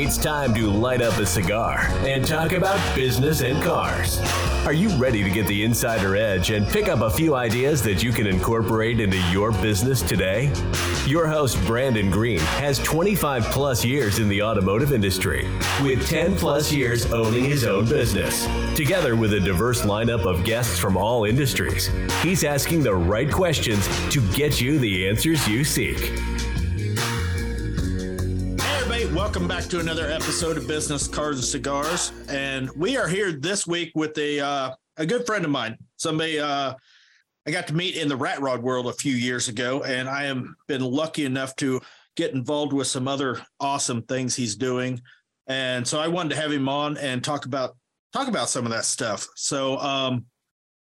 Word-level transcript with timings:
It's 0.00 0.16
time 0.16 0.54
to 0.54 0.70
light 0.70 1.02
up 1.02 1.18
a 1.18 1.26
cigar 1.26 1.80
and 2.06 2.24
talk 2.24 2.52
about 2.52 2.78
business 2.94 3.40
and 3.40 3.60
cars. 3.60 4.20
Are 4.64 4.72
you 4.72 4.90
ready 4.90 5.24
to 5.24 5.28
get 5.30 5.48
the 5.48 5.64
insider 5.64 6.14
edge 6.14 6.50
and 6.52 6.68
pick 6.68 6.86
up 6.86 7.00
a 7.00 7.10
few 7.10 7.34
ideas 7.34 7.82
that 7.82 8.00
you 8.00 8.12
can 8.12 8.28
incorporate 8.28 9.00
into 9.00 9.16
your 9.32 9.50
business 9.50 10.00
today? 10.00 10.52
Your 11.04 11.26
host, 11.26 11.60
Brandon 11.66 12.12
Green, 12.12 12.38
has 12.38 12.78
25 12.78 13.46
plus 13.46 13.84
years 13.84 14.20
in 14.20 14.28
the 14.28 14.40
automotive 14.40 14.92
industry, 14.92 15.48
with 15.82 16.08
10 16.08 16.36
plus 16.36 16.72
years 16.72 17.12
owning 17.12 17.44
his 17.44 17.64
own 17.64 17.84
business. 17.88 18.46
Together 18.76 19.16
with 19.16 19.32
a 19.32 19.40
diverse 19.40 19.82
lineup 19.82 20.26
of 20.26 20.44
guests 20.44 20.78
from 20.78 20.96
all 20.96 21.24
industries, 21.24 21.90
he's 22.22 22.44
asking 22.44 22.84
the 22.84 22.94
right 22.94 23.32
questions 23.32 23.84
to 24.12 24.20
get 24.30 24.60
you 24.60 24.78
the 24.78 25.08
answers 25.08 25.48
you 25.48 25.64
seek. 25.64 26.12
Welcome 29.28 29.46
back 29.46 29.64
to 29.64 29.80
another 29.80 30.06
episode 30.06 30.56
of 30.56 30.66
Business 30.66 31.06
Cars 31.06 31.36
and 31.36 31.44
Cigars, 31.44 32.12
and 32.30 32.70
we 32.70 32.96
are 32.96 33.06
here 33.06 33.30
this 33.30 33.66
week 33.66 33.92
with 33.94 34.16
a 34.16 34.40
uh, 34.40 34.74
a 34.96 35.04
good 35.04 35.26
friend 35.26 35.44
of 35.44 35.50
mine, 35.50 35.76
somebody 35.98 36.40
uh, 36.40 36.72
I 37.46 37.50
got 37.50 37.66
to 37.66 37.74
meet 37.74 37.96
in 37.96 38.08
the 38.08 38.16
rat 38.16 38.40
rod 38.40 38.62
world 38.62 38.86
a 38.86 38.92
few 38.94 39.12
years 39.12 39.48
ago, 39.48 39.82
and 39.82 40.08
I 40.08 40.24
am 40.24 40.56
been 40.66 40.80
lucky 40.80 41.26
enough 41.26 41.54
to 41.56 41.78
get 42.16 42.32
involved 42.32 42.72
with 42.72 42.86
some 42.86 43.06
other 43.06 43.38
awesome 43.60 44.00
things 44.00 44.34
he's 44.34 44.56
doing, 44.56 44.98
and 45.46 45.86
so 45.86 46.00
I 46.00 46.08
wanted 46.08 46.30
to 46.30 46.40
have 46.40 46.50
him 46.50 46.66
on 46.66 46.96
and 46.96 47.22
talk 47.22 47.44
about 47.44 47.76
talk 48.14 48.28
about 48.28 48.48
some 48.48 48.64
of 48.64 48.72
that 48.72 48.86
stuff. 48.86 49.28
So, 49.36 49.76
um, 49.80 50.24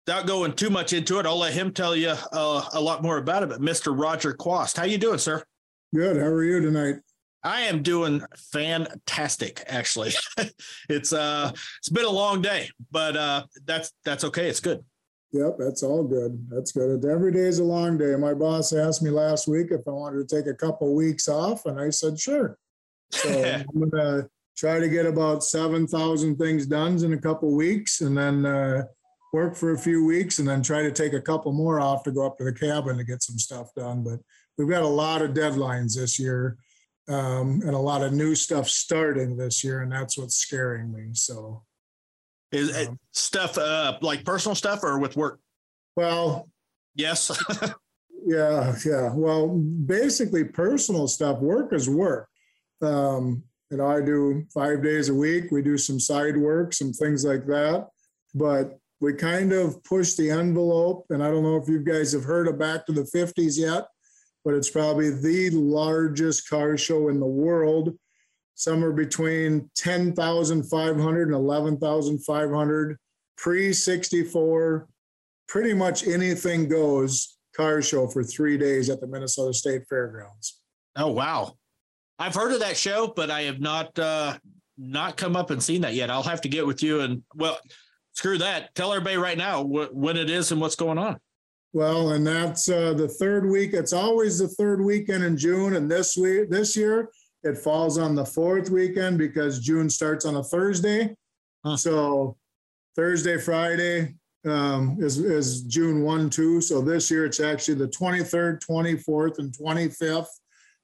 without 0.06 0.28
going 0.28 0.52
too 0.52 0.70
much 0.70 0.92
into 0.92 1.19
it, 1.19 1.27
I'll 1.27 1.41
let 1.41 1.55
him 1.55 1.73
tell 1.73 1.97
you 1.97 2.14
uh, 2.33 2.69
a 2.73 2.80
lot 2.80 3.02
more 3.02 3.19
about 3.19 3.42
it. 3.42 3.48
But 3.48 3.61
Mr. 3.61 4.00
Roger 4.00 4.33
Quast, 4.33 4.77
how 4.77 4.84
you 4.84 4.97
doing, 4.97 5.19
sir? 5.19 5.42
Good. 5.92 6.19
How 6.19 6.27
are 6.27 6.45
you 6.45 6.61
tonight? 6.61 7.00
I 7.42 7.62
am 7.62 7.83
doing 7.83 8.23
fantastic 8.52 9.62
actually. 9.67 10.12
it's 10.89 11.12
uh 11.12 11.53
it's 11.78 11.89
been 11.89 12.05
a 12.05 12.11
long 12.11 12.42
day, 12.42 12.69
but 12.91 13.17
uh 13.17 13.45
that's 13.64 13.92
that's 14.05 14.25
okay. 14.25 14.48
It's 14.48 14.61
good. 14.61 14.84
Yep, 15.33 15.56
that's 15.58 15.83
all 15.83 16.05
good. 16.05 16.47
That's 16.50 16.72
good. 16.72 17.05
Every 17.05 17.33
day 17.33 17.41
is 17.41 17.58
a 17.58 17.64
long 17.64 17.98
day. 17.98 18.17
My 18.17 18.33
boss 18.33 18.72
asked 18.72 19.03
me 19.03 19.11
last 19.11 19.47
week 19.47 19.69
if 19.70 19.86
I 19.86 19.91
wanted 19.91 20.27
to 20.27 20.36
take 20.36 20.47
a 20.47 20.56
couple 20.56 20.95
weeks 20.95 21.28
off, 21.28 21.67
and 21.67 21.78
I 21.78 21.91
said 21.91 22.19
sure. 22.19 22.56
So 23.11 23.28
I'm 23.75 23.91
gonna 23.91 24.28
try 24.56 24.80
to 24.80 24.89
get 24.89 25.06
about 25.06 25.45
seven 25.45 25.86
thousand 25.86 26.36
things 26.36 26.67
done 26.67 27.05
in 27.05 27.12
a 27.12 27.20
couple 27.20 27.55
weeks, 27.55 28.00
and 28.00 28.17
then 28.17 28.47
uh, 28.47 28.84
work 29.34 29.55
for 29.55 29.73
a 29.73 29.78
few 29.78 30.05
weeks, 30.05 30.39
and 30.39 30.48
then 30.48 30.62
try 30.62 30.83
to 30.83 30.91
take 30.91 31.12
a 31.12 31.20
couple 31.20 31.52
more 31.52 31.78
off 31.78 32.05
to 32.05 32.11
go 32.11 32.27
up 32.27 32.39
to 32.39 32.45
the 32.45 32.52
cabin 32.52 32.97
to 32.97 33.05
get 33.05 33.23
some 33.23 33.39
stuff 33.39 33.69
done. 33.77 34.02
But 34.02 34.20
we've 34.56 34.69
got 34.69 34.83
a 34.83 34.89
lot 34.89 35.20
of 35.20 35.33
deadlines 35.33 35.95
this 35.95 36.19
year 36.19 36.56
um, 37.09 37.62
and 37.64 37.75
a 37.75 37.78
lot 37.78 38.03
of 38.03 38.12
new 38.12 38.34
stuff 38.34 38.69
starting 38.69 39.37
this 39.37 39.64
year, 39.64 39.81
and 39.81 39.91
that's 39.91 40.19
what's 40.19 40.37
scaring 40.37 40.92
me. 40.92 41.11
So, 41.12 41.62
is 42.53 42.89
um, 42.89 42.98
stuff 43.12 43.56
uh, 43.56 43.98
like 44.03 44.25
personal 44.25 44.55
stuff 44.55 44.81
or 44.83 44.98
with 44.98 45.17
work? 45.17 45.41
Well, 45.97 46.48
yes. 46.95 47.31
yeah, 48.27 48.75
yeah. 48.84 49.12
Well, 49.14 49.48
basically, 49.48 50.45
personal 50.45 51.09
stuff. 51.09 51.39
Work 51.41 51.73
is 51.73 51.89
work. 51.89 52.29
Um, 52.83 53.42
you 53.70 53.79
know, 53.79 53.86
I 53.86 54.01
do 54.01 54.47
five 54.53 54.83
days 54.83 55.09
a 55.09 55.14
week. 55.14 55.51
We 55.51 55.62
do 55.62 55.77
some 55.77 56.01
side 56.01 56.36
work, 56.36 56.73
some 56.73 56.92
things 56.92 57.25
like 57.25 57.47
that. 57.47 57.89
But 58.34 58.79
we 59.01 59.14
kind 59.14 59.53
of 59.53 59.83
push 59.84 60.14
the 60.14 60.31
envelope. 60.31 61.06
And 61.11 61.23
I 61.23 61.31
don't 61.31 61.42
know 61.42 61.56
if 61.56 61.69
you 61.69 61.81
guys 61.81 62.12
have 62.12 62.25
heard 62.25 62.48
of 62.48 62.59
Back 62.59 62.86
to 62.86 62.92
the 62.92 63.03
50s 63.03 63.59
yet 63.59 63.86
but 64.44 64.55
it's 64.55 64.70
probably 64.70 65.11
the 65.11 65.50
largest 65.50 66.48
car 66.48 66.77
show 66.77 67.08
in 67.08 67.20
the 67.20 67.27
world, 67.27 67.97
somewhere 68.55 68.92
between 68.92 69.70
10,500 69.77 71.22
and 71.22 71.34
11,500, 71.34 72.97
pre 73.36 73.73
64, 73.73 74.89
pretty 75.48 75.74
much 75.74 76.07
anything 76.07 76.68
goes 76.68 77.39
car 77.57 77.83
show 77.83 78.07
for 78.07 78.23
three 78.23 78.57
days 78.57 78.89
at 78.89 79.01
the 79.01 79.07
Minnesota 79.07 79.52
State 79.52 79.83
Fairgrounds. 79.89 80.61
Oh, 80.96 81.08
wow. 81.08 81.55
I've 82.18 82.34
heard 82.34 82.52
of 82.52 82.61
that 82.61 82.77
show, 82.77 83.13
but 83.14 83.30
I 83.30 83.42
have 83.42 83.61
not 83.61 83.96
uh, 83.98 84.39
not 84.77 85.17
come 85.17 85.36
up 85.36 85.51
and 85.51 85.63
seen 85.63 85.83
that 85.83 85.95
yet. 85.95 86.11
I'll 86.11 86.23
have 86.23 86.40
to 86.42 86.48
get 86.48 86.67
with 86.67 86.83
you 86.83 87.01
and 87.01 87.23
well, 87.34 87.58
screw 88.13 88.39
that. 88.39 88.74
Tell 88.74 88.92
everybody 88.92 89.17
right 89.17 89.39
now 89.39 89.63
wh- 89.63 89.95
when 89.95 90.17
it 90.17 90.30
is 90.30 90.51
and 90.51 90.61
what's 90.61 90.77
going 90.77 90.98
on. 90.98 91.18
Well, 91.73 92.12
and 92.12 92.27
that's 92.27 92.68
uh, 92.68 92.95
the 92.95 93.08
third 93.08 93.48
week. 93.48 93.74
It's 93.74 93.92
always 93.92 94.39
the 94.39 94.48
third 94.48 94.80
weekend 94.80 95.23
in 95.24 95.36
June, 95.36 95.77
and 95.77 95.90
this 95.90 96.17
week, 96.17 96.48
this 96.48 96.77
year, 96.77 97.11
it 97.42 97.58
falls 97.58 97.98
on 97.98 98.14
the 98.14 98.24
fourth 98.24 98.70
weekend 98.70 99.18
because 99.18 99.61
June 99.61 99.90
starts 99.90 100.24
on 100.24 100.36
a 100.36 100.42
Thursday. 100.42 101.14
Huh. 101.64 101.77
So 101.77 102.36
Thursday, 102.96 103.39
Friday 103.39 104.14
um, 104.46 104.96
is 104.98 105.18
is 105.18 105.62
June 105.62 106.02
one, 106.02 106.30
two. 106.30 106.61
So 106.61 106.80
this 106.80 107.11
year 107.11 107.27
it's 107.27 107.40
actually 107.40 107.74
the 107.74 107.89
twenty 107.89 108.24
third, 108.24 108.61
twenty 108.61 108.96
fourth, 108.96 109.39
and 109.39 109.57
twenty 109.57 109.89
fifth. 109.89 110.30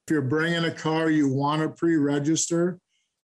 If 0.06 0.12
you're 0.12 0.22
bringing 0.22 0.66
a 0.66 0.70
car 0.70 1.08
you 1.08 1.28
want 1.28 1.62
to 1.62 1.70
pre-register, 1.70 2.78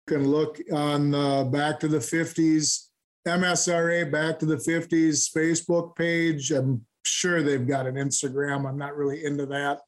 you 0.08 0.16
can 0.16 0.26
look 0.26 0.58
on 0.72 1.10
the 1.10 1.46
Back 1.52 1.78
to 1.80 1.88
the 1.88 1.98
50s 1.98 2.86
MSRA 3.28 4.10
Back 4.10 4.38
to 4.38 4.46
the 4.46 4.56
50s 4.56 5.30
Facebook 5.36 5.94
page. 5.94 6.50
I'm 6.50 6.86
sure 7.02 7.42
they've 7.42 7.66
got 7.66 7.86
an 7.86 7.94
Instagram. 7.94 8.68
I'm 8.68 8.78
not 8.78 8.96
really 8.96 9.24
into 9.24 9.46
that. 9.46 9.80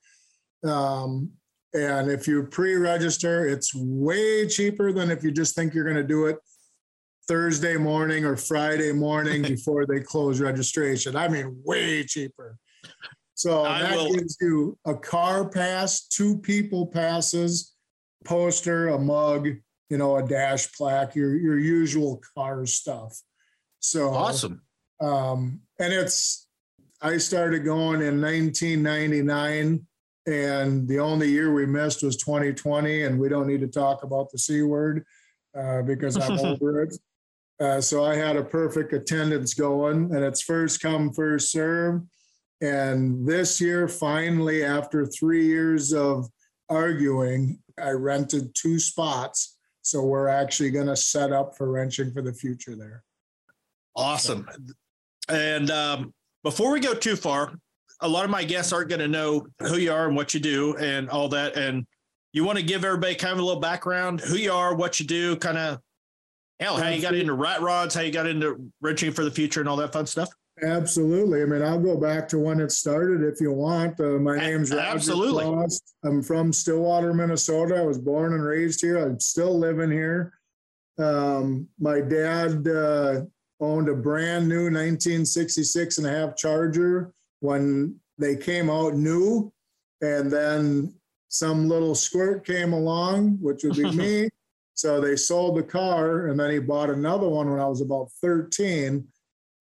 Um, 0.69 1.31
and 1.75 2.11
if 2.11 2.29
you 2.29 2.45
pre-register, 2.45 3.47
it's 3.47 3.75
way 3.75 4.47
cheaper 4.47 4.93
than 4.93 5.11
if 5.11 5.25
you 5.25 5.33
just 5.33 5.55
think 5.55 5.75
you're 5.75 5.85
going 5.85 5.97
to 5.97 6.05
do 6.05 6.27
it 6.27 6.39
Thursday 7.27 7.77
morning 7.77 8.25
or 8.25 8.37
Friday 8.37 8.93
morning 8.93 9.43
before 9.55 9.87
they 9.87 10.01
close 10.01 10.41
registration. 10.41 11.17
I 11.17 11.29
mean, 11.29 11.61
way 11.65 12.05
cheaper. 12.05 12.59
So 13.35 13.65
I 13.65 13.83
that 13.83 13.97
will. 13.97 14.15
gives 14.15 14.37
you 14.41 14.79
a 14.87 14.95
car 14.95 15.49
pass, 15.49 16.07
two 16.07 16.39
people 16.39 16.87
passes, 16.87 17.75
poster, 18.25 18.89
a 18.89 18.99
mug, 18.99 19.49
you 19.91 19.99
know, 19.99 20.17
a 20.17 20.27
dash 20.27 20.73
plaque, 20.73 21.17
your 21.17 21.37
your 21.37 21.59
usual 21.59 22.23
car 22.37 22.65
stuff. 22.67 23.21
So 23.81 24.11
awesome. 24.11 24.63
Um, 25.01 25.61
and 25.79 25.93
it's 25.93 26.47
I 27.05 27.19
started 27.19 27.67
going 27.67 28.01
in 28.01 28.19
1999, 28.19 29.87
and 30.27 30.89
the 30.89 30.99
only 30.99 31.29
year 31.29 31.53
we 31.53 31.67
missed 31.67 32.03
was 32.03 32.17
2020. 32.17 33.03
And 33.03 33.21
we 33.21 33.29
don't 33.29 33.47
need 33.47 33.61
to 33.61 33.69
talk 33.69 34.05
about 34.05 34.31
the 34.31 34.39
C 34.39 34.63
word 34.63 35.05
uh, 35.55 35.83
because 35.83 36.17
I'm 36.17 36.39
over 36.47 36.85
it. 36.85 36.97
Uh, 37.61 37.83
so 37.83 38.07
I 38.07 38.15
had 38.15 38.37
a 38.37 38.43
perfect 38.43 38.95
attendance 38.95 39.53
going, 39.53 40.15
and 40.15 40.25
it's 40.25 40.41
first 40.41 40.81
come, 40.81 41.13
first 41.13 41.53
serve. 41.53 42.01
And 42.63 43.29
this 43.29 43.61
year, 43.61 43.87
finally, 43.87 44.65
after 44.65 45.05
three 45.05 45.45
years 45.45 45.93
of 45.93 46.27
arguing, 46.71 47.59
I 47.79 47.91
rented 47.91 48.55
two 48.55 48.79
spots. 48.79 49.59
So 49.83 50.01
we're 50.01 50.29
actually 50.29 50.71
going 50.71 50.87
to 50.87 50.97
set 50.97 51.33
up 51.33 51.55
for 51.55 51.71
wrenching 51.71 52.13
for 52.15 52.23
the 52.23 52.33
future 52.33 52.75
there. 52.75 53.05
Awesome. 53.95 54.49
And 55.29 55.71
um, 55.71 56.15
before 56.45 56.71
we 56.71 56.79
go 56.79 56.95
too 56.95 57.17
far, 57.17 57.53
a 58.01 58.09
lot 58.09 58.25
of 58.25 58.31
my 58.31 58.45
guests 58.45 58.73
aren't 58.73 58.91
going 58.91 59.01
to 59.01 59.09
know 59.09 59.47
who 59.61 59.79
you 59.79 59.91
are 59.91 60.07
and 60.07 60.15
what 60.15 60.35
you 60.35 60.41
do 60.41 60.77
and 60.77 61.09
all 61.09 61.29
that. 61.31 61.57
And 61.57 61.87
you 62.33 62.45
want 62.45 62.59
to 62.59 62.65
give 62.65 62.85
everybody 62.85 63.15
kind 63.15 63.33
of 63.33 63.39
a 63.39 63.43
little 63.43 63.61
background, 63.61 64.21
who 64.21 64.37
you 64.37 64.53
are, 64.53 64.75
what 64.75 65.01
you 65.01 65.07
do, 65.07 65.37
kind 65.37 65.57
of 65.57 65.81
hell, 66.61 66.77
how 66.77 66.89
you 66.89 67.01
got 67.01 67.15
into 67.15 67.33
rat 67.33 67.63
rods, 67.63 67.95
how 67.95 68.03
you 68.03 68.13
got 68.13 68.27
into 68.27 68.71
wrenching 68.81 69.13
for 69.13 69.25
the 69.25 69.31
future 69.31 69.61
and 69.61 69.69
all 69.69 69.77
that 69.77 69.93
fun 69.93 70.07
stuff. 70.07 70.29
Absolutely. 70.63 71.43
I 71.43 71.47
mean, 71.47 71.63
I'll 71.63 71.81
go 71.81 71.97
back 71.97 72.29
to 72.29 72.39
when 72.39 72.61
it 72.61 72.71
started 72.71 73.23
if 73.23 73.41
you 73.41 73.51
want. 73.53 73.99
Uh, 73.99 74.19
my 74.21 74.37
name's 74.37 74.71
Roger 74.71 74.83
Absolutely. 74.83 75.67
I'm 76.05 76.23
from 76.23 76.53
Stillwater, 76.53 77.13
Minnesota. 77.13 77.77
I 77.77 77.83
was 77.83 77.99
born 77.99 78.35
and 78.35 78.45
raised 78.45 78.81
here. 78.81 78.99
I'm 78.99 79.19
still 79.19 79.59
living 79.59 79.91
here. 79.91 80.33
Um, 80.99 81.69
my 81.81 82.01
dad 82.01 82.69
uh, 82.69 83.23
owned 83.65 83.89
a 83.89 83.95
brand 83.95 84.49
new 84.49 84.65
1966 84.65 85.99
and 85.99 86.07
a 86.07 86.11
half 86.11 86.37
Charger 86.37 87.13
when 87.41 87.99
they 88.19 88.37
came 88.37 88.71
out 88.71 88.95
new. 88.95 89.53
And 90.01 90.31
then 90.31 90.95
some 91.29 91.69
little 91.69 91.95
squirt 91.95 92.47
came 92.47 92.73
along, 92.73 93.39
which 93.41 93.65
would 93.65 93.77
be 93.77 93.91
me. 93.97 94.29
So 94.75 95.01
they 95.01 95.17
sold 95.17 95.57
the 95.57 95.63
car 95.63 96.27
and 96.27 96.39
then 96.39 96.51
he 96.51 96.59
bought 96.59 96.91
another 96.91 97.29
one 97.29 97.51
when 97.51 97.61
I 97.61 97.67
was 97.67 97.81
about 97.81 98.11
13. 98.21 99.07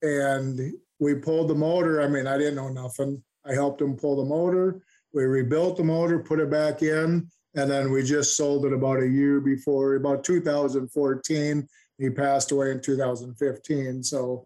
And 0.02 0.74
we 1.00 1.16
pulled 1.16 1.50
the 1.50 1.56
motor. 1.56 2.02
I 2.02 2.08
mean, 2.08 2.28
I 2.28 2.38
didn't 2.38 2.56
know 2.56 2.70
nothing. 2.70 3.24
I 3.46 3.54
helped 3.54 3.82
him 3.82 3.96
pull 3.96 4.18
the 4.18 4.30
motor. 4.30 4.82
We 5.14 5.24
rebuilt 5.26 5.78
the 5.78 5.84
motor, 5.84 6.20
put 6.20 6.40
it 6.40 6.50
back 6.50 6.82
in, 6.82 7.30
and 7.56 7.70
then 7.70 7.92
we 7.92 8.04
just 8.04 8.36
sold 8.36 8.66
it 8.66 8.74
about 8.74 9.04
a 9.04 9.08
year 9.08 9.40
before, 9.40 9.96
about 9.96 10.24
2014. 10.24 11.68
He 12.04 12.10
passed 12.10 12.52
away 12.52 12.72
in 12.72 12.82
2015. 12.82 14.04
So 14.04 14.46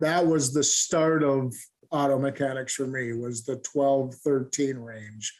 that 0.00 0.26
was 0.26 0.52
the 0.52 0.64
start 0.64 1.22
of 1.22 1.54
auto 1.92 2.18
mechanics 2.18 2.74
for 2.74 2.88
me 2.88 3.12
was 3.12 3.44
the 3.44 3.56
12, 3.58 4.16
13 4.16 4.76
range. 4.76 5.32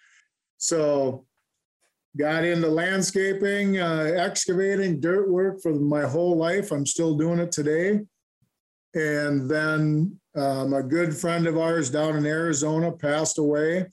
So 0.58 1.26
got 2.16 2.44
into 2.44 2.68
landscaping, 2.68 3.80
uh, 3.80 4.12
excavating, 4.16 5.00
dirt 5.00 5.28
work 5.28 5.60
for 5.60 5.74
my 5.74 6.02
whole 6.02 6.36
life. 6.36 6.70
I'm 6.70 6.86
still 6.86 7.16
doing 7.16 7.40
it 7.40 7.50
today. 7.50 7.98
And 8.94 9.50
then 9.50 10.20
um, 10.36 10.72
a 10.72 10.84
good 10.84 11.16
friend 11.16 11.48
of 11.48 11.58
ours 11.58 11.90
down 11.90 12.14
in 12.16 12.26
Arizona 12.26 12.92
passed 12.92 13.38
away, 13.38 13.86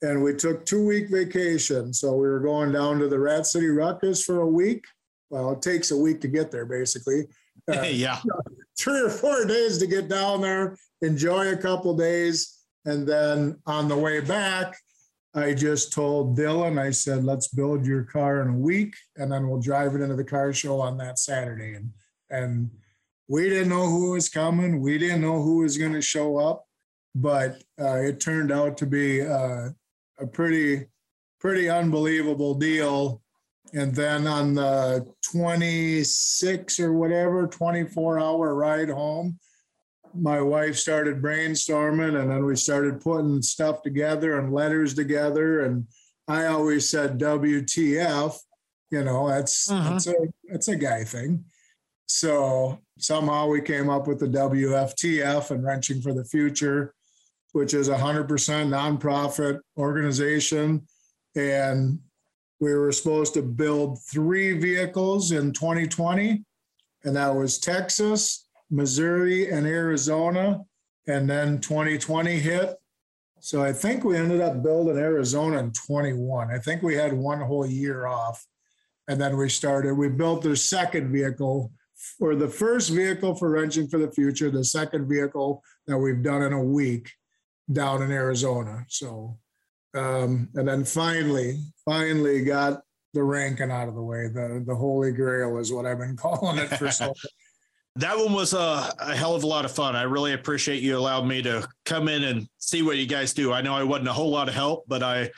and 0.00 0.22
we 0.22 0.32
took 0.34 0.64
two 0.64 0.86
week 0.86 1.10
vacation. 1.10 1.92
So 1.92 2.12
we 2.12 2.26
were 2.26 2.40
going 2.40 2.72
down 2.72 2.98
to 3.00 3.08
the 3.08 3.18
Rat 3.18 3.46
City 3.46 3.68
Ruckus 3.68 4.24
for 4.24 4.40
a 4.40 4.46
week. 4.46 4.86
Well, 5.34 5.50
it 5.50 5.62
takes 5.62 5.90
a 5.90 5.96
week 5.96 6.20
to 6.20 6.28
get 6.28 6.52
there, 6.52 6.64
basically. 6.64 7.26
Uh, 7.72 7.80
yeah, 7.82 8.20
three 8.78 9.00
or 9.00 9.08
four 9.08 9.46
days 9.46 9.78
to 9.78 9.86
get 9.86 10.06
down 10.06 10.42
there, 10.42 10.76
enjoy 11.00 11.50
a 11.50 11.56
couple 11.56 11.96
days, 11.96 12.58
and 12.84 13.06
then 13.06 13.56
on 13.64 13.88
the 13.88 13.96
way 13.96 14.20
back, 14.20 14.76
I 15.34 15.54
just 15.54 15.92
told 15.92 16.36
Dylan, 16.36 16.78
I 16.78 16.90
said, 16.90 17.24
let's 17.24 17.48
build 17.48 17.86
your 17.86 18.02
car 18.02 18.42
in 18.42 18.48
a 18.48 18.58
week 18.58 18.94
and 19.16 19.32
then 19.32 19.48
we'll 19.48 19.62
drive 19.62 19.94
it 19.94 20.02
into 20.02 20.14
the 20.14 20.24
car 20.24 20.52
show 20.52 20.78
on 20.80 20.98
that 20.98 21.18
Saturday. 21.18 21.74
And, 21.74 21.90
and 22.28 22.70
we 23.28 23.48
didn't 23.48 23.70
know 23.70 23.86
who 23.86 24.10
was 24.10 24.28
coming. 24.28 24.82
We 24.82 24.98
didn't 24.98 25.22
know 25.22 25.40
who 25.40 25.58
was 25.58 25.78
going 25.78 25.94
to 25.94 26.02
show 26.02 26.36
up, 26.36 26.66
but 27.14 27.62
uh, 27.80 27.96
it 27.96 28.20
turned 28.20 28.52
out 28.52 28.76
to 28.78 28.86
be 28.86 29.22
uh, 29.22 29.70
a 30.18 30.26
pretty, 30.26 30.86
pretty 31.40 31.70
unbelievable 31.70 32.54
deal. 32.54 33.22
And 33.74 33.94
then 33.94 34.26
on 34.26 34.54
the 34.54 35.06
26 35.32 36.80
or 36.80 36.92
whatever, 36.92 37.46
24 37.46 38.20
hour 38.20 38.54
ride 38.54 38.88
home, 38.88 39.38
my 40.14 40.40
wife 40.40 40.76
started 40.78 41.20
brainstorming 41.20 42.20
and 42.20 42.30
then 42.30 42.44
we 42.44 42.54
started 42.54 43.00
putting 43.00 43.42
stuff 43.42 43.82
together 43.82 44.38
and 44.38 44.52
letters 44.52 44.94
together. 44.94 45.64
And 45.64 45.86
i 46.26 46.46
always 46.46 46.88
said 46.88 47.18
wtf 47.18 48.34
you 48.90 49.04
know 49.04 49.28
that's 49.28 49.70
uh-huh. 49.70 49.90
that's 49.90 50.06
a 50.06 50.14
that's 50.48 50.68
a 50.68 50.76
guy 50.76 51.04
thing. 51.04 51.44
So 52.06 52.78
somehow 52.96 53.48
we 53.48 53.60
came 53.60 53.90
up 53.90 54.06
with 54.06 54.20
the 54.20 54.28
wftf 54.28 55.50
and 55.50 55.64
wrenching 55.64 56.00
for 56.00 56.14
the 56.14 56.24
future 56.24 56.94
which 57.54 57.72
is 57.72 57.88
a 57.88 57.94
100% 57.94 58.26
nonprofit 58.26 59.60
organization. 59.78 60.84
And 61.36 62.00
we 62.60 62.74
were 62.74 62.92
supposed 62.92 63.34
to 63.34 63.42
build 63.42 64.02
three 64.02 64.58
vehicles 64.58 65.32
in 65.32 65.52
2020 65.52 66.44
and 67.04 67.16
that 67.16 67.34
was 67.34 67.58
texas 67.58 68.44
Missouri 68.74 69.50
and 69.50 69.66
Arizona, 69.66 70.64
and 71.06 71.28
then 71.28 71.60
2020 71.60 72.38
hit. 72.38 72.76
So 73.40 73.62
I 73.62 73.72
think 73.72 74.04
we 74.04 74.16
ended 74.16 74.40
up 74.40 74.62
building 74.62 74.96
Arizona 74.96 75.58
in 75.58 75.72
21. 75.72 76.50
I 76.50 76.58
think 76.58 76.82
we 76.82 76.94
had 76.94 77.12
one 77.12 77.40
whole 77.40 77.66
year 77.66 78.06
off. 78.06 78.44
And 79.06 79.20
then 79.20 79.36
we 79.36 79.50
started, 79.50 79.94
we 79.94 80.08
built 80.08 80.42
the 80.42 80.56
second 80.56 81.12
vehicle 81.12 81.70
for 82.18 82.34
the 82.34 82.48
first 82.48 82.90
vehicle 82.90 83.34
for 83.34 83.50
Wrenching 83.50 83.86
for 83.88 83.98
the 83.98 84.10
Future, 84.10 84.50
the 84.50 84.64
second 84.64 85.08
vehicle 85.08 85.62
that 85.86 85.98
we've 85.98 86.22
done 86.22 86.42
in 86.42 86.54
a 86.54 86.64
week 86.64 87.12
down 87.70 88.02
in 88.02 88.10
Arizona. 88.10 88.84
So, 88.88 89.38
um, 89.94 90.48
and 90.54 90.66
then 90.66 90.84
finally, 90.84 91.60
finally 91.84 92.44
got 92.44 92.82
the 93.12 93.22
ranking 93.22 93.70
out 93.70 93.88
of 93.88 93.94
the 93.94 94.02
way. 94.02 94.28
The, 94.28 94.62
the 94.66 94.74
Holy 94.74 95.12
Grail 95.12 95.58
is 95.58 95.72
what 95.72 95.86
I've 95.86 95.98
been 95.98 96.16
calling 96.16 96.58
it 96.58 96.68
for 96.68 96.90
so 96.90 97.14
that 97.96 98.16
one 98.16 98.32
was 98.32 98.52
a, 98.52 98.92
a, 98.98 99.14
hell 99.14 99.36
of 99.36 99.44
a 99.44 99.46
lot 99.46 99.64
of 99.64 99.70
fun. 99.70 99.94
I 99.94 100.02
really 100.02 100.32
appreciate 100.32 100.82
you 100.82 100.98
allowed 100.98 101.26
me 101.26 101.42
to 101.42 101.66
come 101.84 102.08
in 102.08 102.24
and 102.24 102.48
see 102.58 102.82
what 102.82 102.96
you 102.96 103.06
guys 103.06 103.32
do. 103.32 103.52
I 103.52 103.60
know 103.60 103.74
I 103.74 103.84
wasn't 103.84 104.08
a 104.08 104.12
whole 104.12 104.30
lot 104.30 104.48
of 104.48 104.54
help, 104.54 104.84
but 104.88 105.02
I 105.02 105.30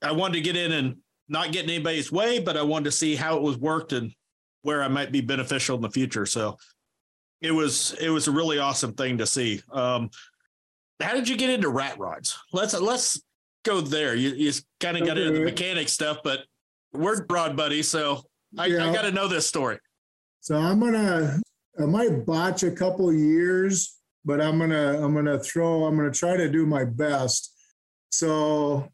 I 0.00 0.12
wanted 0.12 0.34
to 0.34 0.40
get 0.40 0.56
in 0.56 0.72
and 0.72 0.96
not 1.28 1.52
get 1.52 1.64
in 1.64 1.70
anybody's 1.70 2.10
way, 2.10 2.38
but 2.38 2.56
I 2.56 2.62
wanted 2.62 2.86
to 2.86 2.92
see 2.92 3.14
how 3.14 3.36
it 3.36 3.42
was 3.42 3.58
worked 3.58 3.92
and 3.92 4.12
where 4.62 4.82
I 4.82 4.88
might 4.88 5.12
be 5.12 5.20
beneficial 5.20 5.76
in 5.76 5.82
the 5.82 5.90
future. 5.90 6.24
So 6.24 6.56
it 7.42 7.50
was 7.50 7.94
it 8.00 8.08
was 8.08 8.26
a 8.26 8.32
really 8.32 8.58
awesome 8.58 8.94
thing 8.94 9.18
to 9.18 9.26
see. 9.26 9.60
Um, 9.70 10.10
how 11.00 11.12
did 11.12 11.28
you 11.28 11.36
get 11.36 11.50
into 11.50 11.68
rat 11.68 11.98
rods? 11.98 12.38
Let's 12.52 12.78
let's 12.80 13.20
go 13.64 13.80
there. 13.80 14.14
You, 14.14 14.30
you 14.30 14.52
kind 14.80 14.96
of 14.96 15.06
got 15.06 15.18
into 15.18 15.38
the 15.38 15.44
mechanic 15.44 15.88
stuff, 15.88 16.18
but 16.22 16.40
we're 16.92 17.24
broad 17.26 17.56
buddies, 17.56 17.88
so 17.88 18.22
I, 18.56 18.66
yeah. 18.66 18.88
I 18.88 18.92
got 18.92 19.02
to 19.02 19.12
know 19.12 19.28
this 19.28 19.46
story. 19.46 19.78
So 20.40 20.56
I'm 20.56 20.80
gonna 20.80 21.38
I 21.80 21.84
might 21.84 22.24
botch 22.24 22.62
a 22.62 22.70
couple 22.70 23.12
years, 23.12 23.98
but 24.24 24.40
I'm 24.40 24.58
gonna 24.58 25.04
I'm 25.04 25.14
gonna 25.14 25.38
throw 25.38 25.84
I'm 25.84 25.96
gonna 25.96 26.10
try 26.10 26.36
to 26.36 26.48
do 26.48 26.64
my 26.64 26.84
best. 26.84 27.54
So 28.10 28.88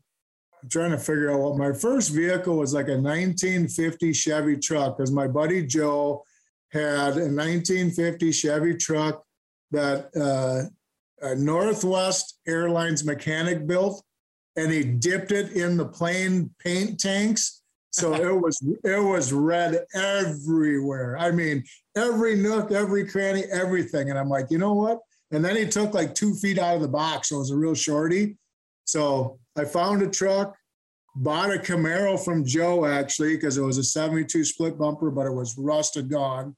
I'm 0.62 0.68
trying 0.68 0.90
to 0.90 0.98
figure 0.98 1.30
out 1.30 1.40
what 1.40 1.56
my 1.56 1.72
first 1.72 2.10
vehicle 2.10 2.56
was 2.56 2.74
like 2.74 2.88
a 2.88 2.96
1950 2.96 4.12
Chevy 4.12 4.56
truck 4.56 4.96
because 4.96 5.12
my 5.12 5.28
buddy 5.28 5.64
Joe 5.64 6.24
had 6.72 7.12
a 7.12 7.30
1950 7.30 8.32
Chevy 8.32 8.74
truck 8.76 9.22
that 9.70 10.10
uh, 10.16 11.34
Northwest 11.36 12.40
Airlines 12.46 13.04
mechanic 13.04 13.66
built, 13.66 14.02
and 14.56 14.70
he 14.70 14.84
dipped 14.84 15.32
it 15.32 15.52
in 15.52 15.76
the 15.76 15.84
plane 15.84 16.50
paint 16.62 17.00
tanks 17.00 17.62
so 17.94 18.12
it 18.28 18.40
was 18.40 18.60
it 18.82 19.02
was 19.02 19.32
red 19.32 19.84
everywhere. 19.94 21.16
I 21.16 21.30
mean, 21.30 21.64
every 21.96 22.34
nook, 22.34 22.72
every 22.72 23.06
cranny, 23.06 23.44
everything. 23.52 24.10
And 24.10 24.18
I'm 24.18 24.28
like, 24.28 24.46
you 24.50 24.58
know 24.58 24.74
what? 24.74 24.98
And 25.30 25.44
then 25.44 25.56
he 25.56 25.66
took 25.66 25.94
like 25.94 26.14
two 26.14 26.34
feet 26.34 26.58
out 26.58 26.76
of 26.76 26.82
the 26.82 26.88
box. 26.88 27.28
So 27.28 27.36
it 27.36 27.40
was 27.40 27.50
a 27.50 27.56
real 27.56 27.74
shorty. 27.74 28.36
So 28.84 29.38
I 29.56 29.64
found 29.64 30.02
a 30.02 30.10
truck, 30.10 30.56
bought 31.16 31.54
a 31.54 31.58
Camaro 31.58 32.22
from 32.22 32.44
Joe 32.44 32.84
actually, 32.84 33.36
because 33.36 33.56
it 33.56 33.62
was 33.62 33.78
a 33.78 33.84
72 33.84 34.44
split 34.44 34.76
bumper, 34.76 35.10
but 35.10 35.26
it 35.26 35.32
was 35.32 35.56
rusted 35.56 36.10
gone. 36.10 36.56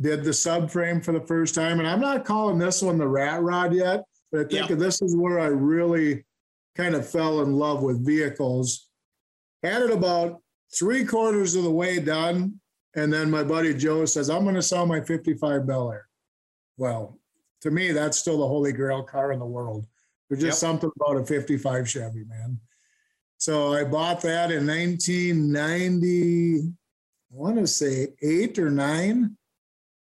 Did 0.00 0.24
the 0.24 0.30
subframe 0.30 1.04
for 1.04 1.12
the 1.12 1.20
first 1.20 1.54
time. 1.54 1.78
And 1.78 1.88
I'm 1.88 2.00
not 2.00 2.24
calling 2.24 2.58
this 2.58 2.82
one 2.82 2.98
the 2.98 3.06
rat 3.06 3.40
rod 3.42 3.72
yet, 3.72 4.02
but 4.32 4.40
I 4.40 4.44
think 4.48 4.70
yeah. 4.70 4.76
this 4.76 5.00
is 5.00 5.16
where 5.16 5.38
I 5.38 5.46
really 5.46 6.24
kind 6.76 6.94
of 6.94 7.08
fell 7.08 7.40
in 7.42 7.54
love 7.54 7.82
with 7.82 8.04
vehicles. 8.04 8.88
Had 9.62 9.82
it 9.82 9.90
about 9.90 10.42
three 10.76 11.04
quarters 11.04 11.54
of 11.54 11.64
the 11.64 11.70
way 11.70 12.00
done. 12.00 12.60
And 12.96 13.12
then 13.12 13.30
my 13.30 13.42
buddy 13.42 13.74
Joe 13.74 14.04
says, 14.04 14.30
I'm 14.30 14.44
going 14.44 14.54
to 14.54 14.62
sell 14.62 14.86
my 14.86 15.00
55 15.00 15.66
Bel 15.66 15.92
Air. 15.92 16.06
Well, 16.76 17.18
to 17.62 17.70
me, 17.70 17.92
that's 17.92 18.18
still 18.18 18.38
the 18.38 18.46
holy 18.46 18.72
grail 18.72 19.02
car 19.02 19.32
in 19.32 19.38
the 19.38 19.46
world. 19.46 19.86
There's 20.28 20.42
just 20.42 20.62
yep. 20.62 20.70
something 20.70 20.90
about 21.00 21.20
a 21.20 21.26
55 21.26 21.88
Chevy, 21.88 22.24
man. 22.24 22.60
So 23.38 23.74
I 23.74 23.84
bought 23.84 24.20
that 24.22 24.50
in 24.50 24.66
1990, 24.66 26.60
I 26.60 26.70
want 27.30 27.56
to 27.56 27.66
say 27.66 28.08
eight 28.22 28.58
or 28.58 28.70
nine. 28.70 29.36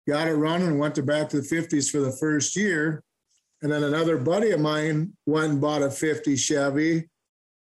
Got 0.09 0.29
it 0.29 0.35
running, 0.35 0.79
went 0.79 0.97
to 0.97 1.03
back 1.03 1.29
to 1.31 1.41
the 1.41 1.47
50s 1.47 1.91
for 1.91 2.01
the 2.01 2.13
first 2.13 2.57
year. 2.57 3.05
And 3.63 3.71
then 3.71 3.85
another 3.85 4.17
buddy 4.17 4.53
of 4.53 4.61
mine 4.61 5.13
went 5.27 5.53
and 5.53 5.61
bought 5.61 5.83
a 5.83 5.91
50 5.91 6.37
Chevy 6.37 7.09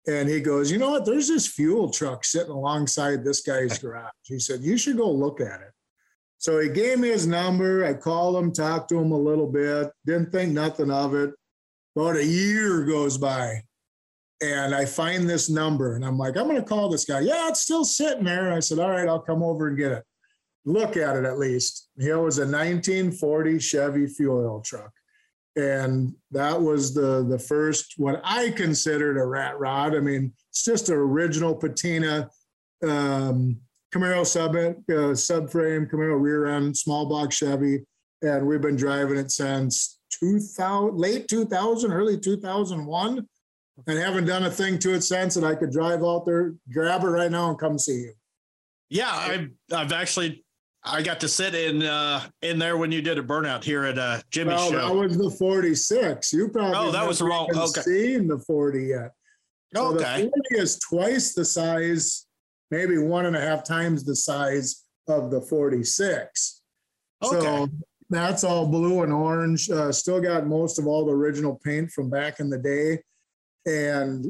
and 0.06 0.28
he 0.28 0.40
goes, 0.40 0.70
You 0.70 0.78
know 0.78 0.90
what? 0.90 1.04
There's 1.04 1.28
this 1.28 1.46
fuel 1.46 1.90
truck 1.90 2.24
sitting 2.24 2.52
alongside 2.52 3.24
this 3.24 3.42
guy's 3.42 3.78
garage. 3.82 4.10
He 4.24 4.38
said, 4.38 4.60
You 4.60 4.76
should 4.76 4.96
go 4.96 5.10
look 5.10 5.40
at 5.40 5.60
it. 5.60 5.72
So 6.38 6.58
he 6.58 6.70
gave 6.70 6.98
me 6.98 7.08
his 7.08 7.26
number. 7.26 7.84
I 7.84 7.94
called 7.94 8.36
him, 8.36 8.52
talked 8.52 8.88
to 8.90 8.98
him 8.98 9.12
a 9.12 9.18
little 9.18 9.46
bit, 9.46 9.90
didn't 10.06 10.32
think 10.32 10.52
nothing 10.52 10.90
of 10.90 11.14
it. 11.14 11.34
About 11.96 12.16
a 12.16 12.24
year 12.24 12.84
goes 12.84 13.18
by 13.18 13.62
and 14.40 14.74
I 14.74 14.86
find 14.86 15.28
this 15.28 15.50
number 15.50 15.96
and 15.96 16.04
I'm 16.04 16.16
like, 16.16 16.36
I'm 16.36 16.44
going 16.44 16.56
to 16.56 16.62
call 16.62 16.88
this 16.88 17.04
guy. 17.04 17.20
Yeah, 17.20 17.48
it's 17.48 17.60
still 17.60 17.84
sitting 17.84 18.24
there. 18.24 18.52
I 18.52 18.60
said, 18.60 18.78
All 18.78 18.90
right, 18.90 19.08
I'll 19.08 19.20
come 19.20 19.42
over 19.42 19.66
and 19.66 19.76
get 19.76 19.92
it. 19.92 20.04
Look 20.64 20.96
at 20.96 21.16
it 21.16 21.24
at 21.24 21.38
least. 21.38 21.88
Here 21.98 22.18
was 22.18 22.38
a 22.38 22.42
1940 22.42 23.58
Chevy 23.58 24.06
fuel 24.06 24.46
oil 24.46 24.60
truck 24.60 24.92
and 25.60 26.14
that 26.30 26.60
was 26.60 26.94
the 26.94 27.24
the 27.28 27.38
first 27.38 27.94
what 27.96 28.20
I 28.24 28.50
considered 28.50 29.18
a 29.18 29.26
rat 29.26 29.58
rod. 29.58 29.94
I 29.94 30.00
mean, 30.00 30.32
it's 30.48 30.64
just 30.64 30.88
an 30.88 30.96
original 30.96 31.54
patina 31.54 32.30
um, 32.82 33.58
Camaro 33.92 34.24
sub 34.24 34.54
uh, 34.54 34.72
subframe, 35.14 35.90
Camaro 35.90 36.20
rear 36.20 36.46
end, 36.46 36.76
small 36.76 37.06
block 37.06 37.32
Chevy, 37.32 37.84
and 38.22 38.46
we've 38.46 38.60
been 38.60 38.76
driving 38.76 39.18
it 39.18 39.30
since 39.30 39.98
2000, 40.20 40.96
late 40.96 41.28
2000, 41.28 41.92
early 41.92 42.18
2001, 42.18 43.26
and 43.86 43.98
haven't 43.98 44.26
done 44.26 44.44
a 44.44 44.50
thing 44.50 44.78
to 44.78 44.94
it 44.94 45.02
since. 45.02 45.36
And 45.36 45.44
I 45.44 45.54
could 45.54 45.72
drive 45.72 46.04
out 46.04 46.24
there, 46.24 46.54
grab 46.72 47.02
it 47.02 47.08
right 47.08 47.30
now, 47.30 47.50
and 47.50 47.58
come 47.58 47.78
see 47.78 48.00
you. 48.00 48.12
Yeah, 48.88 49.10
I've 49.12 49.50
I've 49.72 49.92
actually 49.92 50.44
I 50.82 51.02
got 51.02 51.20
to 51.20 51.28
sit 51.28 51.54
in 51.54 51.82
uh, 51.82 52.22
in 52.42 52.58
there 52.58 52.78
when 52.78 52.90
you 52.90 53.02
did 53.02 53.18
a 53.18 53.22
burnout 53.22 53.62
here 53.62 53.84
at 53.84 53.98
uh, 53.98 54.20
Jimmy's 54.30 54.56
well, 54.56 54.70
show. 54.70 54.88
That 54.88 54.94
was 54.94 55.18
the 55.18 55.30
46. 55.30 56.32
You 56.32 56.48
probably 56.48 56.76
oh, 56.76 56.90
that 56.90 57.06
was 57.06 57.18
the 57.18 57.26
wrong. 57.26 57.48
Okay, 57.54 57.80
seen 57.82 58.28
the 58.28 58.38
40 58.38 58.84
yet? 58.84 59.12
So 59.74 59.94
okay, 59.94 60.22
the 60.24 60.30
40 60.50 60.62
is 60.62 60.78
twice 60.78 61.34
the 61.34 61.44
size, 61.44 62.26
maybe 62.70 62.96
one 62.96 63.26
and 63.26 63.36
a 63.36 63.40
half 63.40 63.62
times 63.62 64.04
the 64.04 64.16
size 64.16 64.84
of 65.06 65.30
the 65.30 65.42
46. 65.42 66.62
Okay. 67.22 67.40
So 67.40 67.68
that's 68.08 68.42
all 68.42 68.66
blue 68.66 69.02
and 69.02 69.12
orange. 69.12 69.68
Uh, 69.68 69.92
still 69.92 70.20
got 70.20 70.46
most 70.46 70.78
of 70.78 70.86
all 70.86 71.04
the 71.04 71.12
original 71.12 71.60
paint 71.62 71.90
from 71.90 72.08
back 72.08 72.40
in 72.40 72.48
the 72.48 72.58
day, 72.58 73.02
and 73.66 74.26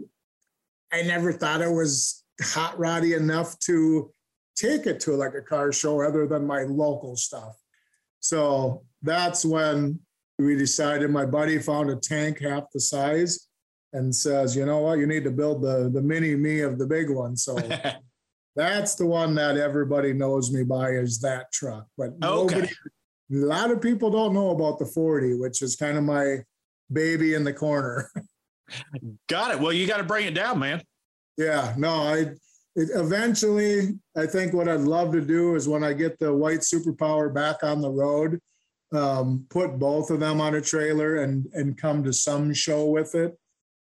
I 0.93 1.03
never 1.03 1.33
thought 1.33 1.61
it 1.61 1.71
was 1.71 2.25
hot 2.43 2.77
roddy 2.77 3.15
enough 3.15 3.57
to 3.61 4.13
take 4.61 4.87
it 4.87 5.01
to 5.01 5.13
like 5.13 5.35
a 5.35 5.43
car 5.43 5.73
show 5.73 6.03
other 6.03 6.27
than 6.27 6.47
my 6.47 6.63
local 6.63 7.17
stuff. 7.17 7.57
So 8.21 8.83
that's 9.03 9.45
when 9.45 10.01
we 10.39 10.57
decided 10.57 11.11
my 11.11 11.27
buddy 11.27 11.59
found 11.59 11.91
a 11.91 11.97
tank 11.97 12.41
half 12.41 12.65
the 12.73 12.81
size 12.81 13.49
and 13.93 14.15
says, 14.15 14.55
you 14.55 14.65
know 14.67 14.79
what, 14.79 14.99
you 14.99 15.07
need 15.07 15.25
to 15.25 15.31
build 15.31 15.63
the 15.63 15.91
the 15.93 16.03
mini 16.03 16.35
me 16.37 16.61
of 16.61 16.79
the 16.79 16.87
big 16.87 17.11
one. 17.11 17.37
So 17.37 17.59
that's 18.57 18.95
the 18.95 19.07
one 19.07 19.35
that 19.37 19.57
everybody 19.57 20.13
knows 20.13 20.53
me 20.53 20.65
by 20.65 20.91
is 20.91 21.19
that 21.21 21.53
truck. 21.53 21.87
But 21.97 22.19
nobody, 22.19 22.63
okay. 22.63 22.73
a 23.33 23.37
lot 23.37 23.71
of 23.71 23.81
people 23.81 24.11
don't 24.11 24.35
know 24.35 24.51
about 24.51 24.79
the 24.79 24.87
40, 24.87 25.35
which 25.39 25.63
is 25.63 25.77
kind 25.77 25.97
of 25.97 26.05
my 26.05 26.39
baby 26.93 27.35
in 27.35 27.45
the 27.45 27.53
corner. 27.53 28.11
Got 29.29 29.53
it. 29.53 29.61
Well, 29.61 29.73
you 29.73 29.87
got 29.89 29.97
to 29.97 30.05
bring 30.05 30.27
it 30.27 30.35
down, 30.35 30.61
man. 30.61 30.81
Yeah, 31.37 31.75
no, 31.77 31.91
I 31.91 32.35
eventually 32.89 33.99
I 34.17 34.27
think 34.27 34.53
what 34.53 34.69
I'd 34.69 34.81
love 34.81 35.13
to 35.13 35.21
do 35.21 35.55
is 35.55 35.69
when 35.69 35.85
I 35.85 35.93
get 35.93 36.19
the 36.19 36.35
white 36.35 36.61
superpower 36.61 37.33
back 37.33 37.63
on 37.63 37.81
the 37.81 37.91
road, 37.91 38.41
um, 38.93 39.47
put 39.51 39.79
both 39.79 40.11
of 40.11 40.21
them 40.21 40.41
on 40.41 40.55
a 40.55 40.61
trailer 40.61 41.17
and 41.17 41.47
and 41.53 41.77
come 41.77 42.03
to 42.05 42.13
some 42.13 42.53
show 42.55 42.87
with 42.87 43.15
it. 43.15 43.37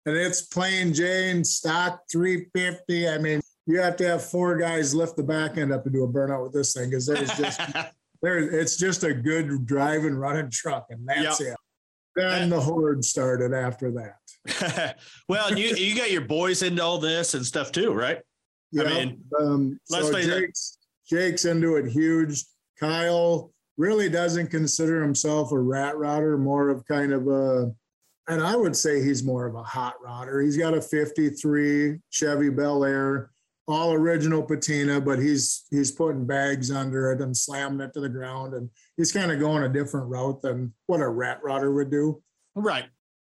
And 0.06 0.16
it's 0.16 0.42
plain 0.42 0.92
Jane 0.92 1.44
stock 1.44 2.02
350. 2.12 3.08
I 3.08 3.18
mean, 3.18 3.40
you 3.66 3.80
have 3.80 3.96
to 3.96 4.06
have 4.06 4.24
four 4.24 4.56
guys 4.56 4.94
lift 4.94 5.16
the 5.16 5.22
back 5.22 5.56
end 5.56 5.72
up 5.72 5.84
to 5.84 5.90
do 5.90 6.04
a 6.04 6.08
burnout 6.08 6.42
with 6.42 6.52
this 6.52 6.74
thing 6.74 6.90
because 6.90 7.06
there's 7.06 7.32
just 7.36 7.60
there 8.22 8.38
it's 8.38 8.76
just 8.76 9.04
a 9.04 9.14
good 9.14 9.66
drive 9.66 10.04
and 10.04 10.18
running 10.20 10.50
truck, 10.50 10.86
and 10.90 11.06
that's 11.06 11.40
yep. 11.40 11.50
it. 11.50 11.56
Then 12.16 12.48
the 12.48 12.60
horde 12.60 13.04
started 13.04 13.52
after 13.52 13.90
that. 13.92 14.98
well, 15.28 15.56
you 15.56 15.74
you 15.74 15.96
got 15.96 16.10
your 16.10 16.20
boys 16.20 16.62
into 16.62 16.82
all 16.82 16.98
this 16.98 17.34
and 17.34 17.44
stuff 17.44 17.72
too, 17.72 17.92
right? 17.92 18.18
Yeah. 18.72 18.82
I 18.84 18.88
mean, 18.88 19.24
um, 19.40 19.80
let's 19.90 20.08
so 20.08 20.20
Jake's, 20.20 20.78
Jake's 21.08 21.44
into 21.44 21.76
it 21.76 21.90
huge. 21.90 22.44
Kyle 22.78 23.52
really 23.76 24.08
doesn't 24.08 24.50
consider 24.50 25.02
himself 25.02 25.52
a 25.52 25.58
rat 25.58 25.94
rodder, 25.94 26.38
more 26.38 26.68
of 26.68 26.86
kind 26.86 27.12
of 27.12 27.28
a, 27.28 27.72
and 28.28 28.42
I 28.42 28.56
would 28.56 28.76
say 28.76 29.02
he's 29.02 29.22
more 29.22 29.46
of 29.46 29.54
a 29.54 29.62
hot 29.62 29.94
rodder. 30.04 30.42
He's 30.42 30.56
got 30.56 30.74
a 30.74 30.80
53 30.80 31.98
Chevy 32.10 32.50
Bel 32.50 32.84
Air, 32.84 33.30
all 33.66 33.92
original 33.92 34.42
patina, 34.42 35.00
but 35.00 35.18
he's 35.18 35.64
he's 35.70 35.90
putting 35.90 36.26
bags 36.26 36.70
under 36.70 37.12
it 37.12 37.20
and 37.20 37.36
slamming 37.36 37.80
it 37.80 37.92
to 37.94 38.00
the 38.00 38.08
ground, 38.08 38.54
and 38.54 38.70
he's 38.96 39.12
kind 39.12 39.30
of 39.30 39.40
going 39.40 39.62
a 39.62 39.68
different 39.68 40.08
route 40.08 40.42
than 40.42 40.72
what 40.86 41.00
a 41.00 41.08
rat 41.08 41.42
rodder 41.42 41.74
would 41.74 41.90
do. 41.90 42.22
Right. 42.54 42.86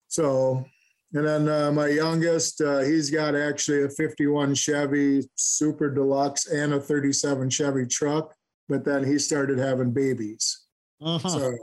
So, 0.08 0.66
and 1.14 1.26
then 1.26 1.48
uh, 1.48 1.72
my 1.72 1.88
youngest, 1.88 2.62
uh, 2.62 2.80
he's 2.80 3.10
got 3.10 3.36
actually 3.36 3.84
a 3.84 3.90
51 3.90 4.56
Chevy 4.56 5.24
Super 5.36 5.90
Deluxe 5.90 6.48
and 6.48 6.74
a 6.74 6.80
37 6.80 7.50
Chevy 7.50 7.86
truck 7.86 8.34
but 8.68 8.84
then 8.84 9.04
he 9.04 9.20
started 9.20 9.58
having 9.58 9.92
babies. 9.92 10.66
Uh-huh. 11.02 11.30
So 11.30 11.58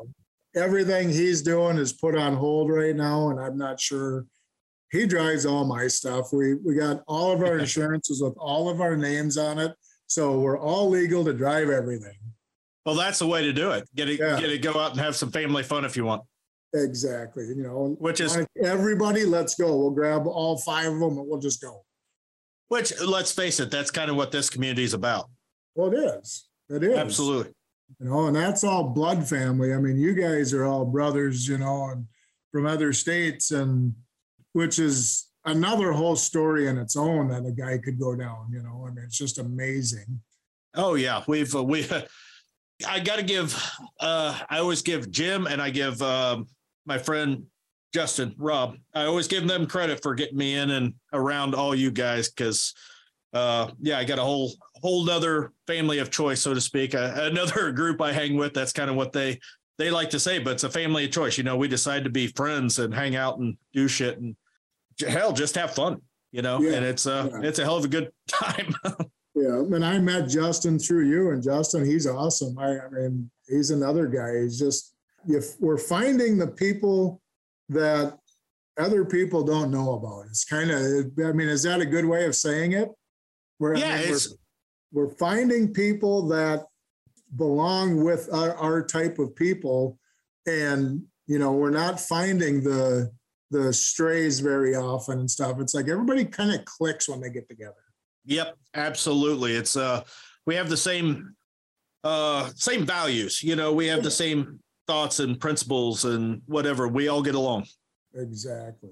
everything 0.54 1.08
he's 1.08 1.42
doing 1.42 1.78
is 1.78 1.92
put 1.92 2.16
on 2.16 2.36
hold 2.36 2.70
right 2.70 2.94
now, 2.94 3.30
and 3.30 3.40
I'm 3.40 3.56
not 3.56 3.80
sure. 3.80 4.26
He 4.90 5.06
drives 5.06 5.46
all 5.46 5.64
my 5.64 5.88
stuff. 5.88 6.32
We 6.32 6.54
we 6.54 6.74
got 6.74 7.02
all 7.06 7.32
of 7.32 7.40
our 7.40 7.58
insurances 7.60 8.22
with 8.22 8.34
all 8.36 8.68
of 8.68 8.80
our 8.80 8.96
names 8.96 9.36
on 9.36 9.58
it, 9.58 9.74
so 10.06 10.38
we're 10.38 10.58
all 10.58 10.88
legal 10.88 11.24
to 11.24 11.32
drive 11.32 11.70
everything. 11.70 12.16
Well, 12.84 12.96
that's 12.96 13.20
the 13.20 13.26
way 13.26 13.42
to 13.44 13.52
do 13.52 13.70
it. 13.70 13.88
Get 13.94 14.08
it, 14.08 14.18
yeah. 14.18 14.40
get 14.40 14.50
it, 14.50 14.60
go 14.60 14.78
out 14.78 14.90
and 14.90 15.00
have 15.00 15.14
some 15.14 15.30
family 15.30 15.62
fun 15.62 15.84
if 15.84 15.96
you 15.96 16.04
want. 16.04 16.22
Exactly. 16.74 17.44
You 17.46 17.62
know, 17.62 17.96
which 17.98 18.20
is 18.20 18.38
everybody. 18.62 19.24
Let's 19.24 19.54
go. 19.54 19.76
We'll 19.76 19.90
grab 19.90 20.26
all 20.26 20.56
five 20.58 20.92
of 20.92 21.00
them 21.00 21.18
and 21.18 21.28
we'll 21.28 21.40
just 21.40 21.60
go. 21.60 21.84
Which, 22.68 22.92
let's 23.04 23.32
face 23.32 23.60
it, 23.60 23.70
that's 23.70 23.90
kind 23.90 24.10
of 24.10 24.16
what 24.16 24.32
this 24.32 24.48
community 24.48 24.84
is 24.84 24.94
about. 24.94 25.28
Well, 25.74 25.92
it 25.92 25.98
is. 25.98 26.48
It 26.70 26.82
is. 26.82 26.96
Absolutely. 26.96 27.52
You 28.00 28.08
know, 28.08 28.26
and 28.26 28.36
that's 28.36 28.64
all 28.64 28.84
blood 28.84 29.28
family. 29.28 29.74
I 29.74 29.78
mean, 29.78 29.98
you 29.98 30.14
guys 30.14 30.54
are 30.54 30.64
all 30.64 30.86
brothers, 30.86 31.46
you 31.46 31.58
know, 31.58 31.90
and 31.90 32.06
from 32.50 32.66
other 32.66 32.94
states, 32.94 33.50
and 33.50 33.94
which 34.52 34.78
is 34.78 35.28
another 35.44 35.92
whole 35.92 36.16
story 36.16 36.68
in 36.68 36.78
its 36.78 36.96
own 36.96 37.28
that 37.28 37.44
a 37.44 37.52
guy 37.52 37.76
could 37.76 37.98
go 37.98 38.16
down, 38.16 38.48
you 38.50 38.62
know. 38.62 38.86
I 38.86 38.90
mean, 38.92 39.04
it's 39.04 39.18
just 39.18 39.38
amazing. 39.38 40.20
Oh 40.74 40.94
yeah, 40.94 41.22
we've 41.26 41.54
uh, 41.54 41.62
we. 41.62 41.86
I 42.88 42.98
got 43.00 43.16
to 43.16 43.22
give. 43.22 43.54
uh 44.00 44.38
I 44.48 44.58
always 44.58 44.82
give 44.82 45.10
Jim 45.10 45.46
and 45.46 45.60
I 45.60 45.70
give 45.70 46.00
um, 46.02 46.48
my 46.86 46.98
friend 46.98 47.44
Justin 47.92 48.34
Rob. 48.38 48.76
I 48.94 49.04
always 49.04 49.28
give 49.28 49.46
them 49.46 49.66
credit 49.66 50.02
for 50.02 50.14
getting 50.14 50.38
me 50.38 50.54
in 50.54 50.70
and 50.70 50.94
around 51.12 51.54
all 51.54 51.74
you 51.74 51.90
guys 51.90 52.30
because 52.30 52.74
uh, 53.32 53.70
yeah, 53.80 53.98
I 53.98 54.04
got 54.04 54.18
a 54.18 54.22
whole 54.22 54.52
whole 54.82 55.08
other 55.08 55.52
family 55.66 55.98
of 55.98 56.10
choice, 56.10 56.40
so 56.40 56.54
to 56.54 56.60
speak. 56.60 56.94
Uh, 56.94 57.12
another 57.16 57.72
group 57.72 58.00
I 58.00 58.12
hang 58.12 58.36
with. 58.36 58.54
That's 58.54 58.72
kind 58.72 58.90
of 58.90 58.96
what 58.96 59.12
they 59.12 59.38
they 59.78 59.90
like 59.90 60.10
to 60.10 60.20
say, 60.20 60.38
but 60.38 60.54
it's 60.54 60.64
a 60.64 60.70
family 60.70 61.04
of 61.04 61.12
choice. 61.12 61.38
You 61.38 61.44
know, 61.44 61.56
we 61.56 61.68
decide 61.68 62.04
to 62.04 62.10
be 62.10 62.26
friends 62.28 62.78
and 62.78 62.94
hang 62.94 63.16
out 63.16 63.38
and 63.38 63.56
do 63.72 63.88
shit 63.88 64.18
and 64.18 64.36
hell, 65.00 65.32
just 65.32 65.54
have 65.54 65.74
fun. 65.74 66.00
You 66.30 66.42
know, 66.42 66.60
yeah, 66.60 66.74
and 66.74 66.86
it's 66.86 67.06
uh 67.06 67.28
yeah. 67.32 67.48
it's 67.48 67.58
a 67.58 67.64
hell 67.64 67.76
of 67.76 67.84
a 67.84 67.88
good 67.88 68.10
time. 68.28 68.74
yeah, 69.34 69.58
and 69.58 69.84
I 69.84 69.98
met 69.98 70.28
Justin 70.28 70.78
through 70.78 71.08
you, 71.08 71.30
and 71.30 71.42
Justin, 71.42 71.84
he's 71.84 72.06
awesome. 72.06 72.58
I, 72.58 72.78
I 72.78 72.88
mean, 72.90 73.30
he's 73.48 73.70
another 73.70 74.06
guy. 74.06 74.40
He's 74.42 74.58
just 74.58 74.91
if 75.28 75.60
we're 75.60 75.78
finding 75.78 76.38
the 76.38 76.48
people 76.48 77.20
that 77.68 78.18
other 78.78 79.04
people 79.04 79.42
don't 79.42 79.70
know 79.70 79.94
about. 79.94 80.26
It's 80.26 80.44
kind 80.44 80.70
of, 80.70 81.12
I 81.24 81.32
mean, 81.32 81.48
is 81.48 81.62
that 81.64 81.80
a 81.80 81.86
good 81.86 82.06
way 82.06 82.24
of 82.24 82.34
saying 82.34 82.72
it? 82.72 82.88
We're, 83.58 83.76
yeah, 83.76 83.94
I 83.94 84.00
mean, 84.00 84.10
we're, 84.10 85.06
we're, 85.06 85.14
finding 85.16 85.72
people 85.72 86.26
that 86.28 86.64
belong 87.36 88.02
with 88.02 88.28
our, 88.32 88.56
our 88.56 88.84
type 88.84 89.18
of 89.18 89.36
people, 89.36 89.98
and 90.46 91.02
you 91.26 91.38
know, 91.38 91.52
we're 91.52 91.70
not 91.70 92.00
finding 92.00 92.62
the 92.62 93.12
the 93.50 93.72
strays 93.72 94.40
very 94.40 94.74
often 94.74 95.20
and 95.20 95.30
stuff. 95.30 95.60
It's 95.60 95.74
like 95.74 95.88
everybody 95.88 96.24
kind 96.24 96.52
of 96.52 96.64
clicks 96.64 97.08
when 97.08 97.20
they 97.20 97.30
get 97.30 97.48
together. 97.48 97.74
Yep, 98.24 98.56
absolutely. 98.74 99.54
It's 99.54 99.76
uh, 99.76 100.02
we 100.46 100.54
have 100.56 100.68
the 100.68 100.76
same 100.76 101.36
uh 102.02 102.50
same 102.56 102.84
values. 102.84 103.42
You 103.42 103.54
know, 103.54 103.72
we 103.72 103.86
have 103.86 104.02
the 104.02 104.10
same 104.10 104.58
thoughts 104.86 105.20
and 105.20 105.38
principles 105.38 106.04
and 106.04 106.42
whatever. 106.46 106.88
We 106.88 107.08
all 107.08 107.22
get 107.22 107.34
along. 107.34 107.66
Exactly. 108.14 108.90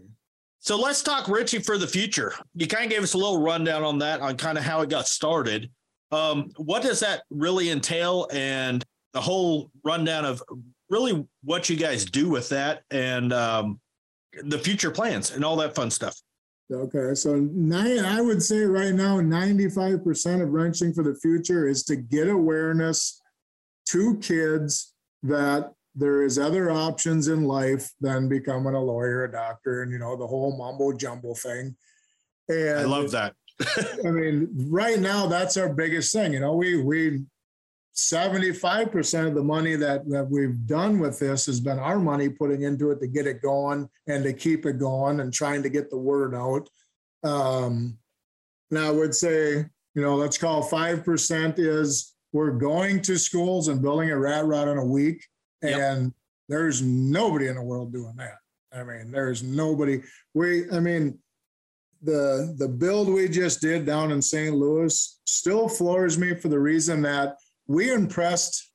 So 0.58 0.76
let's 0.76 1.02
talk 1.02 1.28
Wrenching 1.28 1.62
for 1.62 1.78
the 1.78 1.86
future. 1.86 2.34
You 2.54 2.66
kind 2.66 2.84
of 2.84 2.90
gave 2.90 3.02
us 3.02 3.14
a 3.14 3.18
little 3.18 3.40
rundown 3.40 3.82
on 3.82 3.98
that, 4.00 4.20
on 4.20 4.36
kind 4.36 4.58
of 4.58 4.64
how 4.64 4.82
it 4.82 4.90
got 4.90 5.08
started. 5.08 5.70
Um, 6.12 6.50
what 6.56 6.82
does 6.82 7.00
that 7.00 7.22
really 7.30 7.70
entail, 7.70 8.28
and 8.32 8.84
the 9.12 9.20
whole 9.20 9.70
rundown 9.84 10.24
of 10.24 10.42
really 10.88 11.26
what 11.44 11.68
you 11.68 11.76
guys 11.76 12.04
do 12.04 12.28
with 12.28 12.48
that, 12.50 12.82
and 12.90 13.32
um, 13.32 13.80
the 14.44 14.58
future 14.58 14.90
plans, 14.90 15.30
and 15.30 15.44
all 15.44 15.56
that 15.56 15.74
fun 15.74 15.90
stuff. 15.90 16.20
Okay, 16.70 17.14
so 17.14 17.36
nine, 17.36 18.04
I 18.04 18.20
would 18.20 18.42
say 18.42 18.60
right 18.60 18.94
now, 18.94 19.20
ninety-five 19.20 20.04
percent 20.04 20.42
of 20.42 20.50
wrenching 20.50 20.92
for 20.92 21.02
the 21.02 21.14
future 21.14 21.66
is 21.66 21.84
to 21.84 21.96
get 21.96 22.28
awareness 22.28 23.20
to 23.88 24.18
kids 24.18 24.94
that 25.22 25.72
there 26.00 26.22
is 26.22 26.38
other 26.38 26.70
options 26.70 27.28
in 27.28 27.44
life 27.44 27.90
than 28.00 28.28
becoming 28.28 28.74
a 28.74 28.82
lawyer, 28.82 29.24
a 29.24 29.30
doctor, 29.30 29.82
and 29.82 29.92
you 29.92 29.98
know 29.98 30.16
the 30.16 30.26
whole 30.26 30.56
mumbo 30.56 30.92
jumbo 30.92 31.34
thing. 31.34 31.76
And 32.48 32.80
I 32.80 32.84
love 32.84 33.10
that. 33.12 33.34
I 34.04 34.10
mean, 34.10 34.48
right 34.70 34.98
now 34.98 35.26
that's 35.26 35.58
our 35.58 35.68
biggest 35.68 36.12
thing. 36.12 36.32
You 36.32 36.40
know, 36.40 36.54
we 36.54 36.82
we 36.82 37.20
75% 37.94 39.26
of 39.26 39.34
the 39.34 39.42
money 39.42 39.76
that, 39.76 40.08
that 40.08 40.26
we've 40.30 40.66
done 40.66 40.98
with 40.98 41.18
this 41.18 41.44
has 41.46 41.60
been 41.60 41.78
our 41.78 41.98
money 41.98 42.28
putting 42.28 42.62
into 42.62 42.92
it 42.92 43.00
to 43.00 43.06
get 43.06 43.26
it 43.26 43.42
going 43.42 43.88
and 44.06 44.24
to 44.24 44.32
keep 44.32 44.64
it 44.64 44.78
going 44.78 45.20
and 45.20 45.34
trying 45.34 45.62
to 45.62 45.68
get 45.68 45.90
the 45.90 45.98
word 45.98 46.34
out. 46.34 46.68
Um, 47.24 47.98
now 48.70 48.86
I 48.86 48.90
would 48.90 49.14
say, 49.14 49.66
you 49.94 50.02
know, 50.02 50.14
let's 50.14 50.38
call 50.38 50.62
5% 50.62 51.58
is 51.58 52.14
we're 52.32 52.52
going 52.52 53.02
to 53.02 53.18
schools 53.18 53.68
and 53.68 53.82
building 53.82 54.10
a 54.10 54.18
rat 54.18 54.46
rod 54.46 54.68
in 54.68 54.78
a 54.78 54.84
week 54.84 55.26
and 55.62 56.04
yep. 56.04 56.12
there's 56.48 56.82
nobody 56.82 57.48
in 57.48 57.56
the 57.56 57.62
world 57.62 57.92
doing 57.92 58.14
that. 58.16 58.38
I 58.72 58.84
mean, 58.84 59.10
there's 59.10 59.42
nobody. 59.42 60.00
We, 60.34 60.70
I 60.70 60.80
mean, 60.80 61.18
the 62.02 62.54
the 62.58 62.68
build 62.68 63.08
we 63.08 63.28
just 63.28 63.60
did 63.60 63.84
down 63.84 64.12
in 64.12 64.22
St. 64.22 64.54
Louis 64.54 65.20
still 65.24 65.68
floors 65.68 66.18
me 66.18 66.34
for 66.34 66.48
the 66.48 66.58
reason 66.58 67.02
that 67.02 67.36
we 67.66 67.92
impressed 67.92 68.70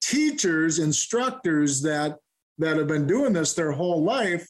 teachers, 0.00 0.78
instructors 0.78 1.82
that 1.82 2.16
that 2.58 2.76
have 2.76 2.88
been 2.88 3.06
doing 3.06 3.32
this 3.32 3.54
their 3.54 3.72
whole 3.72 4.02
life, 4.02 4.48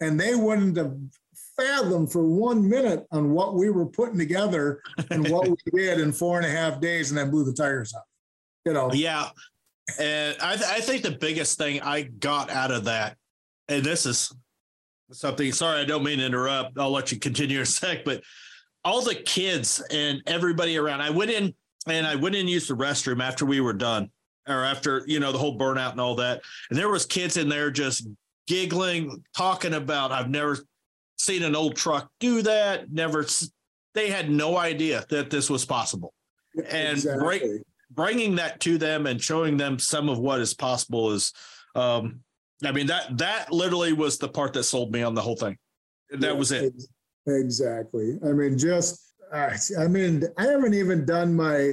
and 0.00 0.18
they 0.18 0.34
wouldn't 0.34 0.76
have 0.76 0.94
fathomed 1.56 2.12
for 2.12 2.22
one 2.22 2.68
minute 2.68 3.06
on 3.12 3.30
what 3.30 3.54
we 3.54 3.70
were 3.70 3.86
putting 3.86 4.18
together 4.18 4.82
and 5.10 5.28
what 5.30 5.48
we 5.72 5.82
did 5.82 6.00
in 6.00 6.12
four 6.12 6.38
and 6.38 6.46
a 6.46 6.50
half 6.50 6.80
days, 6.80 7.10
and 7.10 7.18
then 7.18 7.30
blew 7.30 7.44
the 7.44 7.52
tires 7.52 7.94
off. 7.94 8.02
You 8.64 8.72
know. 8.72 8.92
Yeah, 8.92 9.28
and 9.98 10.36
I, 10.40 10.56
th- 10.56 10.68
I 10.68 10.80
think 10.80 11.02
the 11.02 11.12
biggest 11.12 11.58
thing 11.58 11.80
I 11.80 12.02
got 12.02 12.50
out 12.50 12.70
of 12.70 12.84
that, 12.84 13.16
and 13.68 13.84
this 13.84 14.06
is 14.06 14.32
something, 15.12 15.52
sorry, 15.52 15.80
I 15.80 15.84
don't 15.84 16.02
mean 16.04 16.18
to 16.18 16.26
interrupt. 16.26 16.78
I'll 16.78 16.90
let 16.90 17.12
you 17.12 17.18
continue 17.18 17.56
in 17.58 17.62
a 17.62 17.66
sec, 17.66 18.04
but 18.04 18.22
all 18.84 19.02
the 19.02 19.14
kids 19.14 19.82
and 19.90 20.22
everybody 20.26 20.76
around. 20.76 21.00
I 21.02 21.10
went 21.10 21.30
in 21.30 21.54
and 21.86 22.06
I 22.06 22.14
went 22.14 22.34
in 22.34 22.42
and 22.42 22.50
used 22.50 22.68
the 22.68 22.74
restroom 22.74 23.22
after 23.22 23.44
we 23.46 23.60
were 23.60 23.72
done, 23.72 24.10
or 24.48 24.64
after 24.64 25.02
you 25.06 25.20
know 25.20 25.32
the 25.32 25.38
whole 25.38 25.58
burnout 25.58 25.92
and 25.92 26.00
all 26.00 26.14
that. 26.16 26.42
And 26.70 26.78
there 26.78 26.88
was 26.88 27.04
kids 27.06 27.36
in 27.36 27.48
there 27.48 27.70
just 27.70 28.08
giggling, 28.46 29.24
talking 29.36 29.74
about 29.74 30.12
I've 30.12 30.30
never 30.30 30.58
seen 31.18 31.42
an 31.42 31.56
old 31.56 31.76
truck 31.76 32.10
do 32.20 32.42
that. 32.42 32.92
Never. 32.92 33.26
They 33.94 34.10
had 34.10 34.30
no 34.30 34.56
idea 34.56 35.04
that 35.10 35.30
this 35.30 35.48
was 35.48 35.64
possible, 35.64 36.12
and 36.68 36.92
Exactly. 36.98 37.24
bring, 37.24 37.62
bringing 37.96 38.36
that 38.36 38.60
to 38.60 38.78
them 38.78 39.06
and 39.06 39.20
showing 39.20 39.56
them 39.56 39.80
some 39.80 40.08
of 40.08 40.18
what 40.18 40.40
is 40.40 40.54
possible 40.54 41.10
is. 41.10 41.32
Um, 41.74 42.20
I 42.64 42.72
mean 42.72 42.86
that 42.86 43.18
that 43.18 43.52
literally 43.52 43.92
was 43.92 44.18
the 44.18 44.28
part 44.28 44.52
that 44.52 44.62
sold 44.62 44.92
me 44.92 45.02
on 45.02 45.14
the 45.14 45.20
whole 45.20 45.36
thing. 45.36 45.56
That 46.10 46.38
was 46.38 46.52
it. 46.52 46.72
Exactly. 47.26 48.18
I 48.24 48.28
mean, 48.28 48.56
just, 48.56 49.14
uh, 49.32 49.50
I 49.80 49.88
mean, 49.88 50.22
I 50.38 50.44
haven't 50.44 50.74
even 50.74 51.04
done 51.04 51.34
my 51.34 51.72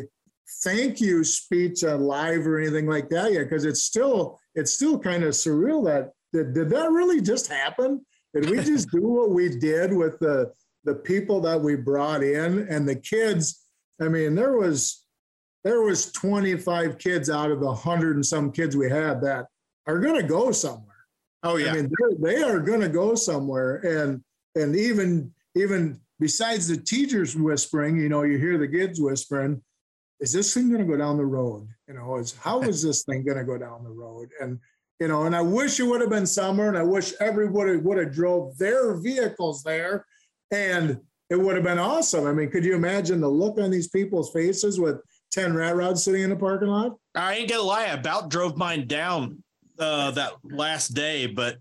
thank 0.63 0.99
you 0.99 1.23
speech 1.23 1.83
on 1.83 2.01
live 2.01 2.47
or 2.47 2.59
anything 2.59 2.87
like 2.87 3.07
that 3.09 3.31
yet 3.31 3.43
because 3.43 3.63
it's 3.63 3.83
still, 3.83 4.39
it's 4.55 4.73
still 4.73 4.97
kind 4.97 5.23
of 5.23 5.33
surreal 5.33 5.85
that, 5.85 6.11
did, 6.33 6.55
did 6.55 6.71
that 6.71 6.89
really 6.89 7.21
just 7.21 7.47
happen? 7.47 8.03
Did 8.33 8.49
we 8.49 8.63
just 8.63 8.89
do 8.89 9.03
what 9.03 9.29
we 9.29 9.59
did 9.59 9.93
with 9.93 10.17
the, 10.17 10.51
the 10.85 10.95
people 10.95 11.39
that 11.41 11.61
we 11.61 11.75
brought 11.75 12.23
in 12.23 12.67
and 12.67 12.89
the 12.89 12.95
kids? 12.95 13.61
I 14.01 14.07
mean, 14.07 14.33
there 14.33 14.57
was, 14.57 15.02
there 15.63 15.81
was 15.81 16.11
25 16.11 16.97
kids 16.97 17.29
out 17.29 17.51
of 17.51 17.59
the 17.59 17.73
hundred 17.73 18.15
and 18.15 18.25
some 18.25 18.51
kids 18.51 18.75
we 18.75 18.89
had 18.89 19.21
that 19.21 19.47
are 19.87 19.99
going 19.99 20.19
to 20.19 20.27
go 20.27 20.51
somewhere. 20.51 20.87
Oh 21.43 21.57
yeah. 21.57 21.71
I 21.71 21.73
mean, 21.75 21.91
they 22.19 22.41
are 22.41 22.59
going 22.59 22.81
to 22.81 22.89
go 22.89 23.15
somewhere, 23.15 23.77
and 23.77 24.21
and 24.55 24.75
even 24.75 25.31
even 25.55 25.99
besides 26.19 26.67
the 26.67 26.77
teachers 26.77 27.35
whispering, 27.35 27.97
you 27.97 28.09
know, 28.09 28.23
you 28.23 28.37
hear 28.37 28.57
the 28.57 28.67
kids 28.67 29.01
whispering, 29.01 29.61
"Is 30.21 30.31
this 30.31 30.53
thing 30.53 30.69
going 30.69 30.85
to 30.85 30.87
go 30.89 30.97
down 30.97 31.17
the 31.17 31.25
road? 31.25 31.67
You 31.87 31.95
know, 31.95 32.15
is 32.17 32.33
how 32.37 32.61
is 32.63 32.81
this 32.81 33.03
thing 33.03 33.25
going 33.25 33.37
to 33.37 33.43
go 33.43 33.57
down 33.57 33.83
the 33.83 33.89
road?" 33.89 34.29
And 34.41 34.59
you 35.01 35.09
know, 35.09 35.23
and 35.23 35.35
I 35.35 35.41
wish 35.41 35.79
it 35.79 35.83
would 35.83 35.99
have 35.99 36.09
been 36.09 36.25
summer, 36.25 36.69
and 36.69 36.77
I 36.77 36.83
wish 36.83 37.13
everybody 37.19 37.75
would 37.75 37.97
have 37.97 38.13
drove 38.13 38.57
their 38.57 38.95
vehicles 38.95 39.63
there, 39.63 40.05
and 40.51 40.97
it 41.29 41.35
would 41.35 41.55
have 41.55 41.65
been 41.65 41.79
awesome. 41.79 42.25
I 42.25 42.31
mean, 42.31 42.51
could 42.51 42.63
you 42.63 42.75
imagine 42.75 43.19
the 43.19 43.27
look 43.27 43.59
on 43.59 43.69
these 43.69 43.89
people's 43.89 44.31
faces 44.31 44.79
with 44.79 45.01
ten 45.33 45.53
rat 45.53 45.75
rods 45.75 46.03
sitting 46.03 46.23
in 46.23 46.29
the 46.29 46.35
parking 46.35 46.67
lot? 46.69 46.95
I 47.15 47.35
ain't 47.35 47.49
gonna 47.49 47.63
lie, 47.63 47.85
I 47.85 47.93
about 47.93 48.29
drove 48.29 48.55
mine 48.55 48.87
down 48.87 49.43
uh, 49.79 50.11
that 50.11 50.33
last 50.43 50.89
day, 50.89 51.25
but 51.25 51.57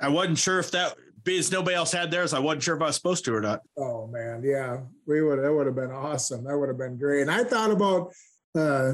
I 0.00 0.08
wasn't 0.08 0.38
sure 0.38 0.58
if 0.58 0.70
that 0.70 0.94
because 1.24 1.50
nobody 1.50 1.74
else 1.74 1.92
had 1.92 2.10
theirs. 2.10 2.32
I 2.32 2.38
wasn't 2.38 2.62
sure 2.62 2.76
if 2.76 2.82
I 2.82 2.86
was 2.86 2.96
supposed 2.96 3.24
to 3.24 3.34
or 3.34 3.40
not. 3.40 3.60
Oh 3.76 4.06
man, 4.06 4.42
yeah, 4.44 4.78
we 5.06 5.22
would. 5.22 5.40
That 5.40 5.52
would 5.52 5.66
have 5.66 5.74
been 5.74 5.90
awesome. 5.90 6.44
That 6.44 6.56
would 6.56 6.68
have 6.68 6.78
been 6.78 6.96
great. 6.96 7.22
And 7.22 7.30
I 7.30 7.42
thought 7.42 7.70
about 7.70 8.12
uh, 8.56 8.92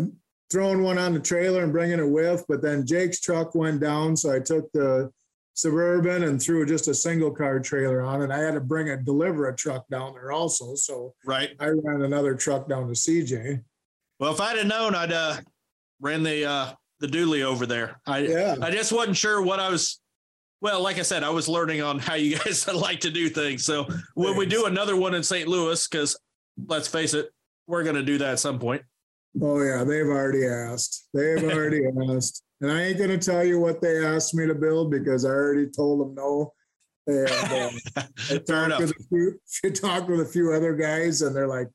throwing 0.51 0.83
one 0.83 0.99
on 0.99 1.13
the 1.13 1.21
trailer 1.21 1.63
and 1.63 1.73
bringing 1.73 1.99
it 1.99 2.09
with, 2.09 2.45
but 2.49 2.63
then 2.63 2.87
Jake's 2.87 3.21
truck 3.21 3.55
went 3.55 3.81
down, 3.81 4.17
so 4.17 4.35
I 4.35 4.41
took 4.41 4.73
the 4.73 5.11
suburban 5.55 6.25
and 6.25 6.41
threw 6.41 6.65
just 6.65 6.89
a 6.89 6.95
single 6.95 7.31
car 7.31 7.61
trailer 7.61 8.01
on, 8.01 8.23
and 8.23 8.33
I 8.33 8.39
had 8.39 8.55
to 8.55 8.61
bring 8.61 8.89
a 8.89 8.97
deliver 8.97 9.49
a 9.49 9.55
truck 9.55 9.87
down 9.91 10.15
there 10.15 10.33
also. 10.33 10.75
So 10.75 11.15
Right. 11.27 11.51
I 11.61 11.69
ran 11.69 12.03
another 12.03 12.35
truck 12.35 12.69
down 12.69 12.87
to 12.89 12.95
CJ. 12.95 13.63
Well, 14.23 14.33
if 14.33 14.41
I'd 14.41 14.57
have 14.57 14.69
known, 14.69 14.95
I'd 14.95 15.11
uh, 15.11 15.39
ran 16.01 16.23
the 16.23 16.45
uh, 16.45 16.73
the 17.01 17.09
dually 17.09 17.43
over 17.43 17.67
there. 17.67 18.01
I 18.07 18.19
Yeah, 18.19 18.55
I 18.63 18.71
just 18.71 18.93
wasn't 18.93 19.17
sure 19.17 19.43
what 19.43 19.59
I 19.59 19.69
was. 19.69 20.01
Well, 20.61 20.81
like 20.81 21.01
I 21.01 21.03
said, 21.03 21.25
I 21.25 21.31
was 21.31 21.49
learning 21.49 21.83
on 21.83 21.99
how 21.99 22.15
you 22.15 22.39
guys 22.45 22.69
like 22.69 23.01
to 23.01 23.11
do 23.11 23.29
things. 23.29 23.65
So 23.65 23.85
when 24.15 24.37
we 24.37 24.47
do 24.47 24.67
another 24.67 24.95
one 24.95 25.15
in 25.15 25.25
St. 25.25 25.49
Louis, 25.49 25.89
because 25.89 26.17
let's 26.69 26.87
face 26.87 27.15
it, 27.15 27.31
we're 27.67 27.83
gonna 27.83 28.05
do 28.05 28.17
that 28.19 28.35
at 28.35 28.39
some 28.39 28.61
point. 28.61 28.83
Oh 29.43 29.61
yeah, 29.61 29.83
they've 29.83 30.07
already 30.07 30.47
asked. 30.47 31.09
They've 31.13 31.43
already 31.43 31.83
asked, 32.15 32.45
and 32.61 32.71
I 32.71 32.81
ain't 32.81 32.99
gonna 33.01 33.19
tell 33.19 33.43
you 33.43 33.59
what 33.59 33.83
they 33.83 34.07
asked 34.07 34.37
me 34.37 34.47
to 34.47 34.55
build 34.55 34.93
because 34.93 35.25
I 35.25 35.31
already 35.31 35.67
told 35.67 35.99
them 35.99 36.15
no. 36.15 36.53
And 37.09 37.29
um, 37.29 38.07
I 38.31 38.39
talked 38.39 38.79
with 38.79 38.91
a 38.93 39.05
few, 39.09 39.41
I 39.65 39.71
talked 39.71 40.09
with 40.09 40.21
a 40.21 40.27
few 40.27 40.53
other 40.53 40.77
guys, 40.77 41.23
and 41.23 41.35
they're 41.35 41.49
like, 41.49 41.67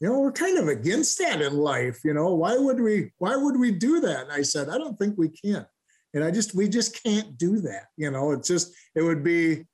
you 0.00 0.08
know, 0.08 0.18
we're 0.20 0.32
kind 0.32 0.58
of 0.58 0.68
against 0.68 1.18
that 1.18 1.40
in 1.40 1.56
life. 1.56 2.00
You 2.04 2.14
know, 2.14 2.34
why 2.34 2.56
would 2.58 2.80
we? 2.80 3.12
Why 3.18 3.36
would 3.36 3.58
we 3.58 3.70
do 3.70 4.00
that? 4.00 4.24
And 4.24 4.32
I 4.32 4.42
said, 4.42 4.68
I 4.68 4.78
don't 4.78 4.98
think 4.98 5.16
we 5.16 5.28
can. 5.28 5.66
And 6.14 6.22
I 6.22 6.30
just, 6.30 6.54
we 6.54 6.68
just 6.68 7.02
can't 7.02 7.36
do 7.36 7.60
that. 7.62 7.86
You 7.96 8.10
know, 8.10 8.30
it's 8.32 8.46
just, 8.46 8.72
it 8.94 9.02
would 9.02 9.24
be, 9.24 9.64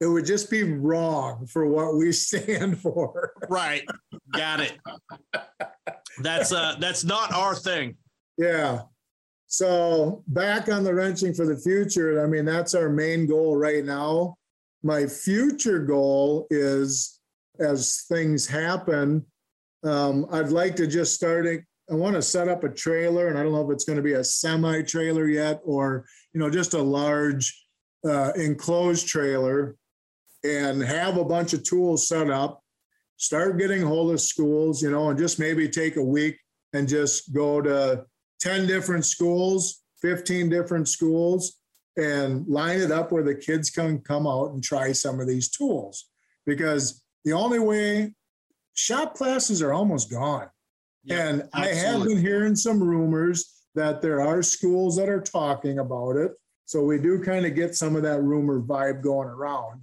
it 0.00 0.06
would 0.06 0.24
just 0.24 0.50
be 0.50 0.62
wrong 0.62 1.46
for 1.46 1.66
what 1.66 1.96
we 1.96 2.12
stand 2.12 2.80
for. 2.80 3.32
Right. 3.48 3.84
Got 4.32 4.60
it. 4.60 4.78
That's 6.18 6.52
uh 6.52 6.76
that's 6.78 7.04
not 7.04 7.32
our 7.32 7.54
thing. 7.54 7.96
Yeah. 8.36 8.82
So 9.46 10.22
back 10.26 10.68
on 10.70 10.84
the 10.84 10.94
wrenching 10.94 11.32
for 11.32 11.46
the 11.46 11.56
future, 11.56 12.22
I 12.22 12.26
mean, 12.26 12.44
that's 12.44 12.74
our 12.74 12.90
main 12.90 13.26
goal 13.26 13.56
right 13.56 13.84
now. 13.84 14.36
My 14.82 15.06
future 15.06 15.78
goal 15.78 16.46
is 16.50 17.18
as 17.58 18.04
things 18.08 18.46
happen, 18.46 19.24
um, 19.84 20.26
I'd 20.30 20.50
like 20.50 20.76
to 20.76 20.86
just 20.86 21.14
start 21.14 21.46
it. 21.46 21.64
I 21.90 21.94
want 21.94 22.14
to 22.14 22.22
set 22.22 22.48
up 22.48 22.64
a 22.64 22.68
trailer, 22.68 23.28
and 23.28 23.38
I 23.38 23.42
don't 23.42 23.52
know 23.52 23.68
if 23.68 23.72
it's 23.72 23.84
going 23.84 23.96
to 23.96 24.02
be 24.02 24.14
a 24.14 24.24
semi 24.24 24.82
trailer 24.82 25.26
yet 25.26 25.60
or, 25.64 26.06
you 26.32 26.40
know, 26.40 26.48
just 26.48 26.74
a 26.74 26.82
large 26.82 27.66
uh, 28.08 28.32
enclosed 28.36 29.06
trailer 29.06 29.76
and 30.44 30.82
have 30.82 31.16
a 31.16 31.24
bunch 31.24 31.52
of 31.52 31.64
tools 31.64 32.08
set 32.08 32.30
up. 32.30 32.62
Start 33.16 33.58
getting 33.58 33.82
hold 33.82 34.12
of 34.12 34.20
schools, 34.20 34.82
you 34.82 34.90
know, 34.90 35.10
and 35.10 35.18
just 35.18 35.38
maybe 35.38 35.68
take 35.68 35.96
a 35.96 36.02
week 36.02 36.38
and 36.72 36.88
just 36.88 37.32
go 37.32 37.60
to 37.60 38.04
10 38.40 38.66
different 38.66 39.04
schools, 39.04 39.82
15 40.00 40.48
different 40.48 40.88
schools, 40.88 41.58
and 41.96 42.46
line 42.48 42.80
it 42.80 42.90
up 42.90 43.12
where 43.12 43.22
the 43.22 43.34
kids 43.34 43.70
can 43.70 44.00
come 44.00 44.26
out 44.26 44.52
and 44.52 44.64
try 44.64 44.92
some 44.92 45.20
of 45.20 45.28
these 45.28 45.48
tools. 45.50 46.08
Because 46.46 47.02
the 47.24 47.32
only 47.32 47.58
way 47.58 48.14
shop 48.74 49.14
classes 49.14 49.62
are 49.62 49.72
almost 49.72 50.10
gone. 50.10 50.48
Yeah, 51.04 51.28
and 51.28 51.48
I 51.52 51.68
have 51.68 52.04
been 52.04 52.18
hearing 52.18 52.54
some 52.54 52.82
rumors 52.82 53.64
that 53.74 54.02
there 54.02 54.20
are 54.20 54.42
schools 54.42 54.96
that 54.96 55.08
are 55.08 55.20
talking 55.20 55.78
about 55.78 56.16
it. 56.16 56.32
So 56.66 56.82
we 56.84 56.98
do 56.98 57.22
kind 57.22 57.44
of 57.44 57.54
get 57.54 57.74
some 57.74 57.96
of 57.96 58.02
that 58.02 58.22
rumor 58.22 58.60
vibe 58.60 59.02
going 59.02 59.28
around. 59.28 59.82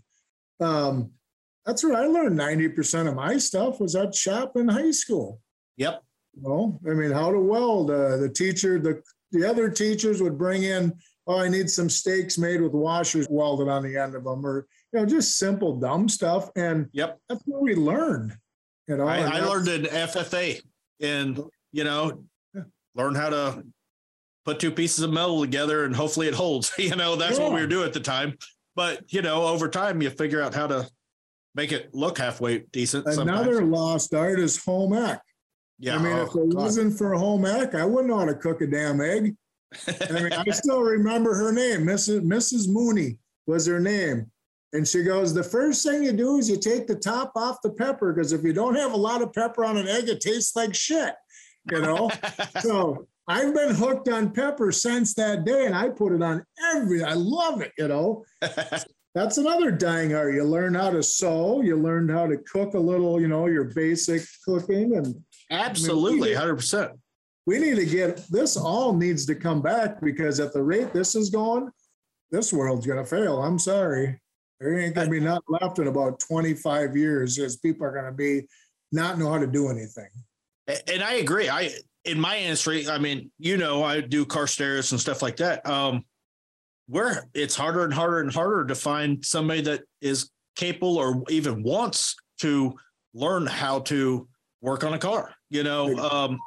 Um, 0.59 1.11
that's 1.65 1.83
where 1.83 1.95
I 2.01 2.07
learned 2.07 2.39
90% 2.39 3.07
of 3.07 3.15
my 3.15 3.37
stuff 3.37 3.79
was 3.79 3.95
at 3.95 4.15
shop 4.15 4.55
in 4.55 4.67
high 4.67 4.91
school. 4.91 5.41
Yep. 5.77 6.01
You 6.35 6.43
know, 6.43 6.79
I 6.89 6.93
mean, 6.93 7.11
how 7.11 7.31
to 7.31 7.39
weld. 7.39 7.91
Uh, 7.91 8.17
the 8.17 8.29
teacher, 8.29 8.79
the 8.79 9.01
the 9.31 9.47
other 9.47 9.69
teachers 9.69 10.21
would 10.21 10.37
bring 10.37 10.63
in, 10.63 10.93
oh, 11.27 11.39
I 11.39 11.49
need 11.49 11.69
some 11.69 11.89
stakes 11.89 12.37
made 12.37 12.61
with 12.61 12.71
washers 12.73 13.27
welded 13.29 13.67
on 13.67 13.83
the 13.83 13.95
end 13.95 14.15
of 14.15 14.23
them, 14.23 14.43
or 14.45 14.67
you 14.91 14.99
know, 14.99 15.05
just 15.05 15.37
simple 15.37 15.75
dumb 15.79 16.09
stuff. 16.09 16.49
And 16.55 16.87
Yep. 16.93 17.19
that's 17.29 17.43
what 17.45 17.61
we 17.61 17.75
learned. 17.75 18.35
You 18.89 18.97
know, 18.97 19.07
I, 19.07 19.19
I 19.19 19.39
learned 19.41 19.67
in 19.67 19.83
FFA 19.83 20.59
and 20.99 21.39
you 21.71 21.83
know, 21.83 22.23
learn 22.95 23.13
how 23.13 23.29
to 23.29 23.63
put 24.45 24.59
two 24.59 24.71
pieces 24.71 25.03
of 25.03 25.13
metal 25.13 25.41
together 25.41 25.85
and 25.85 25.95
hopefully 25.95 26.27
it 26.27 26.33
holds. 26.33 26.73
You 26.79 26.95
know, 26.95 27.15
that's 27.15 27.37
what 27.37 27.53
we 27.53 27.61
were 27.61 27.67
doing 27.67 27.85
at 27.85 27.93
the 27.93 27.99
time. 27.99 28.35
But 28.75 29.13
you 29.13 29.21
know, 29.21 29.45
over 29.45 29.69
time 29.69 30.01
you 30.01 30.09
figure 30.09 30.41
out 30.41 30.55
how 30.55 30.65
to 30.67 30.89
make 31.53 31.71
it 31.71 31.93
look 31.93 32.17
halfway 32.17 32.59
decent. 32.71 33.05
sometimes. 33.05 33.41
Another 33.41 33.63
lost 33.63 34.13
art 34.15 34.39
is 34.39 34.63
home 34.63 34.93
ec. 34.93 35.19
yeah. 35.77 35.95
I 35.95 35.97
mean, 35.99 36.13
oh, 36.13 36.23
if 36.23 36.29
it 36.29 36.49
God. 36.49 36.53
wasn't 36.55 36.97
for 36.97 37.13
home 37.13 37.45
ec, 37.45 37.75
I 37.75 37.85
wouldn't 37.85 38.07
know 38.07 38.17
how 38.17 38.25
to 38.25 38.35
cook 38.35 38.61
a 38.61 38.67
damn 38.67 39.01
egg. 39.01 39.35
I 40.09 40.11
mean, 40.13 40.33
I 40.33 40.49
still 40.49 40.81
remember 40.81 41.35
her 41.35 41.51
name, 41.51 41.81
Mrs. 41.81 42.21
Mrs. 42.21 42.67
Mooney 42.67 43.17
was 43.45 43.67
her 43.67 43.79
name. 43.79 44.31
And 44.73 44.87
she 44.87 45.03
goes, 45.03 45.33
the 45.33 45.43
first 45.43 45.83
thing 45.83 46.03
you 46.03 46.11
do 46.11 46.37
is 46.37 46.49
you 46.49 46.57
take 46.57 46.85
the 46.85 46.95
top 46.95 47.31
off 47.35 47.57
the 47.63 47.71
pepper 47.71 48.13
because 48.13 48.33
if 48.33 48.43
you 48.43 48.53
don't 48.53 48.75
have 48.75 48.93
a 48.93 48.97
lot 48.97 49.21
of 49.21 49.33
pepper 49.33 49.65
on 49.65 49.77
an 49.77 49.87
egg, 49.87 50.09
it 50.09 50.21
tastes 50.21 50.55
like 50.55 50.75
shit. 50.75 51.15
You 51.71 51.81
know? 51.81 52.11
so 52.59 53.07
I've 53.29 53.53
been 53.53 53.75
hooked 53.75 54.09
on 54.09 54.31
pepper 54.31 54.71
since 54.71 55.13
that 55.13 55.45
day, 55.45 55.67
and 55.67 55.75
I 55.75 55.89
put 55.89 56.13
it 56.13 56.23
on 56.23 56.43
every. 56.73 57.03
I 57.03 57.13
love 57.13 57.61
it. 57.61 57.71
You 57.77 57.87
know, 57.87 58.25
that's 59.13 59.37
another 59.37 59.69
dying 59.69 60.15
art. 60.15 60.33
You 60.33 60.43
learn 60.43 60.73
how 60.73 60.89
to 60.89 61.03
sew. 61.03 61.61
You 61.61 61.75
learn 61.75 62.09
how 62.09 62.25
to 62.25 62.37
cook 62.37 62.73
a 62.73 62.79
little. 62.79 63.21
You 63.21 63.27
know, 63.27 63.45
your 63.45 63.65
basic 63.65 64.23
cooking, 64.43 64.95
and 64.95 65.15
Absolutely, 65.51 66.33
hundred 66.33 66.55
percent. 66.55 66.91
we 67.45 67.59
need 67.59 67.75
to 67.75 67.85
get 67.85 68.17
this. 68.31 68.57
All 68.57 68.95
needs 68.95 69.27
to 69.27 69.35
come 69.35 69.61
back 69.61 70.01
because 70.01 70.39
at 70.39 70.51
the 70.51 70.63
rate 70.63 70.91
this 70.91 71.15
is 71.15 71.29
going, 71.29 71.69
this 72.31 72.51
world's 72.51 72.87
gonna 72.87 73.05
fail. 73.05 73.43
I'm 73.43 73.59
sorry. 73.59 74.19
There 74.59 74.77
ain't 74.77 74.95
gonna 74.95 75.09
be 75.09 75.19
not 75.19 75.43
left 75.47 75.79
in 75.79 75.87
about 75.87 76.19
25 76.19 76.95
years 76.95 77.39
as 77.39 77.57
people 77.57 77.85
are 77.85 77.93
gonna 77.93 78.11
be 78.11 78.47
not 78.91 79.17
know 79.17 79.31
how 79.31 79.37
to 79.37 79.47
do 79.47 79.69
anything. 79.69 80.09
And 80.87 81.01
I 81.01 81.13
agree. 81.15 81.49
I 81.49 81.71
in 82.05 82.19
my 82.19 82.37
industry, 82.37 82.87
I 82.87 82.97
mean, 82.97 83.31
you 83.39 83.57
know, 83.57 83.83
I 83.83 84.01
do 84.01 84.25
car 84.25 84.47
stereos 84.47 84.91
and 84.91 84.99
stuff 85.01 85.21
like 85.21 85.37
that. 85.37 85.67
Um, 85.67 86.05
where 86.87 87.29
it's 87.33 87.55
harder 87.55 87.83
and 87.83 87.93
harder 87.93 88.19
and 88.19 88.33
harder 88.33 88.65
to 88.65 88.75
find 88.75 89.23
somebody 89.23 89.61
that 89.61 89.83
is 90.01 90.31
capable 90.55 90.97
or 90.97 91.23
even 91.29 91.61
wants 91.61 92.15
to 92.41 92.73
learn 93.13 93.45
how 93.45 93.79
to 93.79 94.27
work 94.61 94.83
on 94.83 94.93
a 94.93 94.99
car, 94.99 95.33
you 95.49 95.63
know, 95.63 95.95
um, 95.97 96.39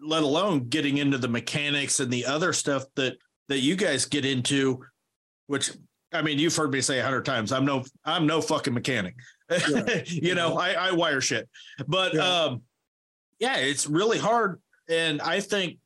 let 0.00 0.22
alone 0.22 0.68
getting 0.68 0.98
into 0.98 1.18
the 1.18 1.28
mechanics 1.28 2.00
and 2.00 2.12
the 2.12 2.24
other 2.26 2.52
stuff 2.52 2.84
that 2.94 3.16
that 3.48 3.58
you 3.58 3.76
guys 3.76 4.04
get 4.04 4.24
into, 4.24 4.80
which 5.46 5.70
I 6.12 6.22
mean, 6.22 6.38
you've 6.38 6.54
heard 6.54 6.72
me 6.72 6.80
say 6.80 7.00
a 7.00 7.04
hundred 7.04 7.24
times. 7.24 7.52
I'm 7.52 7.64
no, 7.64 7.84
I'm 8.04 8.26
no 8.26 8.40
fucking 8.40 8.74
mechanic. 8.74 9.16
Yeah. 9.50 10.02
you 10.06 10.34
know, 10.34 10.56
I, 10.56 10.72
I 10.72 10.92
wire 10.92 11.20
shit, 11.20 11.48
but 11.86 12.14
yeah. 12.14 12.44
um, 12.44 12.62
yeah, 13.38 13.56
it's 13.56 13.86
really 13.86 14.18
hard. 14.18 14.60
And 14.88 15.20
I 15.20 15.40
think 15.40 15.78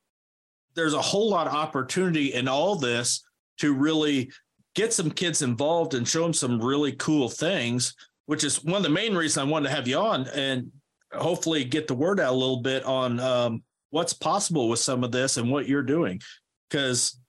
there's 0.74 0.94
a 0.94 1.00
whole 1.00 1.30
lot 1.30 1.46
of 1.46 1.54
opportunity 1.54 2.35
in 2.35 2.48
all 2.48 2.76
this 2.76 3.24
to 3.59 3.74
really 3.74 4.30
get 4.74 4.92
some 4.92 5.11
kids 5.11 5.42
involved 5.42 5.94
and 5.94 6.06
show 6.06 6.22
them 6.22 6.33
some 6.33 6.61
really 6.61 6.92
cool 6.92 7.28
things, 7.28 7.94
which 8.26 8.44
is 8.44 8.62
one 8.64 8.76
of 8.76 8.83
the 8.83 8.88
main 8.88 9.14
reasons 9.14 9.38
I 9.38 9.50
wanted 9.50 9.68
to 9.68 9.74
have 9.74 9.88
you 9.88 9.98
on 9.98 10.28
and 10.28 10.70
hopefully 11.12 11.64
get 11.64 11.88
the 11.88 11.94
word 11.94 12.20
out 12.20 12.33
a 12.33 12.37
little 12.37 12.62
bit 12.62 12.85
on 12.85 13.18
um, 13.20 13.62
what's 13.90 14.12
possible 14.12 14.68
with 14.68 14.78
some 14.78 15.02
of 15.02 15.12
this 15.12 15.37
and 15.37 15.50
what 15.50 15.68
you're 15.68 15.83
doing. 15.83 16.20
Because, 16.68 17.19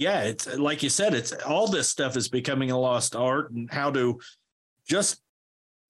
yeah, 0.00 0.22
it's 0.22 0.56
like 0.56 0.82
you 0.82 0.88
said, 0.88 1.12
it's 1.12 1.32
all 1.44 1.68
this 1.68 1.90
stuff 1.90 2.16
is 2.16 2.26
becoming 2.26 2.70
a 2.70 2.78
lost 2.78 3.14
art 3.14 3.50
and 3.50 3.70
how 3.70 3.90
to 3.90 4.18
just 4.88 5.20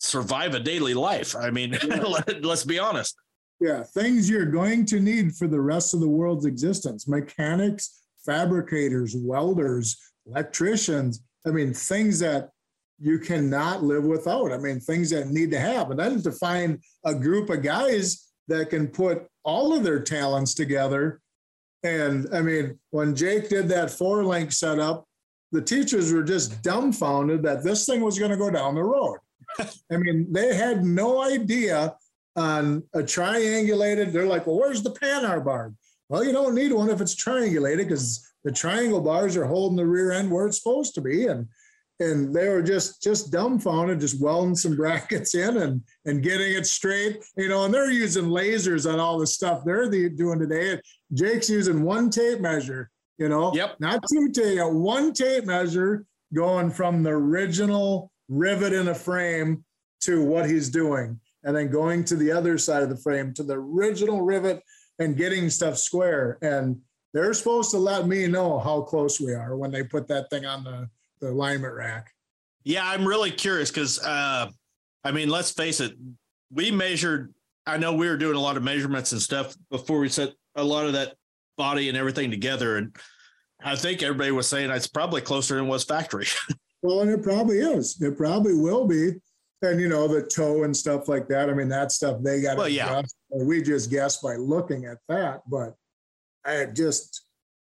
survive 0.01 0.55
a 0.55 0.61
daily 0.61 0.95
life. 0.95 1.37
I 1.37 1.51
mean, 1.51 1.79
let, 1.87 2.45
let's 2.45 2.65
be 2.65 2.81
honest. 2.81 3.15
Yeah, 3.61 3.85
things 3.85 4.29
you're 4.29 4.47
going 4.47 4.85
to 4.87 4.99
need 4.99 5.37
for 5.37 5.47
the 5.47 5.61
rest 5.61 5.95
of 5.95 6.01
the 6.01 6.09
world's 6.09 6.45
existence 6.45 7.07
mechanics, 7.07 8.03
fabricators, 8.27 9.15
welders, 9.17 9.97
electricians. 10.27 11.23
I 11.47 11.51
mean, 11.51 11.73
things 11.73 12.19
that 12.19 12.51
you 12.99 13.21
cannot 13.21 13.85
live 13.85 14.05
without. 14.05 14.51
I 14.51 14.59
mean, 14.59 14.81
things 14.81 15.11
that 15.11 15.29
need 15.29 15.53
to 15.53 15.61
have. 15.61 15.93
And 15.93 16.01
then 16.01 16.21
to 16.23 16.33
find 16.33 16.83
a 17.05 17.15
group 17.15 17.49
of 17.49 17.63
guys 17.63 18.33
that 18.49 18.71
can 18.71 18.89
put 18.89 19.29
all 19.45 19.73
of 19.73 19.85
their 19.85 20.01
talents 20.01 20.53
together. 20.53 21.21
And 21.83 22.29
I 22.33 22.43
mean, 22.43 22.79
when 22.91 23.15
Jake 23.15 23.49
did 23.49 23.69
that 23.69 23.91
four 23.91 24.25
link 24.25 24.53
setup, 24.53 25.07
the 25.53 25.63
teachers 25.63 26.13
were 26.13 26.23
just 26.23 26.63
dumbfounded 26.63 27.43
that 27.43 27.65
this 27.65 27.87
thing 27.87 28.03
was 28.03 28.19
going 28.19 28.31
to 28.31 28.37
go 28.37 28.51
down 28.51 28.75
the 28.75 28.85
road. 28.85 29.19
I 29.59 29.97
mean, 29.97 30.33
they 30.33 30.55
had 30.55 30.85
no 30.85 31.23
idea 31.23 31.97
on 32.37 32.85
a 32.95 33.01
triangulated. 33.01 34.13
They're 34.13 34.27
like, 34.27 34.47
well, 34.47 34.59
where's 34.59 34.83
the 34.83 34.93
Panhard 34.93 35.45
bar? 35.45 35.73
Well, 36.09 36.25
you 36.25 36.33
don't 36.33 36.55
need 36.55 36.73
one 36.73 36.91
if 36.91 37.01
it's 37.01 37.15
triangulated 37.15 37.89
because 37.89 38.27
the 38.45 38.53
triangle 38.53 39.01
bars 39.01 39.37
are 39.37 39.45
holding 39.45 39.77
the 39.77 39.87
rear 39.87 40.13
end 40.13 40.31
where 40.31 40.47
it's 40.47 40.59
supposed 40.59 40.95
to 40.95 41.01
be. 41.01 41.27
And 41.27 41.49
and 42.01 42.35
they 42.35 42.49
were 42.49 42.63
just 42.63 43.03
just 43.03 43.31
dumbfounded, 43.31 44.01
just 44.01 44.21
welding 44.21 44.57
some 44.57 44.75
brackets 44.77 45.35
in 45.35 45.59
and 45.59 45.83
and 46.07 46.23
getting 46.23 46.55
it 46.55 46.67
straight, 46.67 47.25
you 47.37 47.49
know. 47.49 47.65
And 47.65 47.73
they're 47.73 47.91
using 47.91 48.25
lasers 48.25 48.91
on 48.91 48.99
all 48.99 49.19
the 49.19 49.27
stuff 49.27 49.63
they're 49.65 49.89
doing 49.89 50.41
today. 50.41 50.81
Jake's 51.13 51.51
using 51.51 51.83
one 51.83 52.11
tape 52.11 52.41
measure, 52.41 52.91
you 53.19 53.29
know, 53.29 53.53
yep, 53.55 53.77
not 53.79 54.03
two 54.11 54.31
tape, 54.33 54.59
one 54.65 55.13
tape 55.13 55.45
measure 55.45 56.07
going 56.35 56.71
from 56.71 57.03
the 57.03 57.11
original 57.11 58.11
rivet 58.29 58.73
in 58.73 58.89
a 58.89 58.95
frame 58.95 59.65
to 60.01 60.25
what 60.25 60.49
he's 60.49 60.71
doing, 60.71 61.21
and 61.45 61.55
then 61.55 61.71
going 61.71 62.05
to 62.05 62.17
the 62.17 62.33
other 62.33 62.57
side 62.57 62.83
of 62.83 62.89
the 62.89 62.97
frame 62.97 63.35
to 63.35 63.43
the 63.43 63.55
original 63.55 64.23
rivet 64.23 64.63
and 64.99 65.17
getting 65.17 65.51
stuff 65.51 65.77
square. 65.77 66.39
And 66.41 66.81
they're 67.13 67.35
supposed 67.35 67.73
to 67.73 67.79
let 67.79 68.07
me 68.07 68.27
know 68.27 68.59
how 68.59 68.83
close 68.83 69.21
we 69.21 69.35
are 69.35 69.57
when 69.57 69.71
they 69.71 69.83
put 69.83 70.07
that 70.09 70.31
thing 70.31 70.47
on 70.47 70.63
the 70.63 70.89
the 71.21 71.31
alignment 71.31 71.75
rack. 71.75 72.13
Yeah, 72.65 72.87
I'm 72.87 73.07
really 73.07 73.31
curious 73.31 73.71
because, 73.71 73.99
uh, 74.01 74.51
I 75.05 75.13
mean, 75.13 75.29
let's 75.29 75.51
face 75.51 75.81
it, 75.81 75.95
we 76.53 76.71
measured. 76.71 77.33
I 77.67 77.77
know 77.77 77.95
we 77.95 78.09
were 78.09 78.17
doing 78.17 78.37
a 78.37 78.41
lot 78.41 78.57
of 78.57 78.63
measurements 78.63 79.13
and 79.13 79.21
stuff 79.21 79.55
before 79.71 79.99
we 79.99 80.09
set 80.09 80.33
a 80.57 80.65
lot 80.65 80.87
of 80.87 80.93
that 80.95 81.15
body 81.57 81.89
and 81.89 81.97
everything 81.97 82.31
together, 82.31 82.77
and 82.77 82.95
I 83.63 83.77
think 83.77 84.03
everybody 84.03 84.31
was 84.31 84.47
saying 84.47 84.71
it's 84.71 84.87
probably 84.87 85.21
closer 85.21 85.57
than 85.57 85.69
was 85.69 85.85
factory. 85.85 86.27
well, 86.83 87.01
and 87.01 87.11
it 87.11 87.23
probably 87.23 87.59
is. 87.59 88.01
It 88.01 88.17
probably 88.17 88.55
will 88.55 88.87
be. 88.87 89.13
And 89.63 89.79
you 89.79 89.89
know 89.89 90.09
the 90.09 90.23
toe 90.23 90.65
and 90.65 90.75
stuff 90.75 91.07
like 91.07 91.29
that. 91.29 91.51
I 91.51 91.53
mean, 91.53 91.69
that 91.69 91.93
stuff 91.93 92.23
they 92.23 92.41
got. 92.41 92.57
Well, 92.57 92.69
yeah. 92.69 93.03
We 93.31 93.63
just 93.63 93.91
guess 93.91 94.17
by 94.17 94.37
looking 94.37 94.87
at 94.87 94.97
that, 95.09 95.43
but 95.47 95.75
I 96.47 96.65
just 96.65 97.27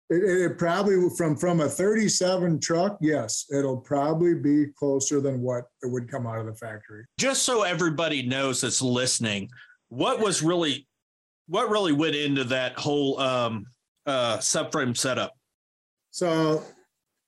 it, 0.10 0.52
it, 0.52 0.58
probably 0.58 1.10
from 1.18 1.36
from 1.36 1.62
a 1.62 1.70
37 1.70 2.60
truck, 2.60 2.98
yes, 3.02 3.46
it'll 3.52 3.78
probably 3.78 4.36
be 4.36 4.68
closer 4.78 5.22
than 5.22 5.42
what 5.42 5.66
it 5.82 5.90
would 5.90 6.10
come 6.10 6.28
out 6.28 6.40
of 6.40 6.46
the 6.46 6.56
factory. 6.56 7.06
Just 7.18 7.44
so 7.44 7.64
everybody 7.64 8.22
knows 8.24 8.62
that's 8.62 8.82
listening, 8.82 9.50
what 9.90 10.20
was 10.20 10.44
really 10.44 10.88
what 11.48 11.70
really 11.70 11.94
went 11.94 12.16
into 12.16 12.44
that 12.46 12.78
whole 12.78 13.20
um, 13.20 13.66
uh, 14.06 14.38
subframe 14.38 14.96
setup? 14.96 15.34
So 16.12 16.64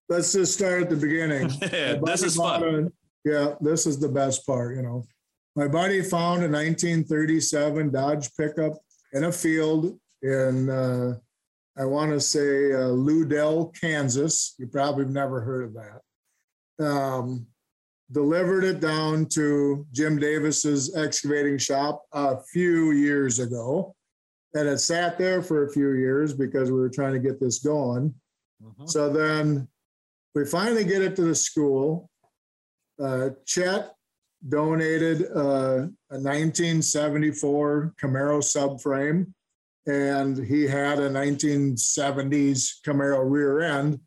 let's 0.09 0.33
just 0.33 0.53
start 0.53 0.83
at 0.83 0.89
the 0.89 0.95
beginning. 0.95 1.47
this 2.05 2.23
is 2.23 2.35
fun. 2.35 2.63
A, 2.63 3.29
yeah, 3.29 3.55
this 3.61 3.87
is 3.87 3.99
the 3.99 4.09
best 4.09 4.45
part. 4.45 4.75
You 4.75 4.83
know, 4.83 5.05
my 5.55 5.67
buddy 5.67 6.01
found 6.01 6.43
a 6.43 6.49
1937 6.49 7.91
Dodge 7.91 8.29
pickup 8.35 8.73
in 9.13 9.23
a 9.23 9.31
field 9.31 9.97
in. 10.21 10.69
Uh, 10.69 11.15
I 11.77 11.85
want 11.85 12.11
to 12.11 12.19
say 12.21 12.71
uh, 12.71 12.87
Ludell, 12.87 13.77
Kansas. 13.79 14.55
You 14.57 14.67
probably 14.67 15.03
have 15.03 15.13
never 15.13 15.41
heard 15.41 15.65
of 15.65 15.73
that. 15.73 16.85
Um, 16.85 17.47
delivered 18.11 18.63
it 18.63 18.79
down 18.79 19.25
to 19.25 19.85
Jim 19.91 20.17
Davis's 20.17 20.95
excavating 20.95 21.57
shop 21.57 22.03
a 22.13 22.37
few 22.53 22.91
years 22.91 23.39
ago. 23.39 23.93
And 24.53 24.69
it 24.69 24.79
sat 24.79 25.17
there 25.17 25.41
for 25.41 25.65
a 25.65 25.71
few 25.71 25.93
years 25.93 26.33
because 26.33 26.71
we 26.71 26.79
were 26.79 26.89
trying 26.89 27.13
to 27.13 27.19
get 27.19 27.41
this 27.41 27.59
going. 27.59 28.13
Mm-hmm. 28.63 28.85
So 28.85 29.11
then 29.11 29.67
we 30.33 30.45
finally 30.45 30.85
get 30.85 31.01
it 31.01 31.15
to 31.17 31.23
the 31.23 31.35
school. 31.35 32.09
Uh, 33.01 33.31
Chet 33.45 33.91
donated 34.47 35.23
uh, 35.35 35.87
a 36.09 36.17
1974 36.17 37.95
Camaro 38.01 38.39
subframe 38.39 39.33
and 39.87 40.37
he 40.37 40.63
had 40.63 40.99
a 40.99 41.09
1970s 41.09 42.81
Camaro 42.85 43.21
rear 43.23 43.61
end. 43.61 43.99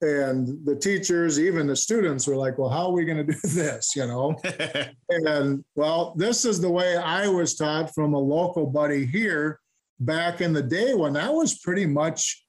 And 0.00 0.64
the 0.64 0.76
teachers, 0.76 1.40
even 1.40 1.66
the 1.66 1.74
students, 1.74 2.28
were 2.28 2.36
like, 2.36 2.56
"Well, 2.56 2.68
how 2.68 2.86
are 2.86 2.92
we 2.92 3.04
going 3.04 3.26
to 3.26 3.32
do 3.32 3.38
this?" 3.48 3.96
You 3.96 4.06
know. 4.06 4.36
and 5.08 5.64
well, 5.74 6.14
this 6.16 6.44
is 6.44 6.60
the 6.60 6.70
way 6.70 6.96
I 6.96 7.26
was 7.26 7.56
taught 7.56 7.92
from 7.92 8.14
a 8.14 8.18
local 8.18 8.66
buddy 8.66 9.04
here 9.04 9.58
back 9.98 10.40
in 10.40 10.52
the 10.52 10.62
day 10.62 10.94
when 10.94 11.14
that 11.14 11.34
was 11.34 11.58
pretty 11.58 11.84
much 11.84 12.44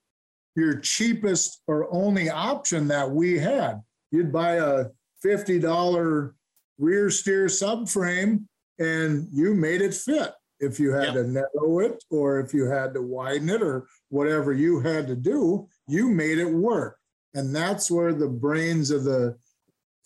your 0.56 0.80
cheapest 0.80 1.64
or 1.66 1.92
only 1.92 2.30
option 2.30 2.88
that 2.90 3.10
we 3.10 3.40
had. 3.40 3.82
You'd 4.12 4.32
buy 4.32 4.58
a 4.58 4.86
fifty 5.24 5.58
dollar 5.58 6.36
rear 6.78 7.10
steer 7.10 7.48
subframe, 7.48 8.44
and 8.78 9.28
you 9.32 9.56
made 9.56 9.82
it 9.82 9.96
fit 9.96 10.34
if 10.60 10.80
you 10.80 10.92
had 10.92 11.06
yep. 11.06 11.14
to 11.14 11.24
narrow 11.24 11.80
it 11.80 12.04
or 12.10 12.40
if 12.40 12.54
you 12.54 12.66
had 12.66 12.94
to 12.94 13.02
widen 13.02 13.50
it 13.50 13.62
or 13.62 13.88
whatever 14.10 14.54
you 14.54 14.80
had 14.80 15.08
to 15.08 15.16
do, 15.16 15.68
you 15.88 16.10
made 16.10 16.38
it 16.38 16.52
work. 16.52 16.98
And 17.34 17.56
that's 17.56 17.90
where 17.90 18.14
the 18.14 18.28
brains 18.28 18.92
of 18.92 19.04
the 19.04 19.38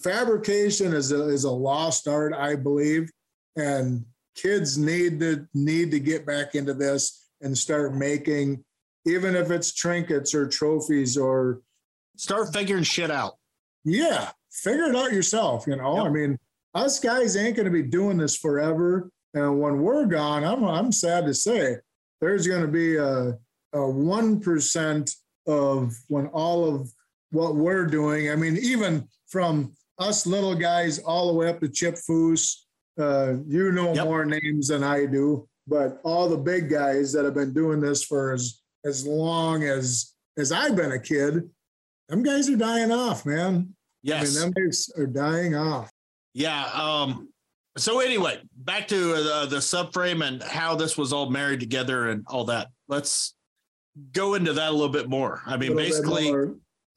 fabrication 0.04 0.94
is 0.94 1.12
a, 1.12 1.28
is 1.28 1.46
a 1.46 1.52
lost 1.52 2.08
art, 2.08 2.34
I 2.34 2.56
believe. 2.56 3.10
And 3.56 4.06
kids 4.36 4.78
need 4.78 5.20
to 5.20 5.48
need 5.54 5.92
to 5.92 6.00
get 6.00 6.26
back 6.26 6.56
into 6.56 6.74
this 6.74 7.30
and 7.42 7.58
start 7.58 7.94
making, 7.94 8.64
even 9.06 9.36
if 9.36 9.52
it's 9.52 9.74
trinkets 9.74 10.34
or 10.34 10.48
trophies 10.48 11.18
or 11.18 11.62
start 12.18 12.54
figuring 12.54 12.84
shit 12.84 13.12
out. 13.12 13.38
Yeah, 13.86 14.32
figure 14.52 14.86
it 14.86 14.96
out 14.96 15.14
yourself. 15.14 15.66
You 15.68 15.76
know, 15.76 15.98
yep. 15.98 16.06
I 16.06 16.10
mean, 16.10 16.40
us 16.74 17.00
guys 17.00 17.38
ain't 17.38 17.56
going 17.56 17.66
to 17.66 17.72
be 17.72 17.84
doing 17.84 18.18
this 18.18 18.36
forever. 18.36 19.10
And 19.34 19.60
when 19.60 19.82
we're 19.82 20.06
gone, 20.06 20.44
I'm, 20.44 20.64
I'm 20.64 20.92
sad 20.92 21.26
to 21.26 21.34
say 21.34 21.78
there's 22.22 22.48
going 22.48 22.62
to 22.62 22.68
be 22.68 22.98
a, 22.98 23.38
a 23.74 23.78
1% 23.78 25.16
of 25.48 25.94
when 26.08 26.28
all 26.28 26.74
of 26.74 26.92
what 27.32 27.56
we're 27.56 27.86
doing, 27.86 28.30
I 28.30 28.36
mean, 28.36 28.58
even 28.58 29.08
from 29.28 29.74
us 29.98 30.26
little 30.26 30.56
guys 30.56 31.00
all 31.00 31.28
the 31.28 31.34
way 31.34 31.50
up 31.50 31.60
to 31.62 31.70
Chip 31.70 31.96
Foose, 31.96 32.66
uh, 33.00 33.34
you 33.48 33.72
know 33.72 33.94
yep. 33.94 34.06
more 34.06 34.24
names 34.24 34.68
than 34.68 34.84
I 34.84 35.06
do, 35.06 35.48
but 35.68 36.00
all 36.04 36.30
the 36.30 36.38
big 36.38 36.70
guys 36.70 37.12
that 37.14 37.26
have 37.26 37.34
been 37.34 37.54
doing 37.54 37.80
this 37.80 38.04
for 38.04 38.34
as, 38.34 38.62
as 38.86 39.06
long 39.06 39.64
as, 39.64 40.14
as 40.38 40.52
I've 40.52 40.76
been 40.76 40.92
a 40.92 41.00
kid, 41.00 41.50
them 42.10 42.22
guys 42.22 42.50
are 42.50 42.56
dying 42.56 42.92
off, 42.92 43.26
man. 43.26 43.74
Yes. 44.04 44.38
I 44.38 44.46
mean, 44.46 44.54
them 44.54 44.64
guys 44.66 44.90
are 44.96 45.08
dying 45.08 45.56
off. 45.56 45.90
Yeah. 46.34 46.66
Um, 46.74 47.30
so 47.78 48.00
anyway, 48.00 48.40
back 48.58 48.88
to 48.90 49.14
uh, 49.16 49.46
the 49.46 49.58
subframe 49.58 50.26
and 50.26 50.42
how 50.44 50.76
this 50.76 50.98
was 50.98 51.12
all 51.12 51.30
married 51.30 51.60
together 51.60 52.10
and 52.10 52.24
all 52.28 52.46
that. 52.46 52.68
Let's 52.88 53.36
go 54.12 54.36
into 54.36 54.54
that 54.54 54.70
a 54.70 54.72
little 54.72 54.90
bit 54.90 55.10
more. 55.10 55.42
I 55.46 55.58
mean, 55.58 55.76
basically, 55.76 56.34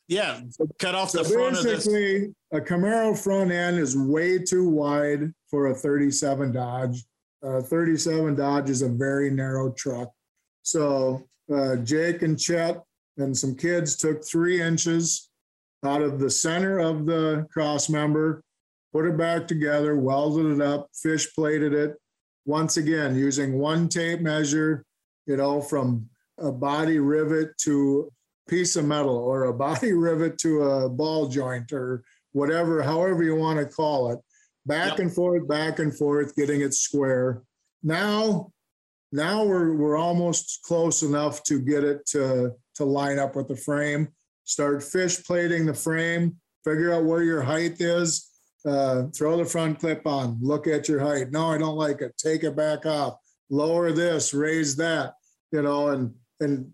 Yeah, 0.08 0.40
cut 0.78 0.94
off 0.94 1.10
So 1.10 1.22
the 1.22 1.28
front 1.28 1.56
of 1.58 1.64
this. 1.64 1.86
basically, 1.86 2.34
a 2.52 2.60
Camaro 2.60 3.16
front 3.18 3.50
end 3.50 3.78
is 3.78 3.96
way 3.96 4.38
too 4.38 4.68
wide 4.68 5.32
for 5.50 5.68
a 5.68 5.74
37 5.74 6.52
Dodge. 6.52 7.04
Uh, 7.42 7.60
37 7.62 8.34
Dodge 8.34 8.70
is 8.70 8.82
a 8.82 8.88
very 8.88 9.30
narrow 9.30 9.72
truck. 9.72 10.10
So 10.62 11.22
uh, 11.52 11.76
Jake 11.76 12.22
and 12.22 12.38
Chet 12.38 12.82
and 13.18 13.36
some 13.36 13.54
kids 13.54 13.96
took 13.96 14.26
three 14.26 14.60
inches 14.60 15.30
out 15.84 16.02
of 16.02 16.18
the 16.18 16.30
center 16.30 16.78
of 16.78 17.06
the 17.06 17.46
cross 17.52 17.88
member, 17.88 18.42
put 18.96 19.04
it 19.04 19.18
back 19.18 19.46
together, 19.46 19.94
welded 19.94 20.46
it 20.46 20.61
up, 20.62 20.88
fish 20.94 21.28
plated 21.35 21.74
it. 21.74 21.96
Once 22.46 22.78
again, 22.78 23.14
using 23.14 23.59
one 23.59 23.90
tape 23.90 24.22
measure, 24.22 24.87
you 25.26 25.37
know, 25.37 25.61
from 25.61 26.09
a 26.38 26.50
body 26.50 26.98
rivet 26.98 27.50
to 27.59 28.11
piece 28.48 28.74
of 28.74 28.87
metal 28.87 29.14
or 29.18 29.44
a 29.44 29.52
body 29.66 29.92
rivet 29.92 30.38
to 30.38 30.62
a 30.62 30.88
ball 30.88 31.28
joint 31.28 31.72
or 31.72 32.04
whatever, 32.32 32.82
however 32.82 33.22
you 33.22 33.37
want 33.37 33.59
to 33.59 33.66
call 33.66 34.12
it. 34.12 34.18
Back 34.64 34.92
Yep. 34.92 34.98
and 35.00 35.14
forth, 35.14 35.46
back 35.46 35.78
and 35.78 35.94
forth, 35.94 36.35
getting 36.35 36.62
it 36.62 36.72
square. 36.72 37.42
Now, 37.82 38.50
now 39.12 39.44
we're 39.44 39.76
we're 39.76 39.98
almost 39.98 40.62
close 40.62 41.02
enough 41.02 41.42
to 41.44 41.61
get 41.61 41.85
it 41.85 42.06
to 42.12 42.52
to 42.76 42.85
line 42.87 43.18
up 43.18 43.37
with 43.37 43.48
the 43.48 43.56
frame. 43.56 44.09
Start 44.44 44.82
fish 44.82 45.22
plating 45.22 45.66
the 45.66 45.74
frame. 45.74 46.37
Figure 46.64 46.94
out 46.94 47.04
where 47.04 47.22
your 47.22 47.42
height 47.42 47.78
is. 47.78 48.25
Uh, 48.66 49.07
throw 49.14 49.37
the 49.37 49.44
front 49.44 49.79
clip 49.79 50.07
on. 50.07 50.38
Look 50.42 50.66
at 50.66 50.88
your 50.88 50.98
height. 50.98 51.31
No, 51.31 51.52
I 51.52 51.59
don't 51.59 51.76
like 51.76 52.00
it. 52.00 52.16
Take 52.16 52.42
it 52.42 52.57
back 52.57 52.85
off. 52.85 53.18
Lower 53.48 53.92
this. 53.92 54.35
Raise 54.35 54.74
that. 54.76 55.14
You 55.52 55.62
know, 55.62 55.88
and 55.88 56.12
and 56.40 56.72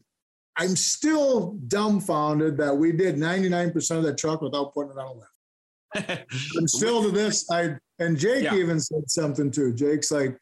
I'm 0.57 0.76
still 0.76 1.59
dumbfounded 1.68 2.57
that 2.59 2.74
we 2.76 2.92
did 2.92 3.16
99% 3.16 3.96
of 3.96 4.02
that 4.05 4.18
truck 4.18 4.42
without 4.42 4.72
putting 4.74 4.92
it 4.92 4.98
on 4.98 5.07
a 5.07 5.12
lift. 5.14 6.26
And 6.57 6.68
still 6.70 7.02
to 7.02 7.11
this, 7.11 7.50
I 7.50 7.76
and 7.98 8.18
Jake 8.18 8.44
Yeah. 8.44 8.55
even 8.57 8.81
said 8.81 9.09
something 9.11 9.50
too. 9.50 9.72
Jake's 9.72 10.11
like, 10.11 10.37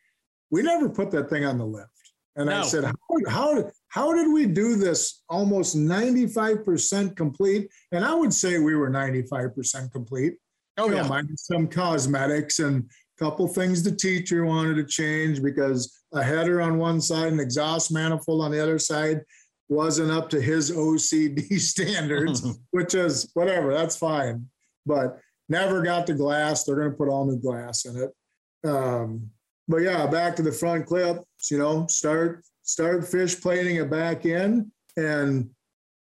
we 0.51 0.63
never 0.63 0.89
put 0.89 1.11
that 1.13 1.29
thing 1.29 1.45
on 1.45 1.59
the 1.59 1.67
lift. 1.67 1.89
And 2.37 2.49
I 2.49 2.63
said, 2.63 2.85
how, 2.85 2.95
how, 3.29 3.71
how 3.89 4.15
did 4.15 4.33
we 4.33 4.47
do 4.47 4.77
this 4.77 5.23
almost 5.29 5.77
95% 5.77 7.17
complete? 7.17 7.69
And 7.93 8.05
I 8.05 8.15
would 8.15 8.33
say 8.33 8.59
we 8.59 8.77
were 8.77 8.89
95% 8.89 9.93
complete. 9.93 10.35
Oh 10.81 10.91
yeah, 10.91 11.07
minus 11.07 11.47
some 11.47 11.69
cosmetics 11.69 12.59
and 12.59 12.85
a 12.85 13.25
couple 13.25 13.47
things 13.47 13.83
the 13.83 13.95
teacher 13.95 14.45
wanted 14.45 14.75
to 14.75 14.85
change 14.85 15.43
because 15.43 16.01
a 16.13 16.23
header 16.23 16.61
on 16.61 16.79
one 16.79 17.01
side 17.01 17.29
and 17.29 17.41
exhaust 17.41 17.93
manifold 17.93 18.43
on 18.43 18.51
the 18.51 18.63
other 18.63 18.79
side 18.79 19.21
wasn't 19.69 20.11
up 20.11 20.29
to 20.31 20.41
his 20.41 20.71
OCD 20.73 21.59
standards, 21.61 22.43
which 22.71 22.95
is 22.95 23.31
whatever, 23.35 23.73
that's 23.73 23.97
fine. 23.97 24.47
But 24.87 25.21
never 25.49 25.83
got 25.83 26.07
the 26.07 26.15
glass. 26.15 26.65
They're 26.65 26.77
going 26.77 26.91
to 26.91 26.97
put 26.97 27.09
all 27.09 27.27
new 27.27 27.39
glass 27.39 27.85
in 27.85 27.97
it. 27.97 28.69
Um, 28.69 29.31
but 29.69 29.79
yeah, 29.79 30.07
back 30.07 30.35
to 30.37 30.43
the 30.43 30.53
front 30.53 30.87
clip, 30.87 31.19
you 31.51 31.59
know, 31.59 31.87
start 31.87 32.45
start 32.63 33.07
fish 33.07 33.41
plating 33.41 33.77
it 33.77 33.91
back 33.91 34.27
in 34.27 34.71
and 34.97 35.51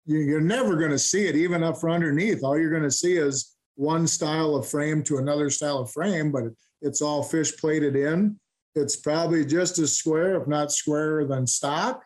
you- 0.06 0.20
you're 0.20 0.42
never 0.42 0.76
going 0.76 0.92
to 0.92 1.00
see 1.00 1.28
it 1.28 1.36
even 1.36 1.64
up 1.64 1.80
from 1.80 1.92
underneath. 1.92 2.44
All 2.44 2.58
you're 2.58 2.72
going 2.72 2.84
to 2.84 2.92
see 2.92 3.14
is 3.14 3.51
one 3.76 4.08
style 4.08 4.56
of 4.56 4.68
frame 4.68 5.04
to 5.04 5.18
another 5.18 5.50
style 5.50 5.80
of 5.80 5.92
frame, 5.92 6.32
but 6.32 6.44
it's 6.82 7.02
all 7.02 7.24
fish 7.24 7.56
plated 7.58 7.96
in. 7.96 8.40
It's 8.76 8.96
probably 8.96 9.46
just 9.46 9.80
as 9.80 9.96
square, 9.96 10.40
if 10.40 10.48
not 10.48 10.72
squarer 10.72 11.26
than 11.26 11.46
stock. 11.46 12.04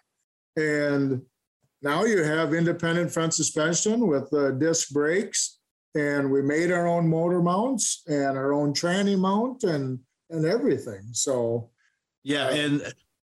And 0.56 1.21
now 1.82 2.06
you 2.06 2.23
have 2.23 2.54
independent 2.54 3.12
front 3.12 3.34
suspension 3.34 4.08
with 4.08 4.32
uh, 4.34 4.51
disc 4.51 4.89
brakes. 4.91 5.60
And 5.95 6.32
we 6.32 6.41
made 6.41 6.71
our 6.71 6.88
own 6.88 7.08
motor 7.08 7.41
mounts 7.41 8.04
and 8.08 8.38
our 8.38 8.51
own 8.51 8.73
tranny 8.73 9.17
mount 9.17 9.63
and 9.63 9.99
and 10.30 10.45
everything. 10.45 11.01
So 11.12 11.69
yeah, 12.23 12.49
and 12.49 12.82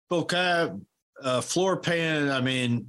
full 0.10 0.28
uh, 0.32 1.41
floor 1.41 1.78
pan. 1.78 2.30
I 2.32 2.41
mean, 2.41 2.88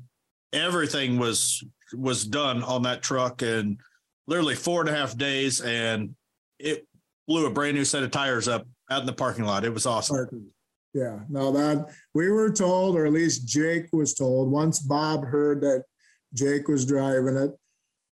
everything 0.53 1.19
was 1.19 1.63
was 1.93 2.25
done 2.25 2.63
on 2.63 2.83
that 2.83 3.03
truck 3.03 3.43
in 3.43 3.79
literally 4.27 4.55
four 4.55 4.81
and 4.81 4.89
a 4.89 4.95
half 4.95 5.17
days, 5.17 5.61
and 5.61 6.15
it 6.59 6.87
blew 7.27 7.47
a 7.47 7.51
brand 7.51 7.77
new 7.77 7.85
set 7.85 8.03
of 8.03 8.11
tires 8.11 8.49
up 8.49 8.67
out 8.91 9.01
in 9.01 9.07
the 9.07 9.13
parking 9.13 9.45
lot. 9.45 9.65
It 9.65 9.73
was 9.73 9.87
awesome. 9.87 10.51
Yeah, 10.95 11.21
no, 11.29 11.53
that 11.53 11.91
we 12.15 12.31
were 12.31 12.51
told, 12.51 12.97
or 12.97 13.05
at 13.05 13.13
least 13.13 13.47
Jake 13.47 13.89
was 13.93 14.15
told, 14.15 14.51
once 14.51 14.79
Bob 14.79 15.25
heard 15.25 15.61
that 15.61 15.85
Jake 16.33 16.69
was 16.69 16.87
driving 16.87 17.37
it, 17.37 17.51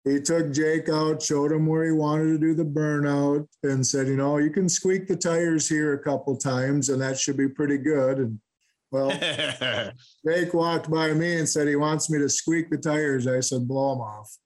he 0.04 0.20
took 0.20 0.52
Jake 0.52 0.90
out, 0.90 1.22
showed 1.22 1.54
him 1.54 1.66
where 1.66 1.86
he 1.86 1.92
wanted 1.92 2.26
to 2.26 2.38
do 2.38 2.54
the 2.54 2.66
burnout, 2.66 3.48
and 3.64 3.86
said, 3.86 4.08
you 4.08 4.18
know, 4.18 4.38
you 4.38 4.50
can 4.50 4.68
squeak 4.68 5.08
the 5.08 5.16
tires 5.16 5.70
here 5.70 5.94
a 5.94 6.04
couple 6.04 6.36
times, 6.36 6.90
and 6.90 7.02
that 7.02 7.18
should 7.18 7.38
be 7.38 7.48
pretty 7.48 7.78
good. 7.78 8.18
And 8.18 8.40
well, 8.92 9.12
Jake 10.28 10.54
walked 10.54 10.92
by 10.92 11.14
me 11.14 11.38
and 11.38 11.48
said 11.48 11.70
he 11.70 11.78
wants 11.78 12.10
me 12.10 12.20
to 12.20 12.28
squeak 12.28 12.70
the 12.70 12.78
tires. 12.78 13.28
I 13.28 13.40
said, 13.40 13.66
blow 13.66 13.94
them 13.94 14.02
off. 14.02 14.38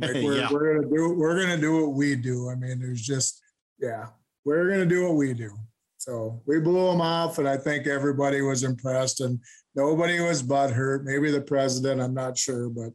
Like 0.00 0.14
we're, 0.22 0.38
Yeah. 0.38 0.48
we're 0.50 0.74
gonna 0.74 0.88
do 0.94 1.14
we're 1.16 1.40
gonna 1.40 1.60
do 1.60 1.86
what 1.86 1.94
we 1.94 2.16
do. 2.16 2.50
I 2.50 2.54
mean, 2.54 2.80
there's 2.80 3.02
just 3.02 3.40
yeah, 3.78 4.06
we're 4.44 4.68
gonna 4.70 4.86
do 4.86 5.06
what 5.06 5.16
we 5.16 5.34
do. 5.34 5.50
So 5.98 6.40
we 6.46 6.58
blew 6.60 6.90
them 6.90 7.00
off, 7.00 7.38
and 7.38 7.48
I 7.48 7.56
think 7.58 7.86
everybody 7.86 8.40
was 8.40 8.62
impressed, 8.64 9.20
and 9.20 9.38
nobody 9.74 10.20
was 10.20 10.42
butthurt. 10.42 11.04
Maybe 11.04 11.30
the 11.30 11.42
president, 11.42 12.00
I'm 12.00 12.14
not 12.14 12.38
sure, 12.38 12.70
but 12.70 12.92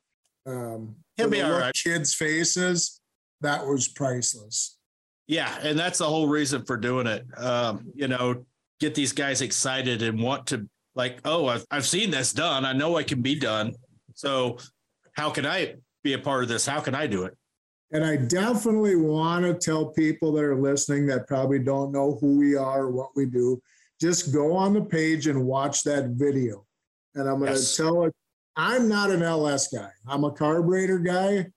um, 0.51 0.95
He'll 1.15 1.29
be 1.29 1.39
the 1.41 1.65
all. 1.65 1.71
Kids' 1.73 2.13
faces, 2.15 2.99
that 3.41 3.65
was 3.65 3.87
priceless. 3.87 4.77
Yeah, 5.27 5.55
and 5.61 5.77
that's 5.77 5.99
the 5.99 6.05
whole 6.05 6.27
reason 6.27 6.65
for 6.65 6.77
doing 6.77 7.07
it. 7.07 7.25
Um, 7.37 7.91
you 7.95 8.07
know, 8.07 8.45
get 8.79 8.95
these 8.95 9.11
guys 9.13 9.41
excited 9.41 10.01
and 10.01 10.19
want 10.21 10.47
to 10.47 10.67
like, 10.95 11.19
oh, 11.25 11.47
I've 11.47 11.65
I've 11.69 11.85
seen 11.85 12.09
this 12.09 12.33
done. 12.33 12.65
I 12.65 12.73
know 12.73 12.97
it 12.97 13.07
can 13.07 13.21
be 13.21 13.35
done. 13.35 13.73
So 14.15 14.57
how 15.13 15.29
can 15.29 15.45
I 15.45 15.75
be 16.05 16.13
a 16.13 16.19
part 16.19 16.43
of 16.43 16.49
this? 16.49 16.65
How 16.65 16.79
can 16.79 16.95
I 16.95 17.07
do 17.07 17.23
it? 17.23 17.35
And 17.91 18.05
I 18.05 18.15
definitely 18.15 18.95
want 18.95 19.43
to 19.43 19.53
tell 19.53 19.87
people 19.87 20.31
that 20.33 20.43
are 20.43 20.55
listening 20.55 21.05
that 21.07 21.27
probably 21.27 21.59
don't 21.59 21.91
know 21.91 22.17
who 22.21 22.37
we 22.37 22.55
are 22.55 22.83
or 22.83 22.91
what 22.91 23.09
we 23.15 23.25
do, 23.25 23.61
just 23.99 24.33
go 24.33 24.55
on 24.55 24.73
the 24.73 24.81
page 24.81 25.27
and 25.27 25.45
watch 25.45 25.83
that 25.83 26.11
video. 26.11 26.65
And 27.15 27.27
I'm 27.27 27.39
going 27.39 27.53
to 27.53 27.59
Yes. 27.59 27.75
tell 27.75 28.05
it, 28.05 28.13
I'm 28.55 28.87
not 28.87 29.11
an 29.11 29.23
LS 29.23 29.67
guy. 29.67 29.89
I'm 30.07 30.23
a 30.23 30.31
carburetor 30.31 30.99
guy 30.99 31.47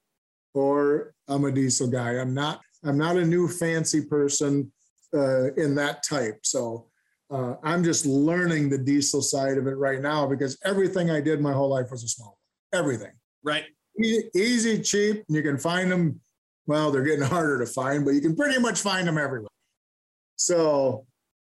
or 0.54 1.14
I'm 1.28 1.44
a 1.44 1.52
diesel 1.52 1.88
guy. 1.88 2.18
I'm 2.18 2.34
not, 2.34 2.60
I'm 2.84 2.98
not 2.98 3.16
a 3.16 3.24
new 3.24 3.48
fancy 3.48 4.04
person 4.04 4.72
uh, 5.14 5.52
in 5.54 5.74
that 5.76 6.02
type. 6.02 6.40
So 6.42 6.88
uh, 7.30 7.54
I'm 7.62 7.84
just 7.84 8.06
learning 8.06 8.70
the 8.70 8.78
diesel 8.78 9.20
side 9.22 9.58
of 9.58 9.66
it 9.66 9.76
right 9.76 10.00
now 10.00 10.26
because 10.26 10.58
everything 10.64 11.10
I 11.10 11.20
did 11.20 11.40
my 11.40 11.52
whole 11.52 11.68
life 11.68 11.90
was 11.90 12.02
a 12.04 12.08
small, 12.08 12.38
one. 12.70 12.80
everything 12.80 13.12
Right. 13.42 13.64
Easy, 13.98 14.80
cheap. 14.82 15.24
and 15.28 15.36
You 15.36 15.42
can 15.42 15.58
find 15.58 15.90
them. 15.90 16.20
Well, 16.66 16.90
they're 16.90 17.02
getting 17.02 17.24
harder 17.36 17.58
to 17.58 17.66
find, 17.66 18.04
but 18.04 18.14
you 18.14 18.20
can 18.20 18.36
pretty 18.36 18.58
much 18.60 18.80
find 18.80 19.06
them 19.08 19.18
everywhere. 19.18 19.48
So 20.36 21.06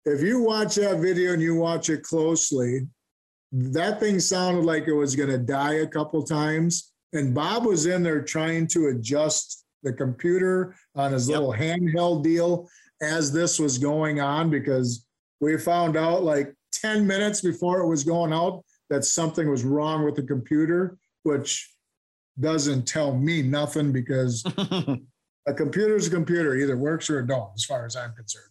if 0.05 0.21
you 0.21 0.43
watch 0.43 0.75
that 0.77 0.99
video 1.01 1.33
and 1.33 1.43
you 1.43 1.55
watch 1.55 1.89
it 1.89 2.03
closely, 2.03 2.87
that 3.53 4.01
thing 4.01 4.19
sounded 4.21 4.65
like 4.65 4.87
it 4.89 4.93
was 4.93 5.15
going 5.17 5.31
to 5.31 5.39
die 5.39 5.75
a 5.75 5.87
couple 5.87 6.23
times. 6.23 6.93
And 7.13 7.35
Bob 7.35 7.65
was 7.65 7.87
in 7.87 8.03
there 8.03 8.23
trying 8.23 8.67
to 8.69 8.89
adjust 8.89 9.65
the 9.85 9.93
computer 9.93 10.75
on 10.97 11.13
his 11.13 11.29
Yep. 11.29 11.39
little 11.39 11.55
handheld 11.55 12.25
deal 12.25 12.69
as 13.01 13.33
this 13.33 13.59
was 13.59 13.79
going 13.79 14.21
on 14.21 14.51
because 14.51 15.07
we 15.41 15.57
found 15.59 15.97
out 15.97 16.25
like 16.25 16.53
10 16.73 17.07
minutes 17.07 17.41
before 17.41 17.81
it 17.81 17.87
was 17.89 18.03
going 18.03 18.33
out 18.33 18.65
that 18.91 19.05
something 19.05 19.49
was 19.49 19.65
wrong 19.65 20.05
with 20.05 20.17
the 20.17 20.23
computer, 20.23 20.99
which 21.23 21.74
doesn't 22.41 22.87
tell 22.87 23.15
me 23.15 23.43
nothing 23.43 23.93
because 23.93 24.45
a 25.47 25.55
computer's 25.55 26.07
a 26.07 26.11
computer, 26.11 26.57
either 26.57 26.77
works 26.77 27.09
or 27.11 27.21
it 27.21 27.27
don't, 27.27 27.51
as 27.55 27.65
far 27.65 27.87
as 27.87 27.97
I'm 27.97 28.15
concerned. 28.15 28.51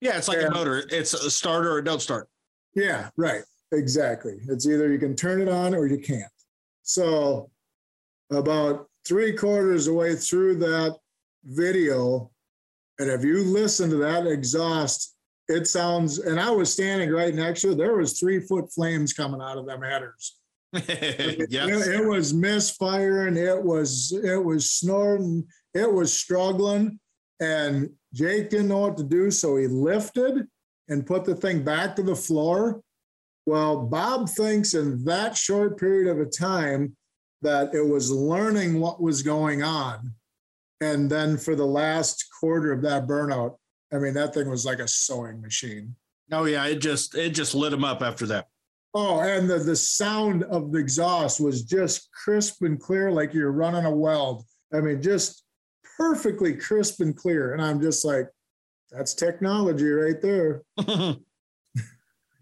yeah, 0.00 0.16
it's 0.16 0.28
like 0.28 0.38
Yeah. 0.38 0.46
a 0.48 0.50
motor. 0.50 0.84
It's 0.90 1.12
a 1.14 1.30
starter 1.30 1.72
or 1.72 1.82
don't 1.82 2.00
start. 2.00 2.28
Yeah, 2.74 3.10
right. 3.16 3.42
Exactly. 3.72 4.38
It's 4.48 4.66
either 4.66 4.90
you 4.92 4.98
can 4.98 5.14
turn 5.14 5.40
it 5.40 5.48
on 5.48 5.74
or 5.74 5.86
you 5.86 5.98
can't. 5.98 6.32
So, 6.82 7.50
about 8.32 8.88
three 9.06 9.32
quarters 9.36 9.86
of 9.86 9.92
the 9.94 9.98
way 9.98 10.14
through 10.16 10.56
that 10.56 10.96
video, 11.44 12.30
and 12.98 13.10
if 13.10 13.24
you 13.24 13.44
listen 13.44 13.90
to 13.90 13.96
that 13.96 14.26
exhaust, 14.26 15.14
it 15.48 15.66
sounds, 15.66 16.18
and 16.20 16.38
I 16.40 16.50
was 16.50 16.72
standing 16.72 17.10
right 17.10 17.34
next 17.34 17.62
to 17.62 17.72
it, 17.72 17.78
there 17.78 17.96
was 17.96 18.18
three 18.18 18.40
foot 18.40 18.72
flames 18.72 19.12
coming 19.12 19.40
out 19.40 19.58
of 19.58 19.66
them 19.66 19.80
headers. 19.82 20.36
It, 20.72 21.46
yes. 21.50 21.86
it 21.86 22.06
was 22.06 22.32
misfiring. 22.32 23.36
It 23.36 23.62
was 23.62 24.12
it 24.12 24.42
was 24.42 24.70
snorting. 24.70 25.46
It 25.74 25.92
was 25.92 26.12
struggling, 26.12 26.98
and 27.40 27.90
Jake 28.12 28.50
didn't 28.50 28.68
know 28.68 28.78
what 28.78 28.96
to 28.98 29.04
do, 29.04 29.30
so 29.30 29.56
he 29.56 29.66
lifted 29.66 30.46
and 30.88 31.06
put 31.06 31.24
the 31.24 31.34
thing 31.34 31.62
back 31.62 31.96
to 31.96 32.02
the 32.02 32.16
floor. 32.16 32.80
Well, 33.46 33.78
Bob 33.86 34.28
thinks 34.28 34.74
in 34.74 35.04
that 35.04 35.36
short 35.36 35.78
period 35.78 36.10
of 36.10 36.20
a 36.20 36.30
time 36.30 36.96
that 37.42 37.74
it 37.74 37.86
was 37.86 38.10
learning 38.10 38.80
what 38.80 39.00
was 39.00 39.22
going 39.22 39.62
on, 39.62 40.14
And 40.82 41.10
then 41.10 41.36
for 41.36 41.54
the 41.54 41.66
last 41.66 42.26
quarter 42.38 42.72
of 42.72 42.82
that 42.82 43.06
burnout, 43.06 43.56
I 43.92 43.98
mean, 43.98 44.14
that 44.14 44.34
thing 44.34 44.48
was 44.48 44.64
like 44.64 44.78
a 44.78 44.88
sewing 44.88 45.40
machine. 45.40 45.96
Oh 46.32 46.44
yeah, 46.44 46.64
it 46.66 46.80
just 46.80 47.16
it 47.16 47.30
just 47.30 47.54
lit 47.54 47.72
him 47.72 47.84
up 47.84 48.02
after 48.02 48.26
that. 48.26 48.48
Oh, 48.92 49.20
and 49.20 49.48
the, 49.48 49.58
the 49.58 49.76
sound 49.76 50.42
of 50.44 50.72
the 50.72 50.78
exhaust 50.78 51.40
was 51.40 51.62
just 51.62 52.10
crisp 52.12 52.62
and 52.62 52.80
clear, 52.80 53.12
like 53.12 53.32
you're 53.32 53.52
running 53.52 53.84
a 53.84 53.90
weld. 53.90 54.44
I 54.72 54.80
mean, 54.80 55.00
just 55.00 55.44
perfectly 55.96 56.54
crisp 56.54 57.00
and 57.00 57.16
clear. 57.16 57.52
And 57.52 57.62
I'm 57.62 57.80
just 57.80 58.04
like, 58.04 58.26
that's 58.90 59.14
technology 59.14 59.88
right 59.88 60.20
there. 60.20 60.62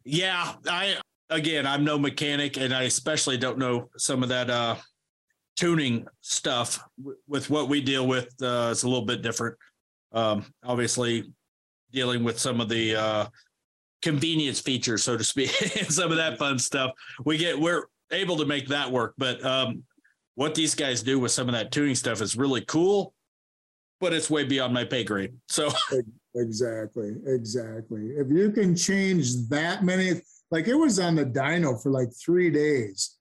yeah, 0.04 0.54
I 0.66 0.96
again, 1.30 1.66
I'm 1.66 1.84
no 1.84 1.98
mechanic, 1.98 2.56
and 2.56 2.72
I 2.72 2.84
especially 2.84 3.36
don't 3.36 3.58
know 3.58 3.90
some 3.98 4.22
of 4.22 4.30
that 4.30 4.48
uh, 4.48 4.76
tuning 5.56 6.06
stuff 6.20 6.82
with 7.26 7.50
what 7.50 7.68
we 7.68 7.80
deal 7.80 8.06
with. 8.06 8.28
Uh, 8.40 8.68
it's 8.70 8.84
a 8.84 8.88
little 8.88 9.04
bit 9.04 9.22
different. 9.22 9.56
Um, 10.12 10.46
obviously, 10.64 11.30
dealing 11.92 12.24
with 12.24 12.38
some 12.38 12.60
of 12.60 12.68
the 12.68 12.96
uh, 12.96 13.26
convenience 14.02 14.60
features, 14.60 15.02
so 15.02 15.16
to 15.16 15.24
speak, 15.24 15.50
and 15.78 15.92
some 15.92 16.10
of 16.10 16.16
that 16.16 16.38
fun 16.38 16.58
stuff. 16.58 16.92
We 17.24 17.36
get 17.36 17.58
we're 17.58 17.84
able 18.10 18.36
to 18.38 18.46
make 18.46 18.68
that 18.68 18.90
work, 18.90 19.14
but 19.18 19.44
um, 19.44 19.84
what 20.34 20.54
these 20.54 20.74
guys 20.74 21.02
do 21.02 21.18
with 21.18 21.32
some 21.32 21.48
of 21.48 21.54
that 21.54 21.72
tuning 21.72 21.94
stuff 21.94 22.20
is 22.20 22.36
really 22.36 22.62
cool, 22.62 23.12
but 24.00 24.12
it's 24.12 24.30
way 24.30 24.44
beyond 24.44 24.72
my 24.72 24.84
pay 24.84 25.04
grade. 25.04 25.34
So 25.48 25.70
exactly, 26.34 27.14
exactly. 27.26 28.10
If 28.16 28.28
you 28.30 28.50
can 28.52 28.76
change 28.76 29.48
that 29.48 29.84
many, 29.84 30.20
like 30.50 30.68
it 30.68 30.74
was 30.74 31.00
on 31.00 31.16
the 31.16 31.26
dyno 31.26 31.82
for 31.82 31.90
like 31.90 32.10
three 32.14 32.50
days, 32.50 33.16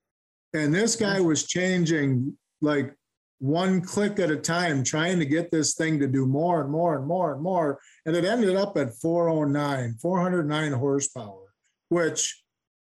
and 0.54 0.74
this 0.74 0.96
guy 0.96 1.20
was 1.20 1.48
changing 1.48 2.38
like 2.62 2.94
one 3.39 3.82
click 3.82 4.19
at 4.19 4.32
a 4.32 4.38
time, 4.38 4.84
trying 4.84 5.19
to 5.19 5.26
get 5.26 5.52
this 5.52 5.76
thing 5.76 6.00
to 6.00 6.08
do 6.08 6.26
more 6.26 6.62
and 6.62 6.71
more 6.71 6.97
and 6.97 7.06
more 7.06 7.34
and 7.34 7.41
more. 7.41 7.80
And 8.06 8.15
it 8.15 8.26
ended 8.26 8.56
up 8.56 8.78
at 8.78 8.95
409, 8.95 9.95
409 10.02 10.71
horsepower, 10.73 11.54
which, 11.89 12.43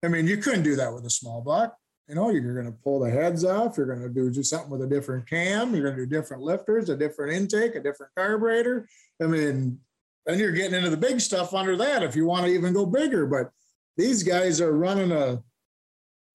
I 0.04 0.09
mean, 0.09 0.26
you 0.26 0.37
couldn't 0.37 0.64
do 0.64 0.76
that 0.76 0.92
with 0.92 1.07
a 1.07 1.11
small 1.11 1.40
block. 1.40 1.76
You 2.09 2.16
know, 2.16 2.28
you're 2.28 2.54
going 2.54 2.70
to 2.70 2.78
pull 2.85 3.00
the 3.00 3.11
heads 3.11 3.44
off. 3.44 3.78
You're 3.78 3.87
going 3.87 4.02
to 4.02 4.11
do 4.11 4.30
just 4.30 4.50
something 4.50 4.70
with 4.70 4.83
a 4.83 4.87
different 4.87 5.26
cam. 5.26 5.74
You're 5.74 5.85
going 5.85 5.96
to 5.96 6.07
do 6.07 6.16
different 6.16 6.42
lifters, 6.42 6.90
a 6.90 6.96
different 6.96 7.33
intake, 7.33 7.76
a 7.76 7.83
different 7.83 8.12
carburetor. 8.14 8.87
I 9.22 9.26
mean, 9.26 9.78
then 10.26 10.38
you're 10.38 10.52
getting 10.52 10.74
into 10.74 10.90
the 10.90 10.96
big 10.98 11.20
stuff 11.20 11.54
under 11.54 11.76
that 11.76 12.02
if 12.02 12.14
you 12.14 12.26
want 12.26 12.44
to 12.44 12.52
even 12.52 12.74
go 12.74 12.85
bigger. 12.85 13.26
But 13.26 13.50
these 13.96 14.22
guys 14.22 14.61
are 14.61 14.76
running 14.76 15.12
a 15.12 15.42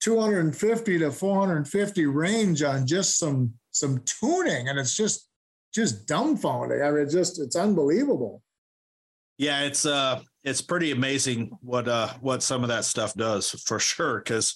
250 0.02 1.00
to 1.00 1.12
450 1.12 2.06
range 2.08 2.63
on 2.63 2.88
just 2.88 3.19
some 3.19 3.54
some 3.72 4.02
tuning, 4.06 4.68
and 4.68 4.80
it's 4.80 4.96
just 4.96 5.28
just 5.74 6.08
dumbfounding. 6.08 6.86
I 6.86 6.92
mean, 6.92 7.04
it's 7.04 7.14
just 7.14 7.40
it's 7.40 7.56
unbelievable. 7.56 8.42
Yeah, 9.38 9.62
it's 9.62 9.86
uh 9.86 10.22
it's 10.44 10.62
pretty 10.62 10.92
amazing 10.92 11.52
what 11.62 11.88
uh 11.88 12.10
what 12.22 12.44
some 12.44 12.64
of 12.64 12.70
that 12.70 12.86
stuff 12.86 13.14
does 13.14 13.52
for 13.66 13.80
sure. 13.80 14.18
Because 14.18 14.56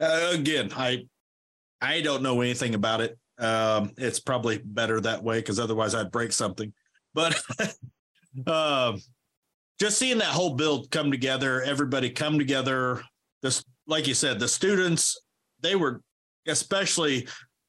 uh, 0.00 0.30
again, 0.32 0.70
I 0.76 1.06
I 1.80 2.00
don't 2.00 2.22
know 2.22 2.40
anything 2.40 2.74
about 2.74 3.00
it. 3.00 3.18
Um, 3.38 3.92
it's 3.96 4.20
probably 4.20 4.58
better 4.58 5.00
that 5.00 5.22
way 5.22 5.38
because 5.40 5.58
otherwise 5.58 5.94
I'd 5.94 6.12
break 6.12 6.32
something. 6.32 6.72
But 7.14 7.40
um, 8.46 9.00
just 9.80 9.98
seeing 9.98 10.18
that 10.18 10.28
whole 10.28 10.54
build 10.54 10.90
come 10.90 11.10
together, 11.10 11.62
everybody 11.62 12.10
come 12.10 12.38
together. 12.38 13.02
This, 13.42 13.64
like 13.86 14.06
you 14.06 14.14
said, 14.14 14.38
the 14.38 14.48
students 14.48 15.20
they 15.60 15.74
were 15.74 16.00
especially 16.46 17.26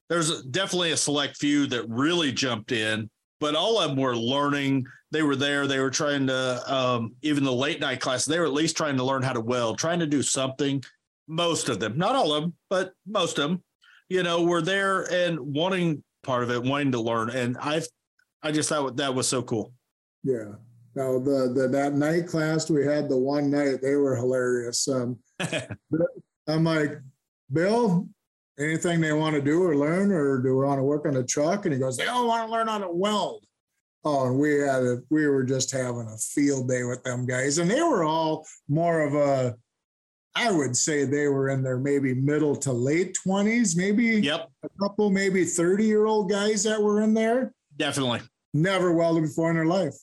there's 0.09 0.43
definitely 0.43 0.91
a 0.91 0.97
select 0.97 1.37
few 1.37 1.67
that 1.67 1.87
really 1.89 2.31
jumped 2.31 2.71
in, 2.71 3.09
but 3.39 3.55
all 3.55 3.79
of 3.79 3.89
them 3.89 3.97
were 3.97 4.15
learning. 4.15 4.85
They 5.11 5.23
were 5.23 5.35
there. 5.35 5.67
They 5.67 5.79
were 5.79 5.89
trying 5.89 6.27
to, 6.27 6.73
um, 6.73 7.15
even 7.21 7.43
the 7.43 7.53
late 7.53 7.79
night 7.79 7.99
class, 7.99 8.25
they 8.25 8.39
were 8.39 8.45
at 8.45 8.53
least 8.53 8.77
trying 8.77 8.97
to 8.97 9.03
learn 9.03 9.23
how 9.23 9.33
to 9.33 9.41
weld, 9.41 9.77
trying 9.77 9.99
to 9.99 10.07
do 10.07 10.21
something. 10.21 10.83
Most 11.27 11.69
of 11.69 11.79
them, 11.79 11.97
not 11.97 12.15
all 12.15 12.33
of 12.33 12.43
them, 12.43 12.53
but 12.69 12.93
most 13.07 13.39
of 13.39 13.49
them, 13.49 13.63
you 14.09 14.21
know, 14.21 14.43
were 14.43 14.61
there 14.61 15.11
and 15.11 15.39
wanting 15.39 16.03
part 16.23 16.43
of 16.43 16.51
it, 16.51 16.63
wanting 16.63 16.91
to 16.91 16.99
learn. 16.99 17.31
And 17.31 17.57
I, 17.59 17.81
I 18.43 18.51
just 18.51 18.69
thought 18.69 18.97
that 18.97 19.15
was 19.15 19.27
so 19.27 19.41
cool. 19.41 19.73
Yeah. 20.23 20.53
Now 20.95 21.19
the, 21.19 21.51
the 21.53 21.67
that 21.69 21.93
night 21.93 22.27
class 22.27 22.69
we 22.69 22.85
had 22.85 23.09
the 23.09 23.17
one 23.17 23.51
night 23.51 23.81
they 23.81 23.95
were 23.95 24.15
hilarious. 24.15 24.87
Um, 24.87 25.19
I'm 26.47 26.63
like, 26.63 26.99
Bill, 27.51 28.07
anything 28.59 29.01
they 29.01 29.13
want 29.13 29.35
to 29.35 29.41
do 29.41 29.63
or 29.63 29.75
learn, 29.75 30.11
or 30.11 30.39
do 30.41 30.55
we 30.57 30.65
want 30.65 30.79
to 30.79 30.83
work 30.83 31.05
on 31.05 31.17
a 31.17 31.23
truck? 31.23 31.65
And 31.65 31.73
he 31.73 31.79
goes, 31.79 31.97
they 31.97 32.07
all 32.07 32.27
want 32.27 32.47
to 32.47 32.51
learn 32.51 32.67
how 32.67 32.79
to 32.79 32.89
weld. 32.89 33.45
Oh, 34.03 34.27
and 34.27 34.39
we 34.39 34.59
had 34.59 34.83
a, 34.83 35.01
we 35.09 35.27
were 35.27 35.43
just 35.43 35.71
having 35.71 36.07
a 36.07 36.17
field 36.17 36.69
day 36.69 36.83
with 36.83 37.03
them 37.03 37.25
guys, 37.25 37.57
and 37.57 37.69
they 37.69 37.81
were 37.81 38.03
all 38.03 38.45
more 38.67 39.01
of 39.01 39.15
a, 39.15 39.55
I 40.35 40.51
would 40.51 40.75
say 40.75 41.05
they 41.05 41.27
were 41.27 41.49
in 41.49 41.63
their 41.63 41.79
maybe 41.79 42.13
middle 42.13 42.55
to 42.57 42.71
late 42.71 43.17
twenties, 43.23 43.75
maybe 43.75 44.05
yep. 44.05 44.49
a 44.63 44.69
couple, 44.79 45.09
maybe 45.09 45.45
30 45.45 45.85
year 45.85 46.05
old 46.05 46.29
guys 46.29 46.63
that 46.63 46.81
were 46.81 47.01
in 47.01 47.13
there. 47.13 47.53
Definitely. 47.77 48.21
Never 48.53 48.91
welded 48.91 49.23
before 49.23 49.49
in 49.49 49.55
their 49.55 49.65
life. 49.65 49.95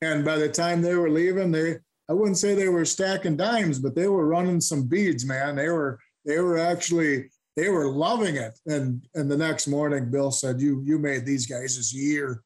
And 0.00 0.24
by 0.24 0.36
the 0.36 0.48
time 0.48 0.80
they 0.80 0.94
were 0.94 1.10
leaving, 1.10 1.50
they, 1.50 1.76
I 2.08 2.12
wouldn't 2.12 2.38
say 2.38 2.54
they 2.54 2.68
were 2.68 2.84
stacking 2.84 3.36
dimes, 3.36 3.78
but 3.78 3.94
they 3.94 4.06
were 4.06 4.26
running 4.26 4.60
some 4.60 4.86
beads, 4.86 5.24
man. 5.24 5.56
They 5.56 5.68
were, 5.68 5.98
they 6.24 6.38
were 6.38 6.58
actually 6.58 7.30
they 7.58 7.68
were 7.70 7.88
loving 7.88 8.36
it. 8.36 8.56
And 8.66 9.04
and 9.16 9.28
the 9.28 9.36
next 9.36 9.66
morning, 9.66 10.10
Bill 10.10 10.30
said, 10.30 10.60
"You 10.60 10.80
you 10.84 10.96
made 10.98 11.26
these 11.26 11.44
guys 11.44 11.76
this 11.76 11.92
year." 11.92 12.44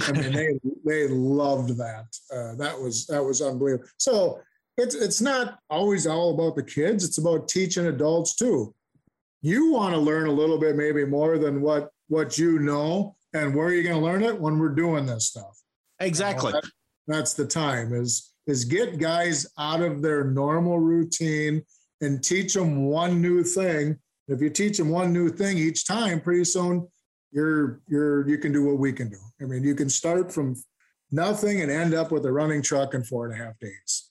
I 0.00 0.12
mean, 0.12 0.32
they 0.32 0.58
they 0.86 1.06
loved 1.08 1.76
that. 1.76 2.06
Uh, 2.32 2.54
that 2.56 2.80
was 2.80 3.06
that 3.06 3.22
was 3.22 3.42
unbelievable. 3.42 3.84
So 3.98 4.40
it's 4.78 4.94
it's 4.94 5.20
not 5.20 5.58
always 5.68 6.06
all 6.06 6.32
about 6.32 6.56
the 6.56 6.62
kids. 6.62 7.04
It's 7.04 7.18
about 7.18 7.46
teaching 7.46 7.86
adults 7.86 8.36
too. 8.36 8.74
You 9.42 9.70
want 9.72 9.92
to 9.94 10.00
learn 10.00 10.28
a 10.28 10.32
little 10.32 10.58
bit, 10.58 10.76
maybe 10.76 11.04
more 11.04 11.36
than 11.36 11.60
what 11.60 11.90
what 12.08 12.38
you 12.38 12.58
know, 12.58 13.16
and 13.34 13.54
where 13.54 13.66
are 13.66 13.74
you 13.74 13.82
going 13.82 14.00
to 14.00 14.02
learn 14.04 14.22
it 14.22 14.40
when 14.40 14.58
we're 14.58 14.70
doing 14.70 15.04
this 15.04 15.26
stuff? 15.26 15.60
Exactly. 16.00 16.52
that, 16.52 16.64
that's 17.06 17.34
the 17.34 17.46
time. 17.46 17.92
Is 17.92 18.32
is 18.46 18.64
get 18.64 18.98
guys 18.98 19.46
out 19.58 19.82
of 19.82 20.00
their 20.00 20.24
normal 20.24 20.78
routine 20.78 21.62
and 22.00 22.24
teach 22.24 22.54
them 22.54 22.86
one 22.86 23.20
new 23.20 23.44
thing 23.44 23.98
if 24.28 24.40
you 24.40 24.50
teach 24.50 24.78
them 24.78 24.88
one 24.88 25.12
new 25.12 25.28
thing 25.28 25.58
each 25.58 25.86
time, 25.86 26.20
pretty 26.20 26.44
soon 26.44 26.88
you're 27.34 27.80
you're 27.88 28.28
you 28.28 28.38
can 28.38 28.52
do 28.52 28.64
what 28.64 28.78
we 28.78 28.92
can 28.92 29.08
do. 29.08 29.18
I 29.40 29.44
mean, 29.44 29.64
you 29.64 29.74
can 29.74 29.90
start 29.90 30.32
from 30.32 30.54
nothing 31.10 31.60
and 31.60 31.70
end 31.70 31.92
up 31.92 32.12
with 32.12 32.24
a 32.26 32.32
running 32.32 32.62
truck 32.62 32.94
in 32.94 33.02
four 33.02 33.26
and 33.26 33.34
a 33.34 33.44
half 33.44 33.58
days. 33.58 34.10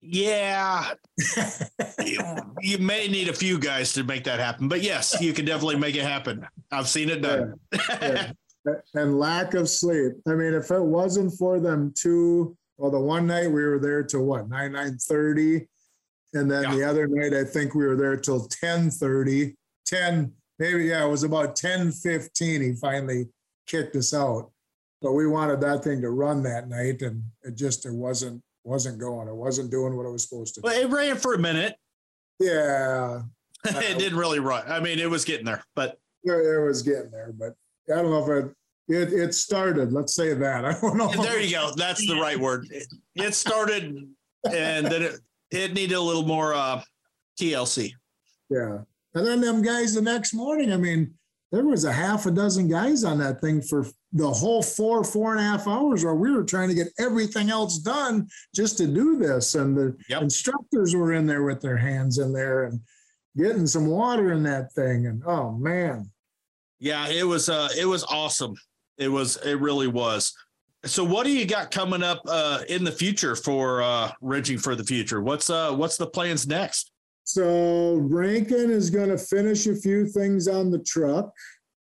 Yeah, 0.00 0.92
you, 2.04 2.20
you, 2.60 2.78
may 2.78 3.08
need 3.08 3.28
a 3.28 3.32
few 3.32 3.58
guys 3.58 3.92
to 3.94 4.04
make 4.04 4.24
that 4.24 4.38
happen, 4.38 4.68
but 4.68 4.82
yes, 4.82 5.20
you 5.20 5.32
can 5.32 5.44
definitely 5.44 5.76
make 5.76 5.96
it 5.96 6.02
happen. 6.02 6.46
I've 6.70 6.88
seen 6.88 7.08
it 7.08 7.22
done. 7.22 7.54
Yeah. 7.72 8.32
Yeah. 8.66 9.00
and 9.00 9.20
lack 9.20 9.54
of 9.54 9.68
sleep. 9.68 10.14
I 10.26 10.32
mean, 10.32 10.52
if 10.52 10.72
it 10.72 10.82
wasn't 10.82 11.32
for 11.34 11.60
them 11.60 11.94
two, 11.96 12.56
well, 12.78 12.90
the 12.90 12.98
one 12.98 13.24
night 13.28 13.46
we 13.46 13.64
were 13.64 13.78
there 13.78 14.02
to 14.02 14.18
what 14.18 14.48
nine 14.48 14.72
nine 14.72 14.98
thirty, 14.98 15.68
and 16.34 16.50
then 16.50 16.64
yeah. 16.64 16.74
the 16.74 16.84
other 16.84 17.06
night, 17.06 17.34
I 17.34 17.44
think 17.44 17.74
we 17.74 17.86
were 17.86 17.96
there 17.96 18.16
till 18.16 18.46
10 18.46 18.90
30, 18.90 19.54
10, 19.86 20.32
maybe, 20.58 20.84
yeah, 20.84 21.04
it 21.04 21.08
was 21.08 21.22
about 21.22 21.56
10 21.56 21.92
15. 21.92 22.60
He 22.60 22.72
finally 22.74 23.26
kicked 23.66 23.96
us 23.96 24.14
out. 24.14 24.50
But 25.02 25.12
we 25.12 25.26
wanted 25.26 25.60
that 25.60 25.84
thing 25.84 26.00
to 26.02 26.10
run 26.10 26.42
that 26.44 26.68
night, 26.68 27.02
and 27.02 27.22
it 27.42 27.54
just 27.54 27.84
it 27.84 27.92
wasn't 27.92 28.42
wasn't 28.64 28.98
going. 28.98 29.28
It 29.28 29.34
wasn't 29.34 29.70
doing 29.70 29.94
what 29.94 30.06
it 30.06 30.10
was 30.10 30.28
supposed 30.28 30.54
to. 30.54 30.62
Well, 30.64 30.78
it 30.78 30.88
ran 30.88 31.16
for 31.16 31.34
a 31.34 31.38
minute. 31.38 31.76
Yeah, 32.40 33.20
it 33.64 33.98
didn't 33.98 34.18
really 34.18 34.40
run. 34.40 34.64
I 34.66 34.80
mean, 34.80 34.98
it 34.98 35.08
was 35.08 35.24
getting 35.24 35.44
there, 35.44 35.62
but 35.74 35.98
it 36.24 36.66
was 36.66 36.82
getting 36.82 37.10
there. 37.10 37.32
But 37.38 37.54
I 37.94 38.00
don't 38.00 38.10
know 38.10 38.24
if 38.24 38.44
it 38.44 38.54
it, 38.88 39.12
it 39.12 39.34
started. 39.34 39.92
Let's 39.92 40.14
say 40.14 40.32
that. 40.32 40.64
I 40.64 40.72
don't 40.80 40.96
know. 40.96 41.10
There 41.10 41.40
you 41.40 41.50
go. 41.50 41.72
That's 41.76 42.06
the 42.06 42.16
right 42.16 42.38
word. 42.38 42.66
It, 42.70 42.86
it 43.14 43.34
started, 43.34 44.08
and 44.50 44.86
then 44.86 45.02
it 45.02 45.20
it 45.50 45.72
needed 45.74 45.94
a 45.94 46.00
little 46.00 46.24
more 46.24 46.54
uh, 46.54 46.82
TLC. 47.40 47.92
Yeah. 48.50 48.78
And 49.14 49.26
then 49.26 49.40
them 49.40 49.62
guys 49.62 49.94
the 49.94 50.02
next 50.02 50.34
morning, 50.34 50.72
I 50.72 50.76
mean, 50.76 51.14
there 51.52 51.64
was 51.64 51.84
a 51.84 51.92
half 51.92 52.26
a 52.26 52.30
dozen 52.30 52.68
guys 52.68 53.04
on 53.04 53.18
that 53.18 53.40
thing 53.40 53.62
for 53.62 53.86
the 54.12 54.28
whole 54.28 54.62
four, 54.62 55.04
four 55.04 55.32
and 55.32 55.40
a 55.40 55.42
half 55.42 55.66
hours 55.66 56.04
where 56.04 56.14
we 56.14 56.30
were 56.32 56.44
trying 56.44 56.68
to 56.68 56.74
get 56.74 56.88
everything 56.98 57.50
else 57.50 57.78
done 57.78 58.26
just 58.54 58.76
to 58.78 58.86
do 58.86 59.16
this. 59.16 59.54
And 59.54 59.76
the 59.76 59.96
yep. 60.08 60.22
instructors 60.22 60.94
were 60.94 61.12
in 61.12 61.26
there 61.26 61.44
with 61.44 61.60
their 61.60 61.76
hands 61.76 62.18
in 62.18 62.32
there 62.32 62.64
and 62.64 62.80
getting 63.36 63.66
some 63.66 63.86
water 63.86 64.32
in 64.32 64.42
that 64.44 64.72
thing. 64.72 65.06
And 65.06 65.22
oh 65.26 65.52
man. 65.52 66.10
Yeah, 66.78 67.08
it 67.08 67.24
was 67.24 67.48
uh 67.48 67.68
it 67.78 67.86
was 67.86 68.04
awesome. 68.04 68.54
It 68.98 69.08
was 69.08 69.36
it 69.36 69.54
really 69.54 69.88
was. 69.88 70.34
So 70.86 71.04
what 71.04 71.26
do 71.26 71.32
you 71.32 71.46
got 71.46 71.70
coming 71.70 72.02
up 72.02 72.22
uh, 72.28 72.60
in 72.68 72.84
the 72.84 72.92
future 72.92 73.34
for 73.34 73.82
uh, 73.82 74.12
Wrenching 74.20 74.58
for 74.58 74.74
the 74.74 74.84
Future? 74.84 75.20
What's 75.20 75.50
uh, 75.50 75.72
what's 75.72 75.96
the 75.96 76.06
plans 76.06 76.46
next? 76.46 76.92
So 77.24 77.94
Rankin 77.96 78.70
is 78.70 78.88
going 78.88 79.08
to 79.08 79.18
finish 79.18 79.66
a 79.66 79.74
few 79.74 80.06
things 80.06 80.46
on 80.46 80.70
the 80.70 80.78
truck. 80.78 81.32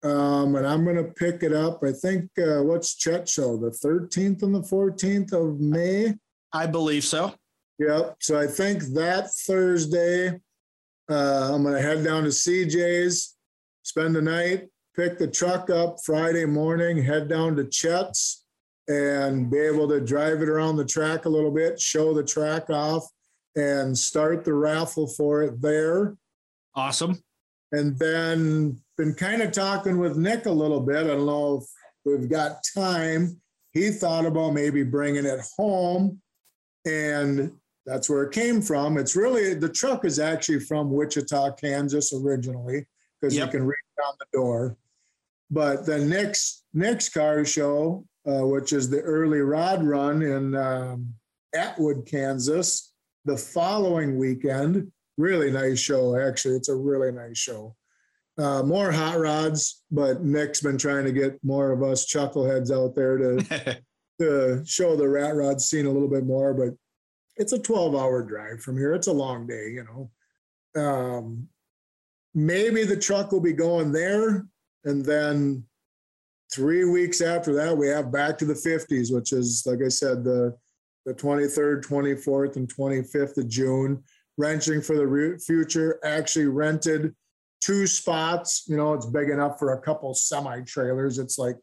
Um, 0.05 0.55
and 0.55 0.66
I'm 0.66 0.84
going 0.84 0.97
to 0.97 1.12
pick 1.12 1.42
it 1.42 1.53
up. 1.53 1.82
I 1.82 1.90
think 1.90 2.30
uh, 2.38 2.62
what's 2.62 2.95
Chet 2.95 3.28
show? 3.28 3.57
The 3.57 3.70
13th 3.70 4.42
and 4.42 4.55
the 4.55 4.61
14th 4.61 5.32
of 5.32 5.61
May. 5.61 6.14
I 6.53 6.66
believe 6.66 7.05
so. 7.05 7.34
Yep. 7.78 8.16
So 8.20 8.38
I 8.38 8.47
think 8.47 8.82
that 8.95 9.30
Thursday, 9.32 10.28
uh, 11.11 11.51
I'm 11.53 11.62
going 11.62 11.74
to 11.74 11.82
head 11.82 12.05
down 12.05 12.24
to 12.24 12.28
CJ's, 12.28 13.34
spend 13.82 14.14
the 14.14 14.22
night, 14.22 14.68
pick 14.95 15.18
the 15.18 15.26
truck 15.26 15.70
up 15.70 15.97
Friday 16.05 16.45
morning, 16.45 17.03
head 17.03 17.28
down 17.28 17.57
to 17.57 17.64
Chet's, 17.64 18.43
and 18.89 19.51
be 19.51 19.59
able 19.59 19.89
to 19.89 20.01
drive 20.01 20.43
it 20.43 20.49
around 20.49 20.76
the 20.76 20.85
track 20.85 21.24
a 21.24 21.28
little 21.28 21.51
bit, 21.51 21.80
show 21.80 22.12
the 22.12 22.22
track 22.22 22.68
off, 22.70 23.07
and 23.57 23.97
start 23.97 24.45
the 24.45 24.53
raffle 24.53 25.07
for 25.07 25.43
it 25.43 25.61
there. 25.61 26.16
Awesome. 26.74 27.22
And 27.72 27.99
then 27.99 28.78
been 28.97 29.14
kind 29.14 29.43
of 29.43 29.53
talking 29.53 29.99
with 29.99 30.16
Nick 30.16 30.47
a 30.47 30.51
little 30.51 30.80
bit. 30.80 30.99
I 31.05 31.09
don't 31.09 31.26
know 31.26 31.59
if 31.59 31.64
we've 32.05 32.28
got 32.28 32.59
time. 32.76 33.41
He 33.72 33.91
thought 33.91 34.26
about 34.26 34.53
maybe 34.53 34.85
bringing 34.85 35.24
it 35.24 35.41
home, 35.57 36.20
and 36.87 37.53
that's 37.87 38.09
where 38.09 38.24
it 38.24 38.32
came 38.32 38.62
from. 38.62 38.99
It's 38.99 39.16
really 39.16 39.55
the 39.55 39.68
truck 39.68 40.05
is 40.05 40.18
actually 40.18 40.61
from 40.61 40.93
Wichita, 40.93 41.53
Kansas 41.53 42.12
originally, 42.12 42.87
because 43.20 43.37
Yep. 43.37 43.47
you 43.47 43.51
can 43.59 43.66
read 43.66 43.76
it 43.99 44.03
on 44.07 44.14
the 44.20 44.26
door. 44.39 44.76
But 45.51 45.87
the 45.87 45.99
next 45.99 46.64
next 46.72 47.11
car 47.11 47.45
show, 47.45 48.05
uh, 48.27 48.47
which 48.47 48.72
is 48.72 48.89
the 48.89 49.01
early 49.01 49.41
rod 49.41 49.83
run 49.83 50.22
in 50.22 50.55
um, 50.55 51.14
Atwood, 51.55 52.07
Kansas, 52.07 52.93
the 53.25 53.37
following 53.37 54.18
weekend. 54.18 54.91
Really 55.16 55.51
nice 55.51 55.79
show, 55.79 56.16
actually. 56.16 56.57
It's 56.57 56.68
a 56.68 56.75
really 56.75 57.12
nice 57.12 57.39
show. 57.39 57.77
Uh, 58.37 58.62
more 58.62 58.91
hot 58.91 59.18
rods, 59.18 59.83
but 59.91 60.25
Nick's 60.25 60.61
been 60.61 60.79
trying 60.79 61.05
to 61.05 61.12
get 61.12 61.39
more 61.45 61.70
of 61.70 61.83
us 61.83 62.07
chuckleheads 62.07 62.75
out 62.75 62.95
there 62.97 63.16
to 63.16 63.81
to 64.20 64.62
show 64.66 64.97
the 64.97 65.09
rat 65.09 65.35
rod 65.35 65.61
scene 65.61 65.87
a 65.87 65.91
little 65.91 66.09
bit 66.09 66.25
more. 66.25 66.53
But 66.53 66.70
it's 67.37 67.53
a 67.53 67.59
12 67.59 67.95
hour 67.95 68.22
drive 68.22 68.61
from 68.61 68.77
here. 68.77 68.95
It's 68.95 69.07
a 69.07 69.12
long 69.12 69.47
day, 69.47 69.70
you 69.70 69.85
know. 69.85 70.11
Um, 70.81 71.49
maybe 72.35 72.85
the 72.85 72.97
truck 72.97 73.31
will 73.31 73.41
be 73.41 73.53
going 73.53 73.93
there, 73.93 74.47
and 74.85 75.05
then 75.05 75.64
three 76.55 76.84
weeks 76.84 77.20
after 77.20 77.52
that, 77.55 77.76
we 77.76 77.88
have 77.88 78.12
back 78.12 78.38
to 78.38 78.44
the 78.44 78.55
50s, 78.55 79.12
which 79.12 79.32
is 79.32 79.64
like 79.66 79.80
I 79.84 79.88
said, 79.88 80.24
the 80.24 80.57
the 81.07 81.12
23rd, 81.14 81.84
24th, 81.84 82.57
and 82.57 82.72
25th 82.74 83.36
of 83.36 83.48
June. 83.48 84.02
Wrenching 84.38 84.80
for 84.80 84.96
the 84.96 85.07
Re- 85.07 85.38
future 85.38 86.00
actually 86.02 86.46
rented 86.46 87.14
two 87.61 87.86
spots. 87.86 88.64
You 88.66 88.76
know, 88.76 88.94
it's 88.94 89.07
big 89.07 89.28
enough 89.28 89.59
for 89.59 89.74
a 89.74 89.80
couple 89.80 90.12
semi 90.14 90.62
trailers. 90.62 91.18
It's 91.18 91.38
like, 91.38 91.57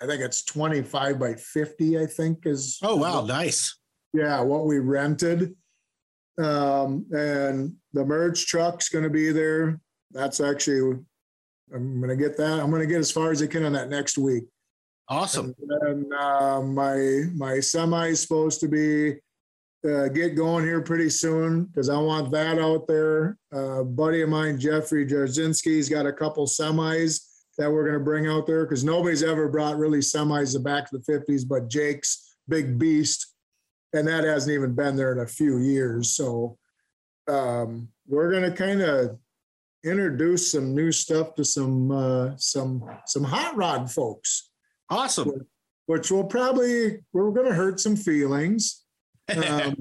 I 0.00 0.06
think 0.06 0.22
it's 0.22 0.44
25 0.44 1.18
by 1.18 1.34
50, 1.34 1.98
I 1.98 2.06
think 2.06 2.46
is. 2.46 2.78
oh, 2.82 2.96
wow. 2.96 3.24
Nice. 3.24 3.78
Yeah, 4.12 4.40
what 4.40 4.64
we 4.64 4.78
rented. 4.78 5.54
Um, 6.38 7.06
and 7.12 7.74
the 7.92 8.04
merge 8.04 8.46
truck's 8.46 8.88
gonna 8.88 9.10
be 9.10 9.32
there. 9.32 9.80
That's 10.12 10.40
actually, 10.40 10.98
I'm 11.74 12.00
gonna 12.00 12.16
get 12.16 12.36
that. 12.36 12.60
I'm 12.60 12.70
gonna 12.70 12.86
get 12.86 13.00
as 13.00 13.10
far 13.10 13.30
as 13.30 13.42
I 13.42 13.46
can 13.46 13.64
on 13.64 13.72
that 13.72 13.88
next 13.88 14.18
week. 14.18 14.44
Awesome. 15.08 15.54
And 15.82 16.12
uh, 16.12 16.60
my 16.62 17.24
my 17.34 17.60
semi 17.60 18.08
is 18.08 18.20
supposed 18.20 18.60
to 18.60 18.68
be 18.68 19.16
uh, 19.86 20.08
get 20.08 20.34
going 20.34 20.64
here 20.64 20.80
pretty 20.80 21.08
soon 21.08 21.64
because 21.64 21.88
I 21.88 21.98
want 21.98 22.30
that 22.32 22.58
out 22.58 22.86
there. 22.86 23.38
Uh, 23.52 23.82
buddy 23.82 24.22
of 24.22 24.28
mine, 24.28 24.58
Jeffrey 24.58 25.06
Jarzinski's 25.06 25.88
got 25.88 26.06
a 26.06 26.12
couple 26.12 26.46
semis 26.46 27.20
that 27.58 27.70
we're 27.70 27.84
going 27.84 27.98
to 27.98 28.04
bring 28.04 28.26
out 28.26 28.46
there 28.46 28.64
because 28.64 28.84
nobody's 28.84 29.22
ever 29.22 29.48
brought 29.48 29.78
really 29.78 30.00
semis 30.00 30.52
to 30.52 30.60
back 30.60 30.90
to 30.90 30.98
the 30.98 31.12
50s, 31.12 31.46
but 31.46 31.68
Jake's 31.68 32.36
big 32.48 32.78
beast, 32.78 33.34
and 33.92 34.06
that 34.08 34.24
hasn't 34.24 34.54
even 34.54 34.74
been 34.74 34.96
there 34.96 35.12
in 35.12 35.20
a 35.20 35.26
few 35.26 35.58
years. 35.58 36.10
So 36.10 36.58
um, 37.28 37.88
we're 38.06 38.30
going 38.30 38.50
to 38.50 38.56
kind 38.56 38.82
of 38.82 39.18
introduce 39.86 40.52
some 40.52 40.74
new 40.74 40.92
stuff 40.92 41.34
to 41.36 41.44
some 41.44 41.90
uh, 41.90 42.30
some 42.36 42.82
some 43.06 43.24
hot 43.24 43.56
rod 43.56 43.90
folks 43.90 44.50
Awesome. 44.88 45.46
which 45.86 46.10
will 46.10 46.24
probably 46.24 46.98
we're 47.12 47.30
going 47.30 47.48
to 47.48 47.54
hurt 47.54 47.80
some 47.80 47.96
feelings. 47.96 48.82
Um, 49.28 49.74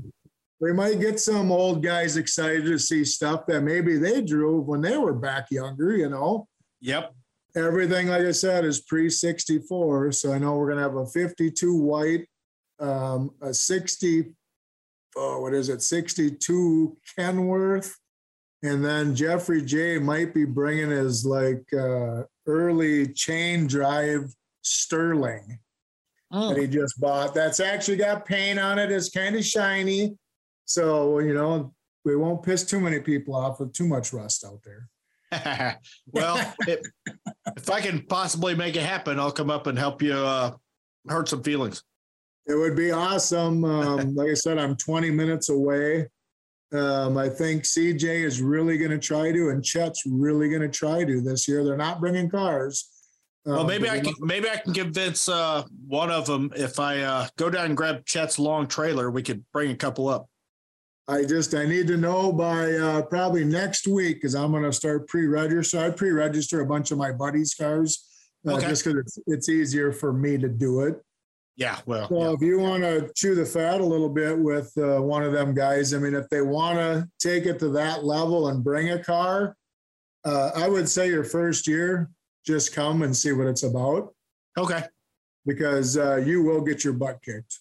we 0.60 0.74
might 0.74 1.00
get 1.00 1.20
some 1.20 1.52
old 1.52 1.84
guys 1.84 2.18
excited 2.18 2.66
to 2.66 2.80
see 2.80 3.06
stuff 3.06 3.46
that 3.46 3.62
maybe 3.62 3.98
they 3.98 4.24
drove 4.24 4.66
when 4.66 4.82
they 4.82 4.98
were 4.98 5.14
back 5.14 5.52
younger. 5.52 5.96
You 5.96 6.10
know, 6.10 6.48
yep. 6.82 7.14
everything 7.56 8.08
like 8.08 8.24
I 8.24 8.32
said 8.32 8.66
is 8.66 8.82
pre 8.82 9.08
sixty 9.08 9.60
four. 9.60 10.12
So 10.12 10.34
I 10.34 10.40
know 10.40 10.56
we're 10.56 10.66
going 10.66 10.78
to 10.78 10.84
have 10.84 10.96
a 10.96 11.06
fifty 11.06 11.52
two 11.52 11.76
white, 11.76 12.26
um, 12.80 13.30
a 13.40 13.54
sixty, 13.54 14.34
oh, 15.16 15.42
what 15.42 15.54
is 15.54 15.70
it, 15.70 15.84
sixty 15.84 16.32
two 16.32 16.98
Kenworth. 17.16 17.94
And 18.66 18.84
then 18.84 19.16
Jeffrey 19.16 19.62
J 19.62 20.00
might 20.00 20.34
be 20.34 20.46
bringing 20.46 20.90
his 20.90 21.26
like 21.26 21.66
uh, 21.74 22.24
early 22.46 23.08
chain 23.14 23.68
drive 23.68 24.34
Sterling 24.62 25.60
Oh, 26.32 26.50
that 26.50 26.60
he 26.60 26.68
just 26.68 27.00
bought. 27.00 27.34
That's 27.34 27.60
actually 27.60 27.98
got 27.98 28.26
paint 28.26 28.60
on 28.60 28.80
it. 28.80 28.92
It's 28.92 29.10
kind 29.10 29.36
of 29.36 29.46
shiny. 29.46 30.18
So, 30.66 31.20
you 31.20 31.34
know, 31.34 31.74
we 32.04 32.16
won't 32.16 32.44
piss 32.44 32.66
too 32.66 32.80
many 32.80 33.00
people 33.00 33.36
off 33.36 33.60
with 33.60 33.74
too 33.74 33.88
much 33.88 34.12
rust 34.12 34.44
out 34.46 34.60
there. 34.64 34.90
well, 36.12 36.54
it, 36.68 36.86
if 37.56 37.70
I 37.70 37.80
can 37.80 38.02
possibly 38.02 38.56
make 38.56 38.76
it 38.76 38.84
happen, 38.84 39.20
I'll 39.20 39.32
come 39.32 39.50
up 39.50 39.68
and 39.68 39.78
help 39.78 40.02
you 40.02 40.14
uh, 40.14 40.52
hurt 41.08 41.30
some 41.30 41.44
feelings. 41.44 41.84
It 42.48 42.56
would 42.56 42.76
be 42.76 42.92
awesome. 42.92 43.64
Um, 43.64 44.16
like 44.16 44.30
I 44.30 44.34
said, 44.34 44.58
I'm 44.58 44.76
20 44.76 45.12
minutes 45.12 45.50
away. 45.50 46.08
Um, 46.74 47.18
I 47.18 47.30
think 47.30 47.64
CJ 47.64 48.24
is 48.24 48.42
really 48.42 48.78
going 48.78 48.92
to 48.92 48.98
try 49.00 49.32
to, 49.32 49.50
and 49.50 49.64
Chet's 49.64 50.04
really 50.06 50.50
going 50.50 50.62
to 50.62 50.70
try 50.70 51.04
to 51.04 51.22
this 51.22 51.48
year. 51.48 51.64
They're 51.64 51.78
not 51.78 52.00
bringing 52.00 52.30
cars. 52.30 52.90
Well, 53.46 53.60
Um, 53.62 53.68
maybe 53.68 53.88
I 53.90 54.00
can 54.00 54.14
maybe 54.20 54.50
I 54.50 54.58
can 54.58 54.74
convince 54.74 55.30
uh, 55.30 55.64
one 55.88 56.10
of 56.10 56.26
them 56.26 56.52
if 56.56 56.80
I 56.80 57.02
uh, 57.02 57.28
go 57.38 57.50
down 57.52 57.66
and 57.68 57.78
grab 57.78 58.04
Chet's 58.06 58.40
long 58.40 58.66
trailer, 58.68 59.12
we 59.12 59.22
could 59.22 59.44
bring 59.54 59.70
a 59.70 59.76
couple 59.76 60.08
up. 60.08 60.28
I 61.08 61.24
just 61.24 61.54
I 61.54 61.66
need 61.68 61.86
to 61.88 61.98
know 61.98 62.34
by 62.34 62.74
uh, 62.74 63.04
probably 63.04 63.46
next 63.46 63.88
week 63.88 64.18
because 64.18 64.34
I'm 64.34 64.50
going 64.52 64.64
to 64.64 64.74
start 64.74 65.08
pre-register. 65.08 65.62
So 65.64 65.86
I 65.86 65.92
pre-register 65.92 66.62
a 66.62 66.66
bunch 66.66 66.90
of 66.90 66.98
my 66.98 67.12
buddies' 67.12 67.54
cars 67.54 68.04
uh, 68.48 68.54
Okay. 68.56 68.68
just 68.70 68.84
because 68.84 69.00
it's 69.00 69.20
it's 69.28 69.50
easier 69.50 69.92
for 69.92 70.12
me 70.12 70.40
to 70.40 70.50
do 70.50 70.80
it. 70.82 71.00
Yeah, 71.58 71.80
well, 71.86 72.10
So 72.10 72.20
yeah. 72.20 72.34
if 72.34 72.42
you 72.42 72.60
want 72.60 72.84
to 72.84 73.10
chew 73.16 73.34
the 73.34 73.46
fat 73.46 73.80
a 73.80 73.86
little 73.86 74.10
bit 74.10 74.38
with 74.38 74.72
uh, 74.78 75.02
one 75.02 75.24
of 75.24 75.32
them 75.32 75.54
guys, 75.54 75.94
I 75.94 76.00
mean, 76.00 76.14
if 76.14 76.28
they 76.30 76.42
want 76.42 76.78
to 76.78 77.08
take 77.20 77.46
it 77.46 77.60
to 77.60 77.70
that 77.70 78.04
level 78.04 78.50
and 78.50 78.64
bring 78.64 78.92
a 78.92 79.02
car, 79.02 79.56
uh, 80.26 80.52
I 80.56 80.68
would 80.68 80.90
say 80.90 81.08
your 81.08 81.24
first 81.24 81.66
year, 81.68 82.10
just 82.46 82.74
come 82.74 83.02
and 83.04 83.16
see 83.16 83.32
what 83.32 83.48
it's 83.48 83.64
about 83.64 84.14
okay, 84.58 84.84
because 85.46 85.98
uh, 85.98 86.18
you 86.18 86.44
will 86.44 86.62
get 86.62 86.84
your 86.84 86.94
butt 86.94 87.22
kicked. 87.24 87.60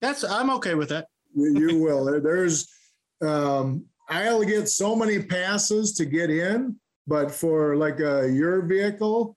that's 0.00 0.24
I'm 0.24 0.50
okay 0.50 0.74
with 0.74 0.88
that. 0.88 1.08
You, 1.34 1.58
you 1.68 1.78
will. 1.78 2.20
There's, 2.20 2.66
um, 3.22 3.84
I'll 4.08 4.42
get 4.42 4.68
so 4.68 4.96
many 4.96 5.22
passes 5.22 5.92
to 5.94 6.04
get 6.04 6.30
in, 6.30 6.76
but 7.06 7.30
for 7.30 7.76
like 7.76 8.00
uh, 8.00 8.22
your 8.22 8.62
vehicle, 8.62 9.36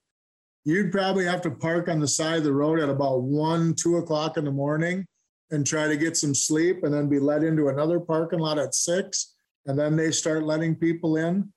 you'd 0.64 0.91
probably 0.91 1.26
have 1.26 1.41
to 1.41 1.51
park 1.51 1.88
on 1.88 1.99
the 1.99 2.07
side 2.07 2.38
of 2.38 2.43
the 2.43 2.53
road 2.53 2.80
at 2.80 2.89
about 2.89 3.24
one, 3.24 3.74
two 3.74 3.97
o'clock 3.97 4.38
in 4.38 4.45
the 4.45 4.51
morning 4.51 5.05
and 5.49 5.66
try 5.66 5.88
to 5.88 5.97
get 5.97 6.16
some 6.16 6.34
sleep 6.34 6.84
and 6.84 6.93
then 6.93 7.09
be 7.09 7.20
let 7.20 7.43
into 7.43 7.68
another 7.68 7.99
parking 7.99 8.39
lot 8.39 8.57
at 8.57 8.74
six. 8.74 9.36
And 9.66 9.78
then 9.78 9.95
they 9.95 10.12
start 10.12 10.43
letting 10.43 10.76
people 10.76 11.18
in. 11.18 11.51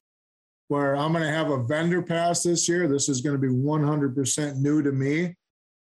Where 0.68 0.96
I'm 0.96 1.12
going 1.12 1.22
to 1.22 1.30
have 1.30 1.50
a 1.50 1.62
vendor 1.62 2.00
pass 2.00 2.42
this 2.42 2.66
year. 2.68 2.88
This 2.88 3.10
is 3.10 3.20
going 3.20 3.36
to 3.36 3.40
be 3.40 3.52
100% 3.54 4.56
new 4.56 4.82
to 4.82 4.92
me. 4.92 5.36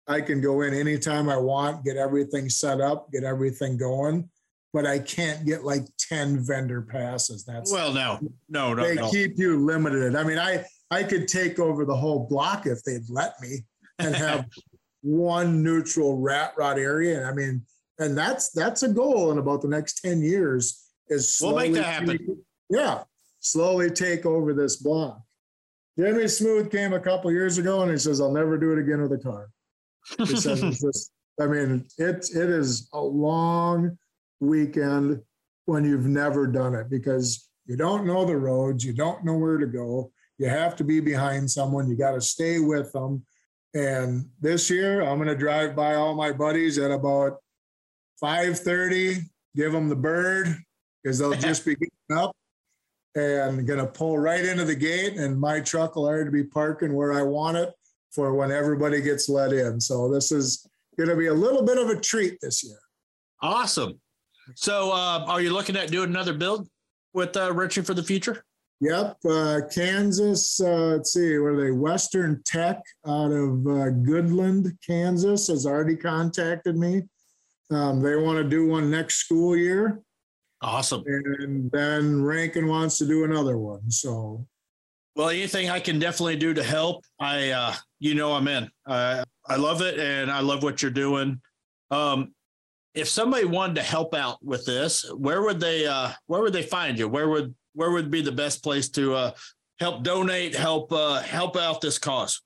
I 0.06 0.20
can 0.20 0.40
go 0.40 0.62
in 0.62 0.72
anytime 0.72 1.28
I 1.28 1.36
want, 1.36 1.84
get 1.84 1.96
everything 1.96 2.48
set 2.48 2.80
up, 2.80 3.10
get 3.12 3.24
everything 3.24 3.76
going, 3.76 4.30
but 4.72 4.86
I 4.86 5.00
can't 5.00 5.44
get 5.44 5.64
like 5.64 5.82
10 6.08 6.38
vendor 6.46 6.80
passes. 6.80 7.44
That's 7.44 7.72
Well, 7.72 7.92
no, 7.92 8.20
no, 8.48 8.72
no, 8.72 8.82
they 8.84 8.94
no. 8.94 9.10
keep 9.10 9.36
you 9.36 9.58
limited. 9.64 10.14
I 10.14 10.22
mean, 10.22 10.38
I 10.38 10.64
I 10.90 11.02
could 11.02 11.28
take 11.28 11.58
over 11.58 11.84
the 11.84 11.96
whole 11.96 12.26
block 12.28 12.66
if 12.66 12.82
they'd 12.82 13.08
let 13.10 13.40
me 13.40 13.64
and 13.98 14.14
have 14.14 14.46
one 15.02 15.62
neutral 15.62 16.18
rat 16.18 16.54
rod 16.56 16.78
area. 16.78 17.18
And 17.18 17.26
I 17.26 17.32
mean, 17.32 17.62
and 17.98 18.16
that's 18.16 18.50
that's 18.50 18.82
a 18.82 18.88
goal 18.88 19.32
in 19.32 19.38
about 19.38 19.62
the 19.62 19.68
next 19.68 20.00
10 20.02 20.22
years 20.22 20.84
is 21.08 21.38
We'll 21.42 21.56
make 21.56 21.72
that 21.74 21.84
happen. 21.84 22.18
take- 22.18 22.26
yeah, 22.70 23.02
slowly 23.40 23.90
take 23.90 24.26
over 24.26 24.52
this 24.52 24.76
block. 24.76 25.20
Jimmy 25.98 26.28
Smooth 26.28 26.70
came 26.70 26.92
a 26.92 27.00
couple 27.00 27.32
years 27.32 27.58
ago 27.58 27.82
and 27.82 27.90
he 27.90 27.98
says, 27.98 28.20
I'll 28.20 28.32
never 28.32 28.56
do 28.56 28.72
it 28.72 28.78
again 28.78 29.02
with 29.02 29.12
a 29.12 29.18
car. 29.18 29.48
He 30.18 30.36
says, 30.36 30.62
it's 30.62 30.80
just, 30.80 31.12
I 31.40 31.46
mean, 31.46 31.84
it's 31.98 32.34
it 32.34 32.48
is 32.48 32.88
a 32.92 33.00
long 33.00 33.98
weekend 34.40 35.20
when 35.64 35.84
you've 35.84 36.06
never 36.06 36.46
done 36.46 36.74
it 36.74 36.88
because 36.88 37.48
you 37.66 37.76
don't 37.76 38.06
know 38.06 38.24
the 38.24 38.36
roads, 38.36 38.84
you 38.84 38.92
don't 38.92 39.24
know 39.24 39.36
where 39.36 39.58
to 39.58 39.66
go, 39.66 40.12
You 40.38 40.48
have 40.48 40.76
to 40.76 40.84
be 40.84 41.00
behind 41.00 41.50
someone. 41.50 41.88
You 41.88 41.96
got 41.96 42.12
to 42.12 42.20
stay 42.20 42.60
with 42.60 42.92
them. 42.92 43.24
And 43.74 44.26
this 44.40 44.70
year, 44.70 45.02
I'm 45.02 45.18
going 45.18 45.28
to 45.28 45.36
drive 45.36 45.76
by 45.76 45.94
all 45.94 46.14
my 46.14 46.32
buddies 46.32 46.78
at 46.78 46.90
about 46.90 47.38
5:30, 48.22 49.22
give 49.54 49.72
them 49.72 49.88
the 49.88 49.96
bird 49.96 50.56
because 51.02 51.18
they'll 51.18 51.32
just 51.48 51.64
be 51.64 51.74
getting 51.74 52.16
up 52.16 52.34
and 53.14 53.66
going 53.66 53.80
to 53.80 53.86
pull 53.86 54.18
right 54.18 54.44
into 54.44 54.64
the 54.64 54.74
gate. 54.74 55.16
And 55.16 55.38
my 55.38 55.60
truck 55.60 55.96
will 55.96 56.06
already 56.06 56.30
be 56.30 56.44
parking 56.44 56.94
where 56.94 57.12
I 57.12 57.22
want 57.22 57.56
it 57.56 57.72
for 58.10 58.34
when 58.34 58.50
everybody 58.50 59.00
gets 59.00 59.28
let 59.28 59.52
in. 59.52 59.80
So 59.80 60.10
this 60.10 60.32
is 60.32 60.66
going 60.96 61.10
to 61.10 61.16
be 61.16 61.26
a 61.26 61.34
little 61.34 61.62
bit 61.62 61.78
of 61.78 61.88
a 61.88 62.00
treat 62.00 62.38
this 62.40 62.64
year. 62.64 62.78
Awesome. 63.42 64.00
So, 64.54 64.90
uh, 64.92 65.24
are 65.26 65.40
you 65.40 65.52
looking 65.52 65.76
at 65.76 65.90
doing 65.90 66.08
another 66.08 66.32
build 66.32 66.68
with 67.12 67.36
uh, 67.36 67.52
Wrenching 67.52 67.84
for 67.84 67.94
the 67.94 68.02
Future? 68.02 68.44
Yep, 68.80 69.16
uh, 69.28 69.60
Kansas. 69.74 70.60
Uh, 70.60 70.94
let's 70.96 71.12
see, 71.12 71.36
what 71.38 71.48
are 71.54 71.64
they? 71.64 71.72
Western 71.72 72.40
Tech 72.44 72.80
out 73.06 73.32
of 73.32 73.66
uh, 73.66 73.90
Goodland, 74.06 74.70
Kansas, 74.86 75.48
has 75.48 75.66
already 75.66 75.96
contacted 75.96 76.76
me. 76.76 77.02
Um, 77.70 78.00
they 78.00 78.14
want 78.16 78.38
to 78.38 78.44
do 78.44 78.68
one 78.68 78.90
next 78.90 79.16
school 79.16 79.56
year, 79.56 80.00
Awesome. 80.62 81.02
and 81.06 81.70
then 81.72 82.22
Rankin 82.22 82.66
wants 82.68 82.98
to 82.98 83.06
do 83.06 83.24
another 83.24 83.58
one. 83.58 83.90
So 83.90 84.46
Well, 85.16 85.28
anything 85.30 85.68
I 85.70 85.80
can 85.80 85.98
definitely 85.98 86.36
do 86.36 86.54
to 86.54 86.62
help, 86.62 87.04
I, 87.18 87.50
uh, 87.50 87.74
you 87.98 88.14
know, 88.14 88.32
I'm 88.32 88.46
in. 88.48 88.70
Uh, 88.86 89.24
I 89.48 89.56
love 89.56 89.82
it, 89.82 89.98
and 89.98 90.30
I 90.30 90.40
love 90.40 90.62
what 90.62 90.82
you're 90.82 90.90
doing. 90.92 91.40
Um, 91.90 92.32
if 92.94 93.08
somebody 93.08 93.44
wanted 93.44 93.74
to 93.76 93.82
help 93.82 94.14
out 94.14 94.38
with 94.42 94.64
this, 94.64 95.04
where 95.16 95.42
would 95.42 95.58
they? 95.60 95.86
Uh, 95.86 96.12
where 96.26 96.42
would 96.42 96.52
they 96.52 96.62
find 96.62 96.96
you? 96.98 97.08
Where 97.08 97.28
would 97.28 97.54
where 97.74 97.90
would 97.90 98.10
be 98.10 98.22
the 98.22 98.32
best 98.32 98.62
place 98.62 98.88
to 98.90 99.14
uh, 99.14 99.30
help 99.78 100.02
donate, 100.02 100.54
help 100.54 100.92
uh, 100.92 101.20
help 101.22 101.56
out 101.56 101.80
this 101.80 101.98
cause? 101.98 102.40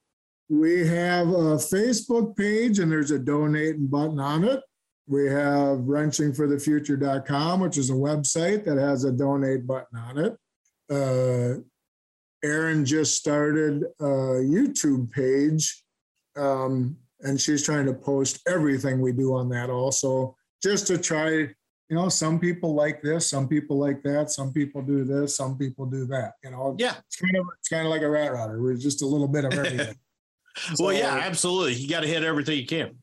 we 0.53 0.87
have 0.87 1.29
a 1.29 1.57
Facebook 1.57 2.37
page, 2.37 2.79
and 2.79 2.93
there's 2.93 3.11
a 3.11 3.19
donate 3.19 3.91
button 3.91 4.21
on 4.21 4.45
it. 4.45 4.61
We 5.07 5.27
have 5.27 5.79
wrenchingforthefuture.com, 5.79 7.61
which 7.61 7.79
is 7.79 7.89
a 7.89 7.95
website 7.95 8.63
that 8.65 8.77
has 8.77 9.05
a 9.05 9.13
donate 9.13 9.67
button 9.67 9.99
on 9.99 10.19
it. 10.19 10.37
Uh, 10.91 11.63
Erin 12.45 12.85
just 12.85 13.17
started 13.17 13.85
a 13.99 14.05
YouTube 14.05 15.11
page, 15.11 15.85
um, 16.37 16.99
and 17.21 17.41
she's 17.41 17.65
trying 17.65 17.87
to 17.87 17.95
post 17.95 18.41
everything 18.47 19.01
we 19.01 19.13
do 19.13 19.35
on 19.35 19.49
that 19.49 19.71
also, 19.71 20.37
just 20.63 20.87
to 20.89 20.99
try. 20.99 21.49
You 21.93 21.99
know, 21.99 22.09
some 22.09 22.41
people 22.41 22.75
like 22.75 23.03
this, 23.03 23.29
some 23.29 23.47
people 23.47 23.77
like 23.79 24.03
that, 24.03 24.31
some 24.31 24.51
people 24.51 24.81
do 24.81 25.05
this, 25.05 25.37
some 25.37 25.59
people 25.59 25.85
do 25.85 26.07
that. 26.07 26.33
You 26.43 26.51
know, 26.53 26.75
Yeah. 26.79 26.95
it's 27.07 27.17
kind 27.17 27.37
of 27.37 27.45
it's 27.59 27.69
kind 27.69 27.85
of 27.87 27.91
like 27.91 28.01
a 28.01 28.09
rat 28.09 28.33
rodder. 28.33 28.63
We're 28.63 28.79
just 28.79 29.03
a 29.03 29.07
little 29.07 29.29
bit 29.29 29.45
of 29.45 29.53
everything. 29.53 29.95
well, 30.79 30.95
yeah, 30.95 31.17
So- 31.17 31.21
absolutely. 31.21 31.75
You 31.75 31.91
got 31.91 32.01
to 32.01 32.07
hit 32.07 32.23
everything 32.23 32.57
you 32.57 32.65
can. 32.65 32.97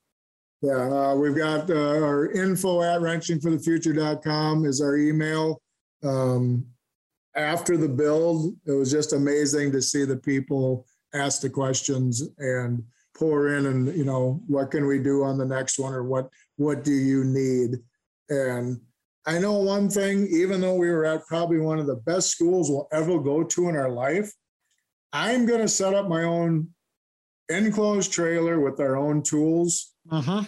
Yeah, 0.64 1.12
uh, 1.12 1.14
we've 1.14 1.38
got 1.38 1.70
uh, 1.70 1.76
our 2.04 2.32
info 2.32 2.82
at 2.82 3.00
wrenchingforthefuture.com 3.00 4.66
is 4.66 4.82
our 4.82 4.98
email. 4.98 5.62
Um, 6.04 6.66
after 7.36 7.78
the 7.78 7.90
build, 7.90 8.56
it 8.66 8.72
was 8.72 8.90
just 8.90 9.14
amazing 9.14 9.72
to 9.74 9.84
see 9.84 10.04
the 10.04 10.18
people 10.18 10.88
ask 11.14 11.42
the 11.42 11.50
questions 11.52 12.24
and 12.40 12.84
pour 13.16 13.50
in 13.56 13.68
and, 13.68 13.96
you 13.96 14.04
know, 14.06 14.42
what 14.48 14.72
can 14.72 14.88
we 14.88 14.98
do 14.98 15.24
on 15.24 15.38
the 15.38 15.46
next 15.46 15.78
one 15.78 15.94
or 15.94 16.02
what, 16.04 16.28
what 16.56 16.84
do 16.84 16.92
you 16.92 17.24
need? 17.24 17.78
And 18.30 18.80
I 19.26 19.40
know 19.40 19.54
one 19.60 19.90
thing, 19.90 20.28
even 20.32 20.62
though 20.62 20.76
we 20.76 20.90
were 20.90 21.06
at 21.06 21.26
probably 21.28 21.60
one 21.60 21.80
of 21.80 21.88
the 21.88 21.96
best 21.98 22.30
schools 22.30 22.70
we'll 22.70 22.88
ever 22.92 23.20
go 23.20 23.44
to 23.44 23.70
in 23.70 23.76
our 23.76 23.90
life, 23.90 24.32
I'm 25.14 25.46
going 25.46 25.62
to 25.62 25.68
set 25.68 25.94
up 25.94 26.08
my 26.08 26.24
own 26.24 26.70
enclosed 27.50 28.12
trailer 28.14 28.60
with 28.60 28.80
our 28.80 28.96
own 28.96 29.24
tools 29.24 29.94
Mm-hmm. 30.10 30.46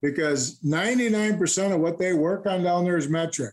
because 0.00 0.58
99% 0.64 1.74
of 1.74 1.80
what 1.80 1.98
they 1.98 2.14
work 2.14 2.46
on 2.46 2.62
down 2.62 2.84
there 2.84 2.96
is 2.96 3.10
metric. 3.10 3.52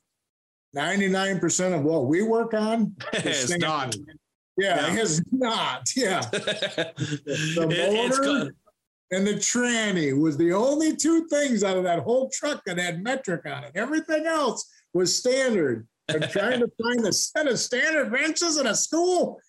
99% 0.73 1.75
of 1.75 1.83
what 1.83 2.05
we 2.05 2.21
work 2.21 2.53
on 2.53 2.95
is 3.25 3.57
not. 3.57 3.93
Yeah, 4.57 4.93
Yeah. 4.93 5.01
it's 5.01 5.21
not. 5.31 5.89
Yeah. 5.97 6.21
The 6.31 6.93
it's 7.35 7.55
motor 7.57 8.21
good. 8.21 8.55
And 9.11 9.25
the 9.25 9.33
tranny 9.33 10.17
was 10.17 10.37
the 10.37 10.53
only 10.53 10.95
two 10.95 11.27
things 11.27 11.63
out 11.63 11.77
of 11.77 11.83
that 11.83 11.99
whole 11.99 12.29
truck 12.29 12.63
that 12.65 12.77
had 12.77 13.03
metric 13.03 13.45
on 13.45 13.63
it. 13.63 13.71
Everything 13.75 14.25
else 14.25 14.69
was 14.93 15.15
standard. 15.15 15.87
I'm 16.09 16.21
trying 16.29 16.59
to 16.59 16.69
find 16.83 17.05
a 17.05 17.13
set 17.13 17.47
of 17.47 17.59
standard 17.59 18.11
wrenches 18.11 18.57
in 18.57 18.67
a 18.67 18.75
school. 18.75 19.39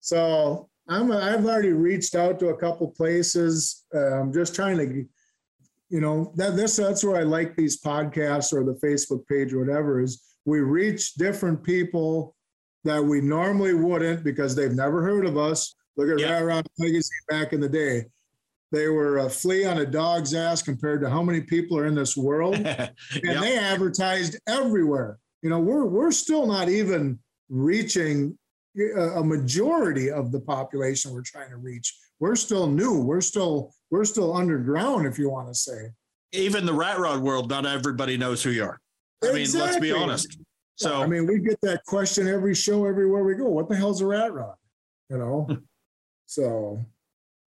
So 0.00 0.68
I'm, 0.88 1.12
I've 1.12 1.44
already 1.44 1.72
reached 1.72 2.14
out 2.14 2.38
to 2.40 2.48
a 2.48 2.56
couple 2.56 2.88
places. 2.88 3.84
Uh, 3.94 4.20
I'm 4.20 4.32
just 4.32 4.54
trying 4.54 4.78
to, 4.78 5.04
you 5.88 6.00
know, 6.00 6.32
that 6.36 6.56
this 6.56 6.76
that's 6.76 7.04
where 7.04 7.16
I 7.16 7.22
like 7.22 7.54
these 7.54 7.80
podcasts 7.82 8.52
or 8.52 8.64
the 8.64 8.78
Facebook 8.82 9.26
page 9.26 9.52
or 9.52 9.58
whatever 9.60 10.00
is 10.00 10.22
we 10.46 10.60
reach 10.60 11.14
different 11.14 11.62
people 11.62 12.34
that 12.84 13.04
we 13.04 13.20
normally 13.20 13.74
wouldn't 13.74 14.24
because 14.24 14.54
they've 14.54 14.72
never 14.72 15.02
heard 15.02 15.26
of 15.26 15.36
us. 15.36 15.74
Look 15.96 16.08
at 16.08 16.18
Yeah. 16.18 16.34
Rat 16.34 16.44
Rod 16.44 16.66
Legacy 16.78 17.14
back 17.28 17.52
in 17.52 17.60
the 17.60 17.68
day. 17.68 18.06
They 18.72 18.88
were 18.88 19.18
a 19.18 19.30
flea 19.30 19.64
on 19.64 19.78
a 19.78 19.86
dog's 19.86 20.34
ass 20.34 20.60
compared 20.62 21.00
to 21.02 21.10
how 21.10 21.22
many 21.22 21.40
people 21.40 21.78
are 21.78 21.86
in 21.86 21.94
this 21.94 22.16
world. 22.16 22.54
And 22.64 22.90
Yep. 23.22 23.40
they 23.40 23.58
advertised 23.58 24.38
everywhere. 24.48 25.18
You 25.42 25.50
know, 25.50 25.60
we're 25.60 25.84
we're 25.84 26.10
still 26.12 26.46
not 26.46 26.68
even 26.68 27.18
reaching 27.48 28.36
a, 28.78 29.20
a 29.20 29.24
majority 29.24 30.10
of 30.10 30.32
the 30.32 30.40
population 30.40 31.12
we're 31.12 31.22
trying 31.22 31.50
to 31.50 31.56
reach. 31.56 31.94
We're 32.18 32.36
still 32.36 32.66
new. 32.66 33.00
We're 33.00 33.20
still 33.20 33.72
we're 33.90 34.04
still 34.04 34.34
underground, 34.36 35.06
if 35.06 35.18
you 35.18 35.30
want 35.30 35.48
to 35.48 35.54
say. 35.54 35.90
Even 36.32 36.66
the 36.66 36.74
rat 36.74 36.98
rod 36.98 37.20
world, 37.20 37.48
not 37.48 37.64
everybody 37.66 38.16
knows 38.16 38.42
who 38.42 38.50
you 38.50 38.64
are. 38.64 38.80
I 39.22 39.32
mean, 39.32 39.46
let's 39.52 39.78
be 39.78 39.92
honest. 39.92 40.38
So 40.74 41.00
I 41.02 41.06
mean, 41.06 41.26
we 41.26 41.38
get 41.38 41.58
that 41.62 41.84
question 41.84 42.26
every 42.26 42.54
show, 42.54 42.84
everywhere 42.84 43.24
we 43.24 43.34
go. 43.34 43.48
What 43.48 43.68
the 43.68 43.76
hell's 43.76 44.00
a 44.00 44.06
rat 44.06 44.32
rod? 44.32 44.56
You 45.08 45.18
know. 45.18 45.46
Hmm. 45.48 45.54
so, 46.26 46.84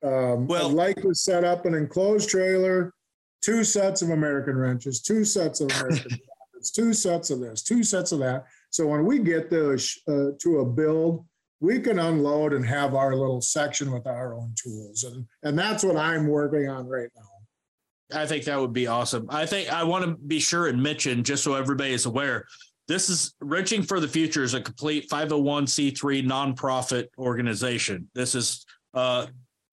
um, 0.03 0.47
Well- 0.47 0.69
like 0.69 1.01
to 1.01 1.13
set 1.13 1.43
up 1.43 1.65
an 1.65 1.73
enclosed 1.73 2.29
trailer, 2.29 2.93
two 3.41 3.63
sets 3.63 4.01
of 4.01 4.09
American 4.09 4.55
wrenches, 4.55 5.01
two 5.01 5.23
sets 5.25 5.61
of 5.61 5.71
American 5.71 6.09
brackets, 6.53 6.71
two 6.71 6.93
sets 6.93 7.29
of 7.29 7.39
this, 7.39 7.63
two 7.63 7.83
sets 7.83 8.11
of 8.11 8.19
that. 8.19 8.45
So 8.69 8.87
when 8.87 9.05
we 9.05 9.19
get 9.19 9.51
a 9.51 9.73
uh, 9.73 10.31
to 10.39 10.59
a 10.59 10.65
build, 10.65 11.25
we 11.61 11.79
can 11.79 11.99
unload 11.99 12.53
and 12.53 12.65
have 12.65 12.95
our 12.95 13.15
little 13.15 13.41
section 13.41 13.91
with 13.91 14.07
our 14.07 14.33
own 14.33 14.53
tools, 14.61 15.03
and 15.03 15.25
and 15.43 15.57
that's 15.57 15.83
what 15.83 15.97
I'm 15.97 16.27
working 16.27 16.69
on 16.69 16.87
right 16.87 17.09
now. 17.15 18.21
I 18.21 18.25
think 18.25 18.45
that 18.45 18.59
would 18.59 18.73
be 18.73 18.87
awesome. 18.87 19.27
I 19.29 19.45
think 19.45 19.71
I 19.71 19.83
want 19.83 20.05
to 20.05 20.15
be 20.15 20.39
sure 20.39 20.67
and 20.67 20.81
mention, 20.81 21.23
just 21.23 21.43
so 21.43 21.53
everybody 21.53 21.91
is 21.93 22.05
aware, 22.05 22.47
this 22.87 23.07
is 23.07 23.35
Wrenching 23.39 23.83
for 23.83 23.99
the 23.99 24.07
Future 24.07 24.43
is 24.43 24.55
a 24.55 24.61
complete 24.61 25.07
501c3 25.09 26.25
nonprofit 26.25 27.07
organization. 27.19 28.09
This 28.15 28.33
is 28.33 28.65
uh, 28.95 29.27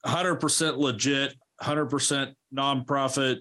100% 0.05 0.77
legit, 0.77 1.35
100% 1.63 2.35
nonprofit, 2.55 3.39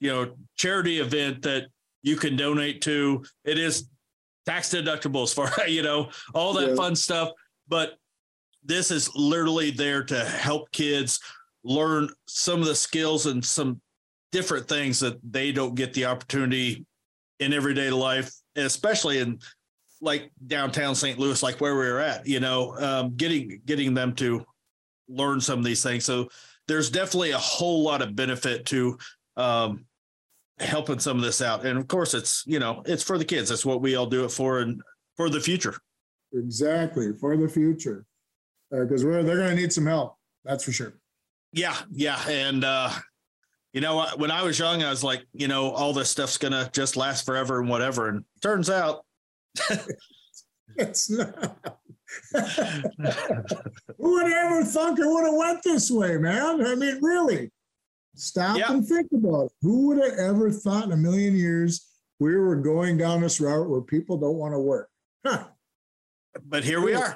you 0.00 0.10
know, 0.10 0.34
charity 0.56 1.00
event 1.00 1.42
that 1.42 1.66
you 2.02 2.16
can 2.16 2.36
donate 2.36 2.82
to. 2.82 3.24
It 3.44 3.58
is 3.58 3.88
tax 4.46 4.70
deductible 4.70 5.22
as 5.22 5.32
far 5.32 5.52
you 5.68 5.82
know 5.82 6.10
all 6.34 6.52
that 6.54 6.70
Yeah. 6.70 6.74
fun 6.74 6.96
stuff, 6.96 7.30
but 7.68 7.94
this 8.64 8.90
is 8.90 9.14
literally 9.14 9.70
there 9.70 10.02
to 10.04 10.24
help 10.24 10.70
kids 10.72 11.20
learn 11.64 12.08
some 12.26 12.60
of 12.60 12.66
the 12.66 12.74
skills 12.74 13.26
and 13.26 13.44
some 13.44 13.80
different 14.32 14.68
things 14.68 14.98
that 15.00 15.18
they 15.28 15.52
don't 15.52 15.74
get 15.74 15.92
the 15.94 16.04
opportunity 16.06 16.84
in 17.38 17.52
everyday 17.52 17.90
life, 17.90 18.32
especially 18.56 19.18
in 19.18 19.38
like 20.00 20.30
downtown 20.48 20.94
St. 20.94 21.18
Louis, 21.18 21.40
like 21.42 21.60
where 21.60 21.74
we 21.74 21.84
were 21.86 22.00
at, 22.00 22.26
you 22.26 22.40
know, 22.40 22.76
um, 22.78 23.14
getting 23.16 23.60
getting 23.64 23.94
them 23.94 24.14
to 24.16 24.44
learn 25.12 25.40
some 25.40 25.58
of 25.58 25.64
these 25.64 25.82
things. 25.82 26.04
So 26.04 26.28
there's 26.68 26.90
definitely 26.90 27.32
a 27.32 27.38
whole 27.38 27.82
lot 27.82 28.02
of 28.02 28.16
benefit 28.16 28.66
to 28.66 28.98
um, 29.36 29.84
helping 30.58 30.98
some 30.98 31.16
of 31.16 31.22
this 31.22 31.42
out. 31.42 31.64
And 31.64 31.78
of 31.78 31.88
course, 31.88 32.14
it's 32.14 32.44
you 32.46 32.58
know 32.58 32.82
it's 32.86 33.02
for 33.02 33.18
the 33.18 33.24
kids. 33.24 33.48
That's 33.48 33.66
what 33.66 33.80
we 33.80 33.96
all 33.96 34.06
do 34.06 34.24
it 34.24 34.30
for, 34.30 34.60
and 34.60 34.82
for 35.16 35.28
the 35.28 35.40
future. 35.40 35.74
Exactly 36.32 37.12
for 37.12 37.36
the 37.36 37.48
future, 37.48 38.06
because 38.70 39.04
we're 39.04 39.22
they're 39.22 39.36
going 39.36 39.50
to 39.50 39.56
need 39.56 39.72
some 39.72 39.86
help. 39.86 40.16
That's 40.44 40.64
for 40.64 40.72
sure. 40.72 40.94
Yeah, 41.52 41.76
yeah, 41.90 42.18
and 42.28 42.64
uh, 42.64 42.90
you 43.72 43.80
know, 43.80 44.06
when 44.16 44.30
I 44.30 44.42
was 44.42 44.58
young, 44.58 44.82
I 44.82 44.90
was 44.90 45.04
like, 45.04 45.26
you 45.32 45.48
know, 45.48 45.70
all 45.70 45.92
this 45.92 46.10
stuff's 46.10 46.38
gonna 46.38 46.70
just 46.72 46.96
last 46.96 47.26
forever 47.26 47.60
and 47.60 47.68
whatever. 47.68 48.08
And 48.08 48.24
turns 48.40 48.70
out, 48.70 49.04
It's 50.76 51.10
not. 51.10 51.78
Who 53.98 54.12
would 54.14 54.32
ever 54.32 54.64
thunk 54.64 54.98
it 54.98 55.06
would 55.06 55.24
have 55.24 55.34
went 55.34 55.62
this 55.62 55.90
way, 55.90 56.16
man? 56.18 56.64
I 56.66 56.74
mean, 56.74 56.98
really. 57.02 57.50
Stop 58.14 58.58
Yeah. 58.58 58.72
and 58.72 58.86
think 58.86 59.08
about 59.12 59.46
it. 59.46 59.52
Who 59.62 59.88
would 59.88 59.98
have 59.98 60.18
ever 60.18 60.50
thought 60.50 60.84
in 60.84 60.92
a 60.92 60.96
million 60.96 61.34
years 61.34 61.86
we 62.20 62.36
were 62.36 62.56
going 62.56 62.98
down 62.98 63.22
this 63.22 63.40
route 63.40 63.68
where 63.68 63.80
people 63.80 64.18
don't 64.18 64.36
want 64.36 64.54
to 64.54 64.58
work? 64.60 64.88
Huh. 65.24 65.44
but 66.46 66.64
here 66.64 66.80
we 66.80 66.94
are. 66.94 67.14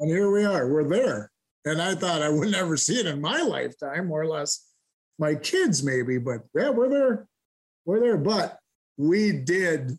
And 0.00 0.10
here 0.10 0.30
we 0.30 0.44
are, 0.44 0.68
we're 0.68 0.88
there. 0.88 1.30
And 1.64 1.80
I 1.82 1.94
thought 1.94 2.22
I 2.22 2.28
would 2.28 2.50
never 2.50 2.76
see 2.76 2.98
it 3.00 3.06
in 3.06 3.20
my 3.20 3.40
lifetime, 3.40 4.06
more 4.08 4.22
or 4.22 4.26
less 4.26 4.64
my 5.18 5.34
kids 5.34 5.82
maybe, 5.82 6.18
but 6.18 6.42
yeah, 6.54 6.70
we're 6.70 6.88
there. 6.88 7.26
We're 7.84 8.00
there. 8.00 8.16
But 8.16 8.58
we 8.96 9.32
did 9.32 9.98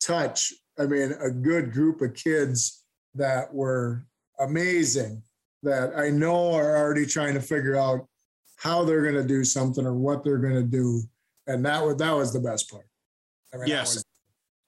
touch, 0.00 0.52
I 0.78 0.86
mean, 0.86 1.12
a 1.20 1.30
good 1.30 1.72
group 1.72 2.00
of 2.02 2.14
kids 2.14 2.83
that 3.14 3.52
were 3.52 4.04
amazing 4.40 5.22
that 5.62 5.92
I 5.96 6.10
know 6.10 6.52
are 6.52 6.76
already 6.76 7.06
trying 7.06 7.34
to 7.34 7.40
figure 7.40 7.76
out 7.76 8.06
how 8.56 8.84
they're 8.84 9.02
going 9.02 9.14
to 9.14 9.26
do 9.26 9.44
something 9.44 9.86
or 9.86 9.94
what 9.94 10.24
they're 10.24 10.38
going 10.38 10.54
to 10.54 10.62
do. 10.62 11.02
And 11.46 11.64
that 11.64 11.84
was, 11.84 11.96
that 11.96 12.12
was 12.12 12.32
the 12.32 12.40
best 12.40 12.70
part. 12.70 12.86
I 13.52 13.58
mean, 13.58 13.68
yes, 13.68 13.94
was- 13.94 14.04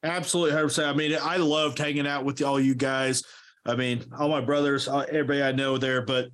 absolutely. 0.03 0.57
100%. 0.57 0.87
I 0.87 0.93
mean, 0.93 1.19
I 1.21 1.37
loved 1.37 1.79
hanging 1.79 2.07
out 2.07 2.25
with 2.25 2.43
all 2.43 2.61
you 2.61 2.75
guys. 2.75 3.23
I 3.65 3.75
mean, 3.75 4.05
all 4.19 4.29
my 4.29 4.41
brothers, 4.41 4.89
everybody 4.89 5.43
I 5.43 5.53
know 5.53 5.77
there, 5.77 6.03
but 6.03 6.29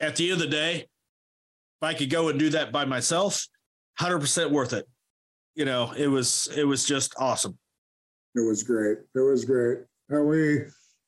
at 0.00 0.16
the 0.16 0.30
end 0.30 0.40
of 0.42 0.50
the 0.50 0.54
day, 0.54 0.74
if 0.80 1.82
I 1.82 1.94
could 1.94 2.10
go 2.10 2.28
and 2.28 2.38
do 2.38 2.50
that 2.50 2.72
by 2.72 2.84
myself, 2.84 3.46
100% 4.00 4.50
worth 4.50 4.72
it. 4.72 4.86
You 5.54 5.64
know, 5.64 5.92
it 5.96 6.08
was, 6.08 6.48
it 6.56 6.64
was 6.64 6.84
just 6.84 7.14
awesome. 7.18 7.58
It 8.34 8.46
was 8.46 8.62
great. 8.62 8.98
It 9.14 9.20
was 9.20 9.44
great. 9.44 9.78
And 10.08 10.28
we, 10.28 10.64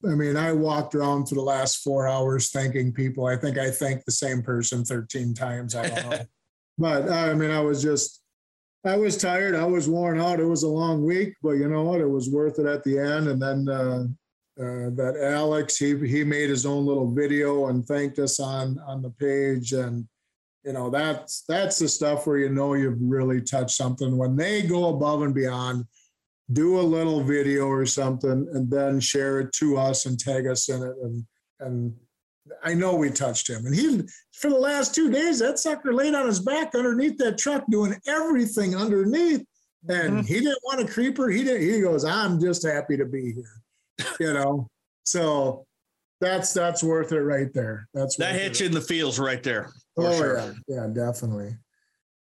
I 0.06 0.14
mean, 0.14 0.36
I 0.36 0.52
walked 0.52 0.94
around 0.94 1.26
for 1.26 1.34
the 1.34 1.42
last 1.42 1.82
four 1.82 2.08
hours 2.08 2.50
thanking 2.50 2.92
people. 2.92 3.26
I 3.26 3.36
think 3.36 3.58
I 3.58 3.70
thanked 3.70 4.06
the 4.06 4.12
same 4.12 4.42
person 4.42 4.84
13 4.84 5.34
times. 5.34 5.74
I 5.74 5.88
don't 5.88 6.10
know. 6.10 6.18
but 6.78 7.10
I 7.10 7.34
mean, 7.34 7.50
I 7.50 7.60
was 7.60 7.82
just, 7.82 8.22
I 8.84 8.96
was 8.96 9.18
tired. 9.18 9.54
I 9.54 9.66
was 9.66 9.88
worn 9.88 10.18
out. 10.18 10.40
It 10.40 10.46
was 10.46 10.62
a 10.62 10.68
long 10.68 11.04
week, 11.04 11.34
but 11.42 11.52
you 11.52 11.68
know 11.68 11.82
what? 11.82 12.00
It 12.00 12.08
was 12.08 12.30
worth 12.30 12.58
it 12.58 12.66
at 12.66 12.82
the 12.82 12.98
end. 12.98 13.28
And 13.28 13.42
then 13.42 13.68
uh, 13.68 14.04
uh, 14.58 14.90
that 14.96 15.18
Alex, 15.22 15.76
he 15.76 15.96
he 16.08 16.24
made 16.24 16.48
his 16.48 16.64
own 16.64 16.86
little 16.86 17.12
video 17.12 17.66
and 17.66 17.86
thanked 17.86 18.18
us 18.18 18.40
on 18.40 18.78
on 18.86 19.02
the 19.02 19.10
page. 19.10 19.72
And 19.72 20.08
you 20.64 20.72
know, 20.72 20.88
that's 20.88 21.44
that's 21.46 21.78
the 21.78 21.88
stuff 21.88 22.26
where 22.26 22.38
you 22.38 22.48
know 22.48 22.72
you've 22.72 23.00
really 23.00 23.42
touched 23.42 23.76
something 23.76 24.16
when 24.16 24.34
they 24.34 24.62
go 24.62 24.88
above 24.88 25.22
and 25.22 25.34
beyond 25.34 25.84
do 26.52 26.80
a 26.80 26.82
little 26.82 27.22
video 27.22 27.66
or 27.66 27.86
something 27.86 28.48
and 28.52 28.70
then 28.70 29.00
share 29.00 29.40
it 29.40 29.52
to 29.52 29.76
us 29.76 30.06
and 30.06 30.18
tag 30.18 30.46
us 30.46 30.68
in 30.68 30.82
it 30.82 30.94
and 31.02 31.24
and 31.60 31.94
I 32.64 32.74
know 32.74 32.94
we 32.94 33.10
touched 33.10 33.48
him. 33.48 33.66
And 33.66 33.74
he 33.74 34.02
for 34.32 34.50
the 34.50 34.58
last 34.58 34.94
two 34.94 35.10
days, 35.10 35.38
that 35.40 35.58
sucker 35.58 35.92
laid 35.92 36.14
on 36.14 36.26
his 36.26 36.40
back 36.40 36.74
underneath 36.74 37.18
that 37.18 37.38
truck 37.38 37.64
doing 37.70 37.94
everything 38.06 38.74
underneath. 38.74 39.44
And 39.88 40.14
mm-hmm. 40.14 40.20
he 40.20 40.40
didn't 40.40 40.58
want 40.64 40.80
a 40.80 40.92
creeper. 40.92 41.28
He 41.28 41.44
didn't, 41.44 41.62
he 41.62 41.80
goes, 41.80 42.04
I'm 42.04 42.40
just 42.40 42.66
happy 42.66 42.96
to 42.96 43.04
be 43.04 43.32
here. 43.32 44.06
You 44.18 44.32
know? 44.32 44.66
So 45.04 45.66
that's 46.20 46.52
that's 46.52 46.82
worth 46.82 47.12
it 47.12 47.20
right 47.20 47.52
there. 47.52 47.88
That's 47.94 48.16
that 48.16 48.34
hits 48.34 48.60
you 48.60 48.66
in 48.66 48.72
the 48.72 48.80
feels 48.80 49.18
right 49.18 49.42
there. 49.42 49.70
Oh 49.96 50.16
sure. 50.16 50.38
yeah, 50.38 50.52
yeah, 50.68 50.86
definitely. 50.92 51.56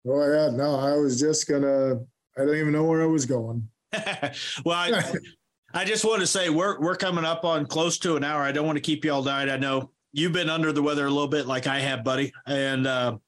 Oh 0.07 0.31
yeah, 0.31 0.51
no, 0.55 0.77
I 0.77 0.97
was 0.97 1.19
just 1.19 1.49
gonna 1.49 1.97
I 2.37 2.45
don't 2.45 2.57
even 2.57 2.73
know 2.73 2.85
where 2.85 3.03
I 3.03 3.07
was 3.07 3.27
going. 3.27 3.69
well, 4.65 4.77
I, 4.77 5.03
I 5.75 5.85
just 5.85 6.05
want 6.05 6.21
to 6.21 6.27
say 6.27 6.51
we're 6.51 6.81
we're 6.81 6.97
coming 6.97 7.25
up 7.25 7.45
on 7.45 7.67
close 7.67 7.99
to 7.99 8.17
an 8.17 8.25
hour. 8.25 8.43
I 8.43 8.53
don't 8.53 8.67
want 8.67 8.77
to 8.77 8.83
keep 8.83 9.05
you 9.05 9.13
all 9.13 9.23
night. 9.23 9.49
I 9.49 9.57
know 9.57 9.91
you've 10.13 10.33
been 10.33 10.51
under 10.51 10.73
the 10.73 10.83
weather 10.83 11.07
a 11.07 11.11
little 11.11 11.29
bit, 11.29 11.47
like 11.47 11.67
I 11.67 11.81
have, 11.81 12.05
buddy, 12.05 12.33
and 12.47 12.87
uh, 12.87 13.19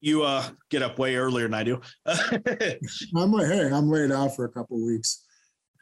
you 0.00 0.22
uh, 0.22 0.44
get 0.70 0.82
up 0.82 0.98
way 0.98 1.16
earlier 1.16 1.46
than 1.46 1.54
I 1.54 1.64
do. 1.64 1.80
I'm 2.06 3.32
like, 3.32 3.46
hey, 3.46 3.70
I'm 3.72 3.90
laid 3.90 4.10
off 4.10 4.36
for 4.36 4.44
a 4.44 4.50
couple 4.50 4.84
weeks. 4.84 5.24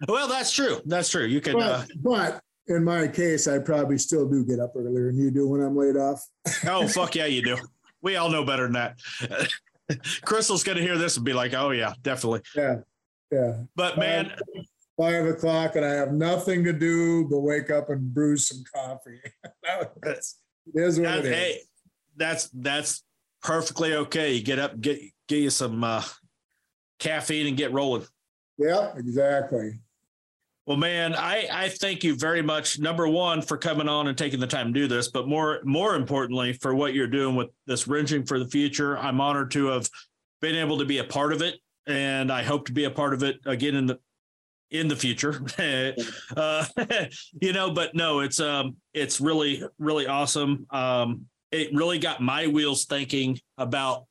Well, 0.08 0.28
that's 0.28 0.52
true. 0.52 0.80
That's 0.86 1.08
true. 1.08 1.24
You 1.24 1.40
can, 1.40 1.54
but, 1.54 1.62
uh, 1.62 1.84
but 2.02 2.40
in 2.68 2.84
my 2.84 3.08
case, 3.08 3.48
I 3.48 3.58
probably 3.58 3.98
still 3.98 4.28
do 4.28 4.44
get 4.44 4.60
up 4.60 4.72
earlier 4.76 5.10
than 5.10 5.18
you 5.18 5.30
do 5.30 5.48
when 5.48 5.60
I'm 5.60 5.76
laid 5.76 5.96
off. 5.96 6.24
oh 6.66 6.86
fuck 6.86 7.14
yeah, 7.14 7.26
you 7.26 7.42
do. 7.42 7.56
We 8.02 8.16
all 8.16 8.30
know 8.30 8.44
better 8.44 8.64
than 8.64 8.72
that. 8.74 8.98
Crystal's 10.22 10.62
gonna 10.62 10.82
hear 10.82 10.98
this 10.98 11.16
and 11.16 11.24
be 11.24 11.32
like, 11.32 11.54
"Oh 11.54 11.70
yeah, 11.70 11.94
definitely." 12.02 12.42
Yeah, 12.54 12.76
yeah. 13.30 13.62
But 13.76 13.98
man, 13.98 14.32
five 14.98 15.26
o'clock 15.26 15.76
and 15.76 15.84
I 15.84 15.90
have 15.90 16.12
nothing 16.12 16.64
to 16.64 16.72
do 16.72 17.26
but 17.28 17.40
wake 17.40 17.70
up 17.70 17.88
and 17.90 18.12
brew 18.12 18.36
some 18.36 18.62
coffee. 18.74 19.20
that's, 20.02 20.38
is 20.74 21.00
what 21.00 21.18
it 21.18 21.24
is. 21.24 21.30
Hey, 21.30 21.60
that's 22.16 22.48
that's 22.50 23.02
perfectly 23.42 23.94
okay. 23.94 24.34
You 24.34 24.42
get 24.42 24.58
up, 24.58 24.80
get 24.80 25.00
get 25.28 25.38
you 25.38 25.50
some 25.50 25.82
uh, 25.84 26.02
caffeine 26.98 27.46
and 27.46 27.56
get 27.56 27.72
rolling. 27.72 28.06
Yeah, 28.58 28.92
exactly. 28.96 29.78
Well, 30.66 30.76
man, 30.76 31.14
I, 31.14 31.48
I 31.50 31.68
thank 31.70 32.04
you 32.04 32.14
very 32.14 32.42
much. 32.42 32.78
Number 32.78 33.08
one, 33.08 33.40
for 33.40 33.56
coming 33.56 33.88
on 33.88 34.06
and 34.06 34.18
taking 34.18 34.38
the 34.38 34.46
time 34.46 34.66
to 34.74 34.80
do 34.80 34.86
this, 34.86 35.08
but 35.08 35.26
more 35.26 35.60
more 35.64 35.94
importantly, 35.94 36.52
for 36.52 36.74
what 36.74 36.92
you're 36.92 37.06
doing 37.06 37.36
with 37.36 37.48
this 37.66 37.88
wrenching 37.88 38.26
for 38.26 38.38
the 38.38 38.48
future. 38.48 38.98
I'm 38.98 39.20
honored 39.20 39.50
to 39.52 39.68
have 39.68 39.88
been 40.42 40.56
able 40.56 40.78
to 40.78 40.84
be 40.84 40.98
a 40.98 41.04
part 41.04 41.32
of 41.32 41.40
it 41.40 41.58
and 41.88 42.30
I 42.30 42.42
hope 42.42 42.66
to 42.66 42.72
be 42.72 42.84
a 42.84 42.90
part 42.90 43.14
of 43.14 43.22
it 43.22 43.40
again 43.46 43.74
in 43.74 43.86
the 43.86 43.98
in 44.70 44.86
the 44.86 44.96
future. 44.96 45.42
uh, 46.36 46.64
you 47.40 47.52
know, 47.52 47.70
but 47.70 47.94
no, 47.94 48.20
it's 48.20 48.38
um 48.38 48.76
it's 48.94 49.20
really 49.20 49.62
really 49.78 50.06
awesome. 50.06 50.66
Um, 50.70 51.26
it 51.50 51.74
really 51.74 51.98
got 51.98 52.20
my 52.20 52.46
wheels 52.46 52.84
thinking 52.84 53.40
about 53.56 54.04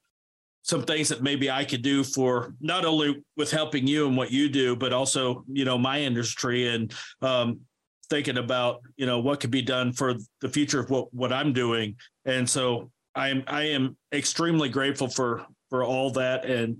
some 0.63 0.81
things 0.81 1.07
that 1.09 1.21
maybe 1.21 1.49
I 1.49 1.63
could 1.63 1.83
do 1.83 2.03
for 2.03 2.53
not 2.59 2.83
only 2.83 3.23
with 3.37 3.51
helping 3.51 3.87
you 3.87 4.07
and 4.07 4.17
what 4.17 4.31
you 4.31 4.49
do, 4.49 4.75
but 4.75 4.91
also 4.91 5.45
you 5.47 5.63
know 5.63 5.77
my 5.77 6.01
industry 6.01 6.67
and 6.67 6.93
um, 7.21 7.61
thinking 8.09 8.37
about 8.37 8.81
you 8.95 9.05
know 9.05 9.19
what 9.19 9.39
could 9.39 9.51
be 9.51 9.61
done 9.61 9.93
for 9.93 10.15
the 10.41 10.49
future 10.49 10.79
of 10.79 10.89
what 10.89 11.13
what 11.13 11.31
I'm 11.31 11.53
doing. 11.53 11.95
And 12.25 12.49
so 12.49 12.89
I 13.13 13.29
am 13.29 13.43
I 13.45 13.63
am 13.63 13.95
extremely 14.11 14.69
grateful 14.69 15.07
for 15.07 15.45
for 15.69 15.83
all 15.83 16.09
that 16.11 16.45
and 16.45 16.77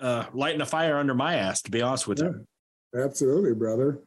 uh, 0.00 0.24
lighting 0.32 0.60
a 0.60 0.66
fire 0.66 0.98
under 0.98 1.14
my 1.14 1.36
ass, 1.36 1.62
to 1.62 1.70
be 1.70 1.82
honest 1.82 2.08
with 2.08 2.18
yeah, 2.18 2.30
you. 2.94 3.04
Absolutely, 3.04 3.54
brother. 3.54 4.00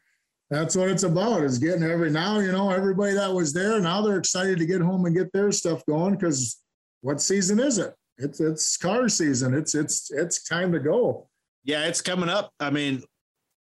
That's 0.49 0.75
what 0.75 0.89
it's 0.89 1.03
about 1.03 1.43
is 1.43 1.57
getting 1.57 1.83
every 1.83 2.11
now, 2.11 2.39
you 2.39 2.51
know, 2.51 2.69
everybody 2.69 3.13
that 3.13 3.33
was 3.33 3.53
there, 3.53 3.79
now 3.79 4.01
they're 4.01 4.17
excited 4.17 4.59
to 4.59 4.65
get 4.65 4.81
home 4.81 5.05
and 5.05 5.15
get 5.15 5.31
their 5.31 5.51
stuff 5.51 5.85
going 5.85 6.15
because 6.15 6.61
what 7.01 7.21
season 7.21 7.59
is 7.59 7.77
it? 7.77 7.93
It's 8.17 8.39
it's 8.39 8.77
car 8.77 9.09
season. 9.09 9.55
It's 9.55 9.73
it's 9.73 10.11
it's 10.11 10.43
time 10.43 10.71
to 10.73 10.79
go. 10.79 11.27
Yeah, 11.63 11.85
it's 11.85 12.01
coming 12.01 12.29
up. 12.29 12.51
I 12.59 12.69
mean, 12.69 13.01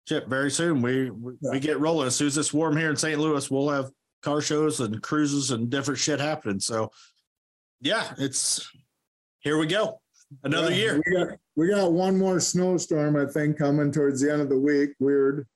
shit, 0.07 0.27
very 0.27 0.51
soon. 0.51 0.81
We 0.81 1.09
we, 1.09 1.33
yeah. 1.41 1.51
we 1.51 1.59
get 1.59 1.79
rolling. 1.79 2.07
As 2.07 2.15
soon 2.15 2.27
as 2.27 2.37
it's 2.37 2.53
warm 2.53 2.77
here 2.77 2.91
in 2.91 2.95
St. 2.95 3.19
Louis, 3.19 3.49
we'll 3.49 3.69
have 3.69 3.89
car 4.21 4.41
shows 4.41 4.79
and 4.79 5.01
cruises 5.01 5.49
and 5.49 5.69
different 5.69 5.99
shit 5.99 6.19
happening. 6.19 6.59
So 6.59 6.91
yeah, 7.81 8.13
it's 8.19 8.69
here 9.39 9.57
we 9.57 9.65
go 9.65 9.99
another 10.43 10.71
yeah, 10.71 10.77
year. 10.77 11.01
We 11.05 11.13
got, 11.13 11.27
we 11.55 11.67
got 11.69 11.93
one 11.93 12.17
more 12.17 12.39
snowstorm, 12.39 13.15
I 13.15 13.25
think, 13.25 13.57
coming 13.57 13.91
towards 13.91 14.21
the 14.21 14.31
end 14.31 14.41
of 14.41 14.49
the 14.49 14.59
week. 14.59 14.91
Weird. 14.99 15.47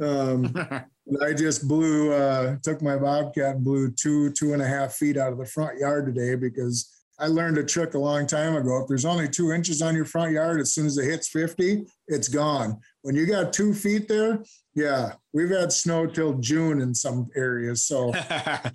Um, 0.00 0.54
I 1.22 1.32
just 1.32 1.68
blew, 1.68 2.12
uh, 2.12 2.56
took 2.62 2.82
my 2.82 2.96
Bobcat 2.96 3.56
and 3.56 3.64
blew 3.64 3.90
two, 3.92 4.32
two 4.32 4.52
and 4.52 4.62
a 4.62 4.66
half 4.66 4.94
feet 4.94 5.16
out 5.16 5.32
of 5.32 5.38
the 5.38 5.46
front 5.46 5.78
yard 5.78 6.06
today 6.06 6.34
because 6.34 6.92
I 7.18 7.28
learned 7.28 7.58
a 7.58 7.64
trick 7.64 7.94
a 7.94 7.98
long 7.98 8.26
time 8.26 8.56
ago. 8.56 8.78
If 8.82 8.88
there's 8.88 9.04
only 9.04 9.28
two 9.28 9.52
inches 9.52 9.80
on 9.80 9.94
your 9.94 10.04
front 10.04 10.32
yard, 10.32 10.60
as 10.60 10.74
soon 10.74 10.86
as 10.86 10.98
it 10.98 11.04
hits 11.04 11.28
50, 11.28 11.86
it's 12.08 12.28
gone. 12.28 12.78
When 13.02 13.14
you 13.14 13.26
got 13.26 13.52
two 13.52 13.72
feet 13.72 14.08
there, 14.08 14.42
yeah, 14.76 15.14
we've 15.32 15.48
had 15.48 15.72
snow 15.72 16.06
till 16.06 16.34
June 16.34 16.82
in 16.82 16.94
some 16.94 17.28
areas. 17.34 17.82
So 17.82 18.12
I 18.30 18.70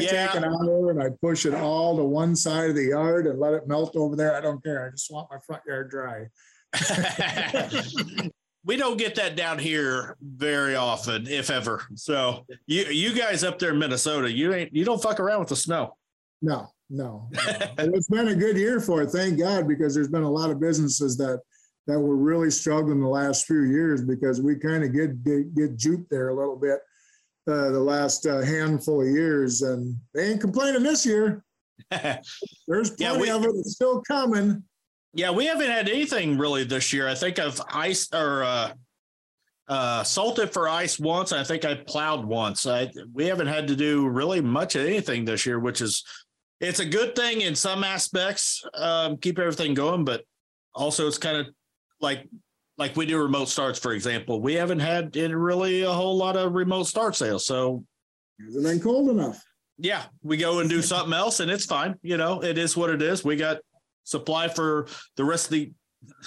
yeah. 0.00 0.26
take 0.26 0.36
an 0.36 0.44
hour 0.44 0.90
and 0.90 1.02
I 1.02 1.10
push 1.20 1.44
it 1.44 1.52
all 1.52 1.98
to 1.98 2.04
one 2.04 2.34
side 2.34 2.70
of 2.70 2.76
the 2.76 2.84
yard 2.84 3.26
and 3.26 3.38
let 3.38 3.52
it 3.52 3.68
melt 3.68 3.94
over 3.94 4.16
there. 4.16 4.34
I 4.34 4.40
don't 4.40 4.64
care. 4.64 4.86
I 4.86 4.90
just 4.90 5.12
want 5.12 5.28
my 5.30 5.38
front 5.46 5.62
yard 5.68 5.90
dry. 5.90 6.28
we 8.64 8.78
don't 8.78 8.96
get 8.96 9.14
that 9.16 9.36
down 9.36 9.58
here 9.58 10.16
very 10.22 10.76
often, 10.76 11.28
if 11.28 11.50
ever. 11.50 11.82
So 11.94 12.46
you 12.66 12.84
you 12.86 13.14
guys 13.14 13.44
up 13.44 13.58
there 13.58 13.72
in 13.72 13.78
Minnesota, 13.78 14.32
you 14.32 14.54
ain't 14.54 14.74
you 14.74 14.86
don't 14.86 15.00
fuck 15.02 15.20
around 15.20 15.40
with 15.40 15.50
the 15.50 15.56
snow. 15.56 15.94
No, 16.40 16.70
no. 16.88 17.28
it's 17.78 18.08
been 18.08 18.28
a 18.28 18.34
good 18.34 18.56
year 18.56 18.80
for 18.80 19.02
it, 19.02 19.10
thank 19.10 19.38
God, 19.38 19.68
because 19.68 19.94
there's 19.94 20.08
been 20.08 20.22
a 20.22 20.30
lot 20.30 20.50
of 20.50 20.58
businesses 20.58 21.18
that 21.18 21.40
that 21.86 22.00
were 22.00 22.16
really 22.16 22.50
struggling 22.50 23.00
the 23.00 23.08
last 23.08 23.46
few 23.46 23.62
years 23.62 24.02
because 24.02 24.40
we 24.40 24.56
kind 24.56 24.84
of 24.84 24.92
get, 24.92 25.22
get 25.24 25.54
get 25.54 25.76
juped 25.76 26.10
there 26.10 26.30
a 26.30 26.34
little 26.34 26.56
bit 26.56 26.80
uh, 27.46 27.70
the 27.70 27.80
last 27.80 28.26
uh, 28.26 28.40
handful 28.40 29.02
of 29.02 29.08
years, 29.08 29.62
and 29.62 29.96
they 30.14 30.30
ain't 30.30 30.40
complaining 30.40 30.82
this 30.82 31.04
year. 31.04 31.44
There's 31.90 32.90
plenty 32.90 32.96
yeah, 32.98 33.16
we, 33.18 33.30
of 33.30 33.44
it 33.44 33.66
still 33.66 34.02
coming. 34.02 34.62
Yeah, 35.12 35.30
we 35.30 35.46
haven't 35.46 35.70
had 35.70 35.88
anything 35.88 36.38
really 36.38 36.64
this 36.64 36.92
year. 36.92 37.06
I 37.08 37.14
think 37.14 37.38
I've 37.38 37.60
iced 37.68 38.14
or 38.14 38.44
uh, 38.44 38.72
uh, 39.68 40.02
salted 40.02 40.52
for 40.52 40.68
ice 40.68 40.98
once. 40.98 41.32
I 41.32 41.44
think 41.44 41.64
I 41.64 41.74
plowed 41.74 42.24
once. 42.24 42.66
I, 42.66 42.90
we 43.12 43.26
haven't 43.26 43.46
had 43.46 43.68
to 43.68 43.76
do 43.76 44.08
really 44.08 44.40
much 44.40 44.74
of 44.74 44.86
anything 44.86 45.24
this 45.24 45.46
year, 45.46 45.60
which 45.60 45.80
is 45.80 46.02
it's 46.60 46.80
a 46.80 46.86
good 46.86 47.14
thing 47.14 47.42
in 47.42 47.54
some 47.54 47.84
aspects. 47.84 48.64
Um, 48.74 49.18
keep 49.18 49.38
everything 49.38 49.74
going, 49.74 50.04
but 50.04 50.24
also 50.74 51.06
it's 51.06 51.18
kind 51.18 51.36
of 51.36 51.48
like 52.04 52.28
like 52.78 52.96
we 52.96 53.06
do 53.06 53.20
remote 53.20 53.48
starts, 53.48 53.78
for 53.78 53.92
example. 53.92 54.40
We 54.40 54.54
haven't 54.54 54.80
had 54.80 55.16
really 55.16 55.82
a 55.82 55.92
whole 55.92 56.16
lot 56.16 56.36
of 56.36 56.52
remote 56.52 56.84
start 56.84 57.16
sales, 57.16 57.44
so 57.46 57.84
Hasn't 58.42 58.64
been 58.64 58.80
cold 58.80 59.10
enough. 59.10 59.42
Yeah, 59.78 60.02
we 60.22 60.36
go 60.36 60.60
and 60.60 60.68
do 60.68 60.82
something 60.92 61.12
else, 61.12 61.40
and 61.40 61.50
it's 61.50 61.64
fine. 61.64 61.96
You 62.02 62.16
know, 62.16 62.42
it 62.42 62.58
is 62.58 62.76
what 62.76 62.90
it 62.90 63.02
is. 63.02 63.24
We 63.24 63.36
got 63.36 63.58
supply 64.04 64.48
for 64.48 64.86
the 65.16 65.24
rest 65.24 65.46
of 65.46 65.50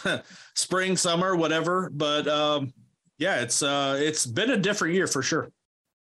the 0.03 0.23
spring, 0.55 0.97
summer, 0.97 1.35
whatever. 1.35 1.89
But 1.93 2.27
um, 2.27 2.73
yeah, 3.17 3.41
it's 3.41 3.63
uh, 3.63 3.97
it's 3.99 4.25
been 4.25 4.51
a 4.51 4.57
different 4.57 4.95
year 4.95 5.07
for 5.07 5.21
sure. 5.21 5.49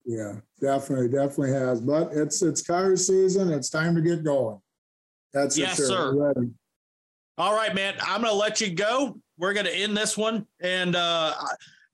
Yeah, 0.05 0.37
definitely, 0.59 1.09
definitely 1.09 1.51
has. 1.51 1.81
But 1.81 2.11
it's 2.13 2.41
it's 2.41 2.61
car 2.61 2.95
season. 2.95 3.51
It's 3.51 3.69
time 3.69 3.95
to 3.95 4.01
get 4.01 4.23
going. 4.23 4.59
That's 5.33 5.57
yes, 5.57 5.77
sir. 5.77 6.43
All 7.37 7.55
right, 7.55 7.73
man. 7.73 7.95
I'm 8.01 8.21
gonna 8.21 8.33
let 8.33 8.59
you 8.59 8.71
go. 8.71 9.17
We're 9.41 9.53
gonna 9.53 9.69
end 9.69 9.97
this 9.97 10.15
one, 10.15 10.45
and 10.59 10.95
uh, 10.95 11.33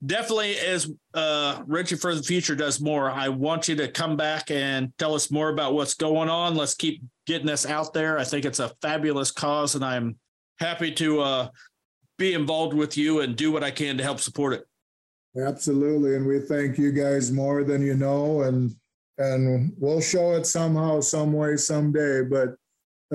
definitely 0.04 0.58
as 0.58 0.92
uh, 1.14 1.62
Wrenching 1.66 1.96
for 1.96 2.14
the 2.14 2.22
future 2.22 2.54
does 2.54 2.78
more, 2.78 3.10
I 3.10 3.30
want 3.30 3.68
you 3.68 3.76
to 3.76 3.88
come 3.88 4.18
back 4.18 4.50
and 4.50 4.92
tell 4.98 5.14
us 5.14 5.30
more 5.30 5.48
about 5.48 5.72
what's 5.72 5.94
going 5.94 6.28
on. 6.28 6.56
Let's 6.56 6.74
keep 6.74 7.02
getting 7.26 7.46
this 7.46 7.64
out 7.64 7.94
there. 7.94 8.18
I 8.18 8.24
think 8.24 8.44
it's 8.44 8.58
a 8.58 8.68
fabulous 8.82 9.30
cause, 9.30 9.76
and 9.76 9.82
I'm 9.82 10.18
happy 10.60 10.92
to 10.96 11.20
uh, 11.22 11.48
be 12.18 12.34
involved 12.34 12.74
with 12.74 12.98
you 12.98 13.20
and 13.20 13.34
do 13.34 13.50
what 13.50 13.64
I 13.64 13.70
can 13.70 13.96
to 13.96 14.04
help 14.04 14.20
support 14.20 14.52
it. 14.52 14.66
Absolutely, 15.42 16.16
and 16.16 16.26
we 16.26 16.40
thank 16.40 16.76
you 16.76 16.92
guys 16.92 17.32
more 17.32 17.64
than 17.64 17.80
you 17.80 17.94
know, 17.94 18.42
and 18.42 18.76
and 19.16 19.72
we'll 19.78 20.02
show 20.02 20.32
it 20.32 20.44
somehow, 20.44 21.00
some 21.00 21.32
way, 21.32 21.56
someday. 21.56 22.24
But 22.24 22.56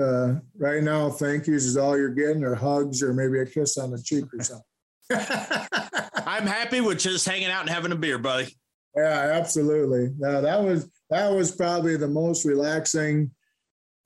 uh, 0.00 0.34
right 0.58 0.82
now, 0.82 1.10
thank 1.10 1.46
yous 1.46 1.64
is 1.64 1.76
all 1.76 1.96
you're 1.96 2.10
getting, 2.10 2.44
or 2.44 2.54
hugs, 2.54 3.02
or 3.02 3.12
maybe 3.12 3.38
a 3.40 3.46
kiss 3.46 3.78
on 3.78 3.90
the 3.90 4.02
cheek 4.02 4.24
or 4.32 4.42
something. 4.42 4.64
I'm 6.26 6.46
happy 6.46 6.80
with 6.80 6.98
just 6.98 7.26
hanging 7.26 7.48
out 7.48 7.60
and 7.60 7.70
having 7.70 7.92
a 7.92 7.96
beer, 7.96 8.18
buddy. 8.18 8.56
Yeah, 8.96 9.32
absolutely. 9.34 10.14
No, 10.18 10.40
that 10.40 10.62
was 10.62 10.88
that 11.10 11.30
was 11.30 11.52
probably 11.52 11.96
the 11.96 12.08
most 12.08 12.44
relaxing 12.44 13.30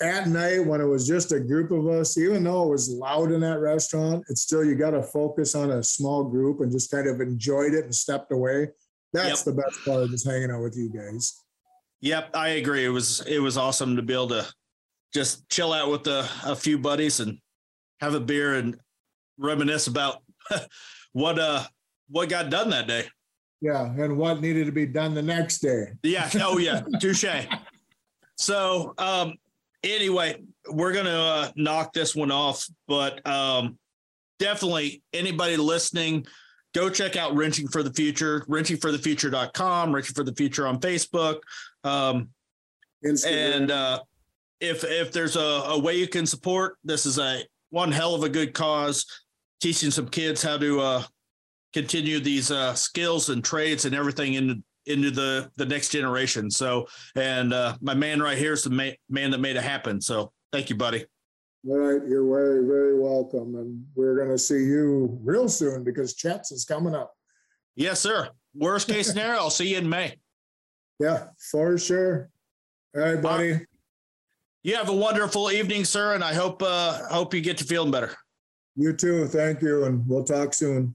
at 0.00 0.28
night 0.28 0.64
when 0.64 0.80
it 0.80 0.86
was 0.86 1.06
just 1.06 1.32
a 1.32 1.40
group 1.40 1.70
of 1.70 1.86
us. 1.88 2.18
Even 2.18 2.44
though 2.44 2.64
it 2.64 2.70
was 2.70 2.90
loud 2.90 3.32
in 3.32 3.40
that 3.40 3.60
restaurant, 3.60 4.24
it's 4.28 4.42
still 4.42 4.64
you 4.64 4.74
got 4.74 4.90
to 4.90 5.02
focus 5.02 5.54
on 5.54 5.70
a 5.70 5.82
small 5.82 6.24
group 6.24 6.60
and 6.60 6.72
just 6.72 6.90
kind 6.90 7.06
of 7.06 7.20
enjoyed 7.20 7.74
it 7.74 7.84
and 7.84 7.94
stepped 7.94 8.32
away. 8.32 8.68
That's 9.12 9.44
yep. 9.46 9.56
the 9.56 9.62
best 9.62 9.84
part 9.84 10.02
of 10.02 10.10
just 10.10 10.26
hanging 10.26 10.50
out 10.50 10.62
with 10.62 10.76
you 10.76 10.90
guys. 10.90 11.42
Yep, 12.00 12.30
I 12.34 12.48
agree. 12.50 12.84
It 12.84 12.90
was 12.90 13.20
it 13.26 13.40
was 13.40 13.56
awesome 13.56 13.96
to 13.96 14.02
be 14.02 14.14
able 14.14 14.28
to 14.28 14.46
just 15.12 15.48
chill 15.48 15.72
out 15.72 15.90
with 15.90 16.06
a, 16.06 16.28
a 16.44 16.54
few 16.54 16.78
buddies 16.78 17.20
and 17.20 17.38
have 18.00 18.14
a 18.14 18.20
beer 18.20 18.54
and 18.54 18.78
reminisce 19.38 19.86
about 19.86 20.22
what 21.12 21.38
uh 21.38 21.62
what 22.10 22.28
got 22.28 22.50
done 22.50 22.70
that 22.70 22.86
day. 22.86 23.04
Yeah, 23.60 23.84
and 23.84 24.16
what 24.16 24.40
needed 24.40 24.66
to 24.66 24.72
be 24.72 24.86
done 24.86 25.14
the 25.14 25.22
next 25.22 25.58
day. 25.58 25.92
Yeah. 26.02 26.30
Oh 26.36 26.58
yeah. 26.58 26.80
Touche. 27.00 27.24
so 28.36 28.94
um 28.98 29.34
anyway, 29.82 30.42
we're 30.70 30.92
gonna 30.92 31.10
uh, 31.10 31.50
knock 31.56 31.92
this 31.92 32.14
one 32.14 32.30
off, 32.30 32.66
but 32.86 33.26
um 33.26 33.78
definitely 34.38 35.02
anybody 35.12 35.56
listening, 35.56 36.26
go 36.74 36.88
check 36.88 37.16
out 37.16 37.34
Wrenching 37.34 37.66
for 37.68 37.82
the 37.82 37.92
Future, 37.92 38.44
wrenching 38.46 38.76
for 38.76 38.92
the 38.92 38.98
wrenchingforthefuture.com, 38.98 39.94
Wrenching 39.94 40.14
for 40.14 40.24
the 40.24 40.34
Future 40.34 40.66
on 40.66 40.78
Facebook. 40.80 41.40
Um 41.84 42.30
Instagram. 43.04 43.56
and 43.56 43.70
uh 43.70 44.00
if 44.60 44.84
if 44.84 45.12
there's 45.12 45.36
a, 45.36 45.40
a 45.40 45.78
way 45.78 45.96
you 45.96 46.08
can 46.08 46.26
support, 46.26 46.76
this 46.84 47.06
is 47.06 47.18
a 47.18 47.42
one 47.70 47.92
hell 47.92 48.14
of 48.14 48.22
a 48.22 48.28
good 48.28 48.54
cause 48.54 49.06
teaching 49.60 49.90
some 49.90 50.08
kids 50.08 50.42
how 50.42 50.56
to 50.56 50.80
uh, 50.80 51.02
continue 51.72 52.20
these 52.20 52.50
uh, 52.50 52.74
skills 52.74 53.28
and 53.28 53.44
trades 53.44 53.84
and 53.84 53.94
everything 53.94 54.34
into 54.34 54.62
into 54.86 55.10
the 55.10 55.50
the 55.56 55.66
next 55.66 55.90
generation. 55.90 56.50
So, 56.50 56.86
and 57.14 57.52
uh, 57.52 57.76
my 57.80 57.94
man 57.94 58.20
right 58.20 58.38
here 58.38 58.52
is 58.52 58.64
the 58.64 58.70
ma- 58.70 58.96
man 59.08 59.30
that 59.30 59.38
made 59.38 59.56
it 59.56 59.62
happen. 59.62 60.00
So, 60.00 60.32
thank 60.52 60.70
you, 60.70 60.76
buddy. 60.76 61.04
All 61.68 61.76
right, 61.76 62.06
you're 62.08 62.26
very 62.26 62.66
very 62.66 62.98
welcome, 62.98 63.56
and 63.56 63.84
we're 63.94 64.16
going 64.16 64.30
to 64.30 64.38
see 64.38 64.64
you 64.64 65.18
real 65.22 65.48
soon 65.48 65.84
because 65.84 66.14
Chet's 66.14 66.52
is 66.52 66.64
coming 66.64 66.94
up. 66.94 67.14
Yes, 67.76 68.00
sir. 68.00 68.28
Worst 68.54 68.88
case 68.88 69.06
scenario, 69.10 69.38
I'll 69.38 69.50
see 69.50 69.68
you 69.68 69.78
in 69.78 69.88
May. 69.88 70.16
Yeah, 70.98 71.28
for 71.50 71.78
sure. 71.78 72.30
All 72.96 73.02
right, 73.02 73.22
buddy. 73.22 73.60
You 74.68 74.76
have 74.76 74.90
a 74.90 74.94
wonderful 74.94 75.50
evening, 75.50 75.86
sir, 75.86 76.14
and 76.14 76.22
I 76.22 76.34
hope 76.34 76.62
uh, 76.62 76.98
hope 77.08 77.32
you 77.32 77.40
get 77.40 77.56
to 77.56 77.64
feeling 77.64 77.90
better. 77.90 78.14
You 78.76 78.92
too. 78.92 79.26
Thank 79.26 79.62
you. 79.62 79.84
And 79.84 80.06
we'll 80.06 80.24
talk 80.24 80.52
soon. 80.52 80.94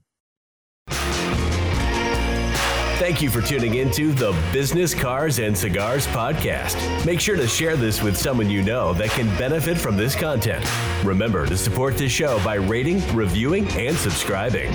Thank 3.00 3.20
you 3.20 3.30
for 3.30 3.42
tuning 3.42 3.74
into 3.74 4.12
the 4.12 4.30
Business 4.52 4.94
Cars 4.94 5.40
and 5.40 5.58
Cigars 5.58 6.06
podcast. 6.06 7.04
Make 7.04 7.18
sure 7.18 7.34
to 7.34 7.48
share 7.48 7.74
this 7.74 8.00
with 8.00 8.16
someone 8.16 8.48
you 8.48 8.62
know 8.62 8.94
that 8.94 9.10
can 9.10 9.26
benefit 9.38 9.76
from 9.76 9.96
this 9.96 10.14
content. 10.14 10.64
Remember 11.02 11.44
to 11.44 11.56
support 11.56 11.98
this 11.98 12.12
show 12.12 12.38
by 12.44 12.54
rating, 12.54 13.02
reviewing, 13.12 13.66
and 13.72 13.96
subscribing. 13.96 14.72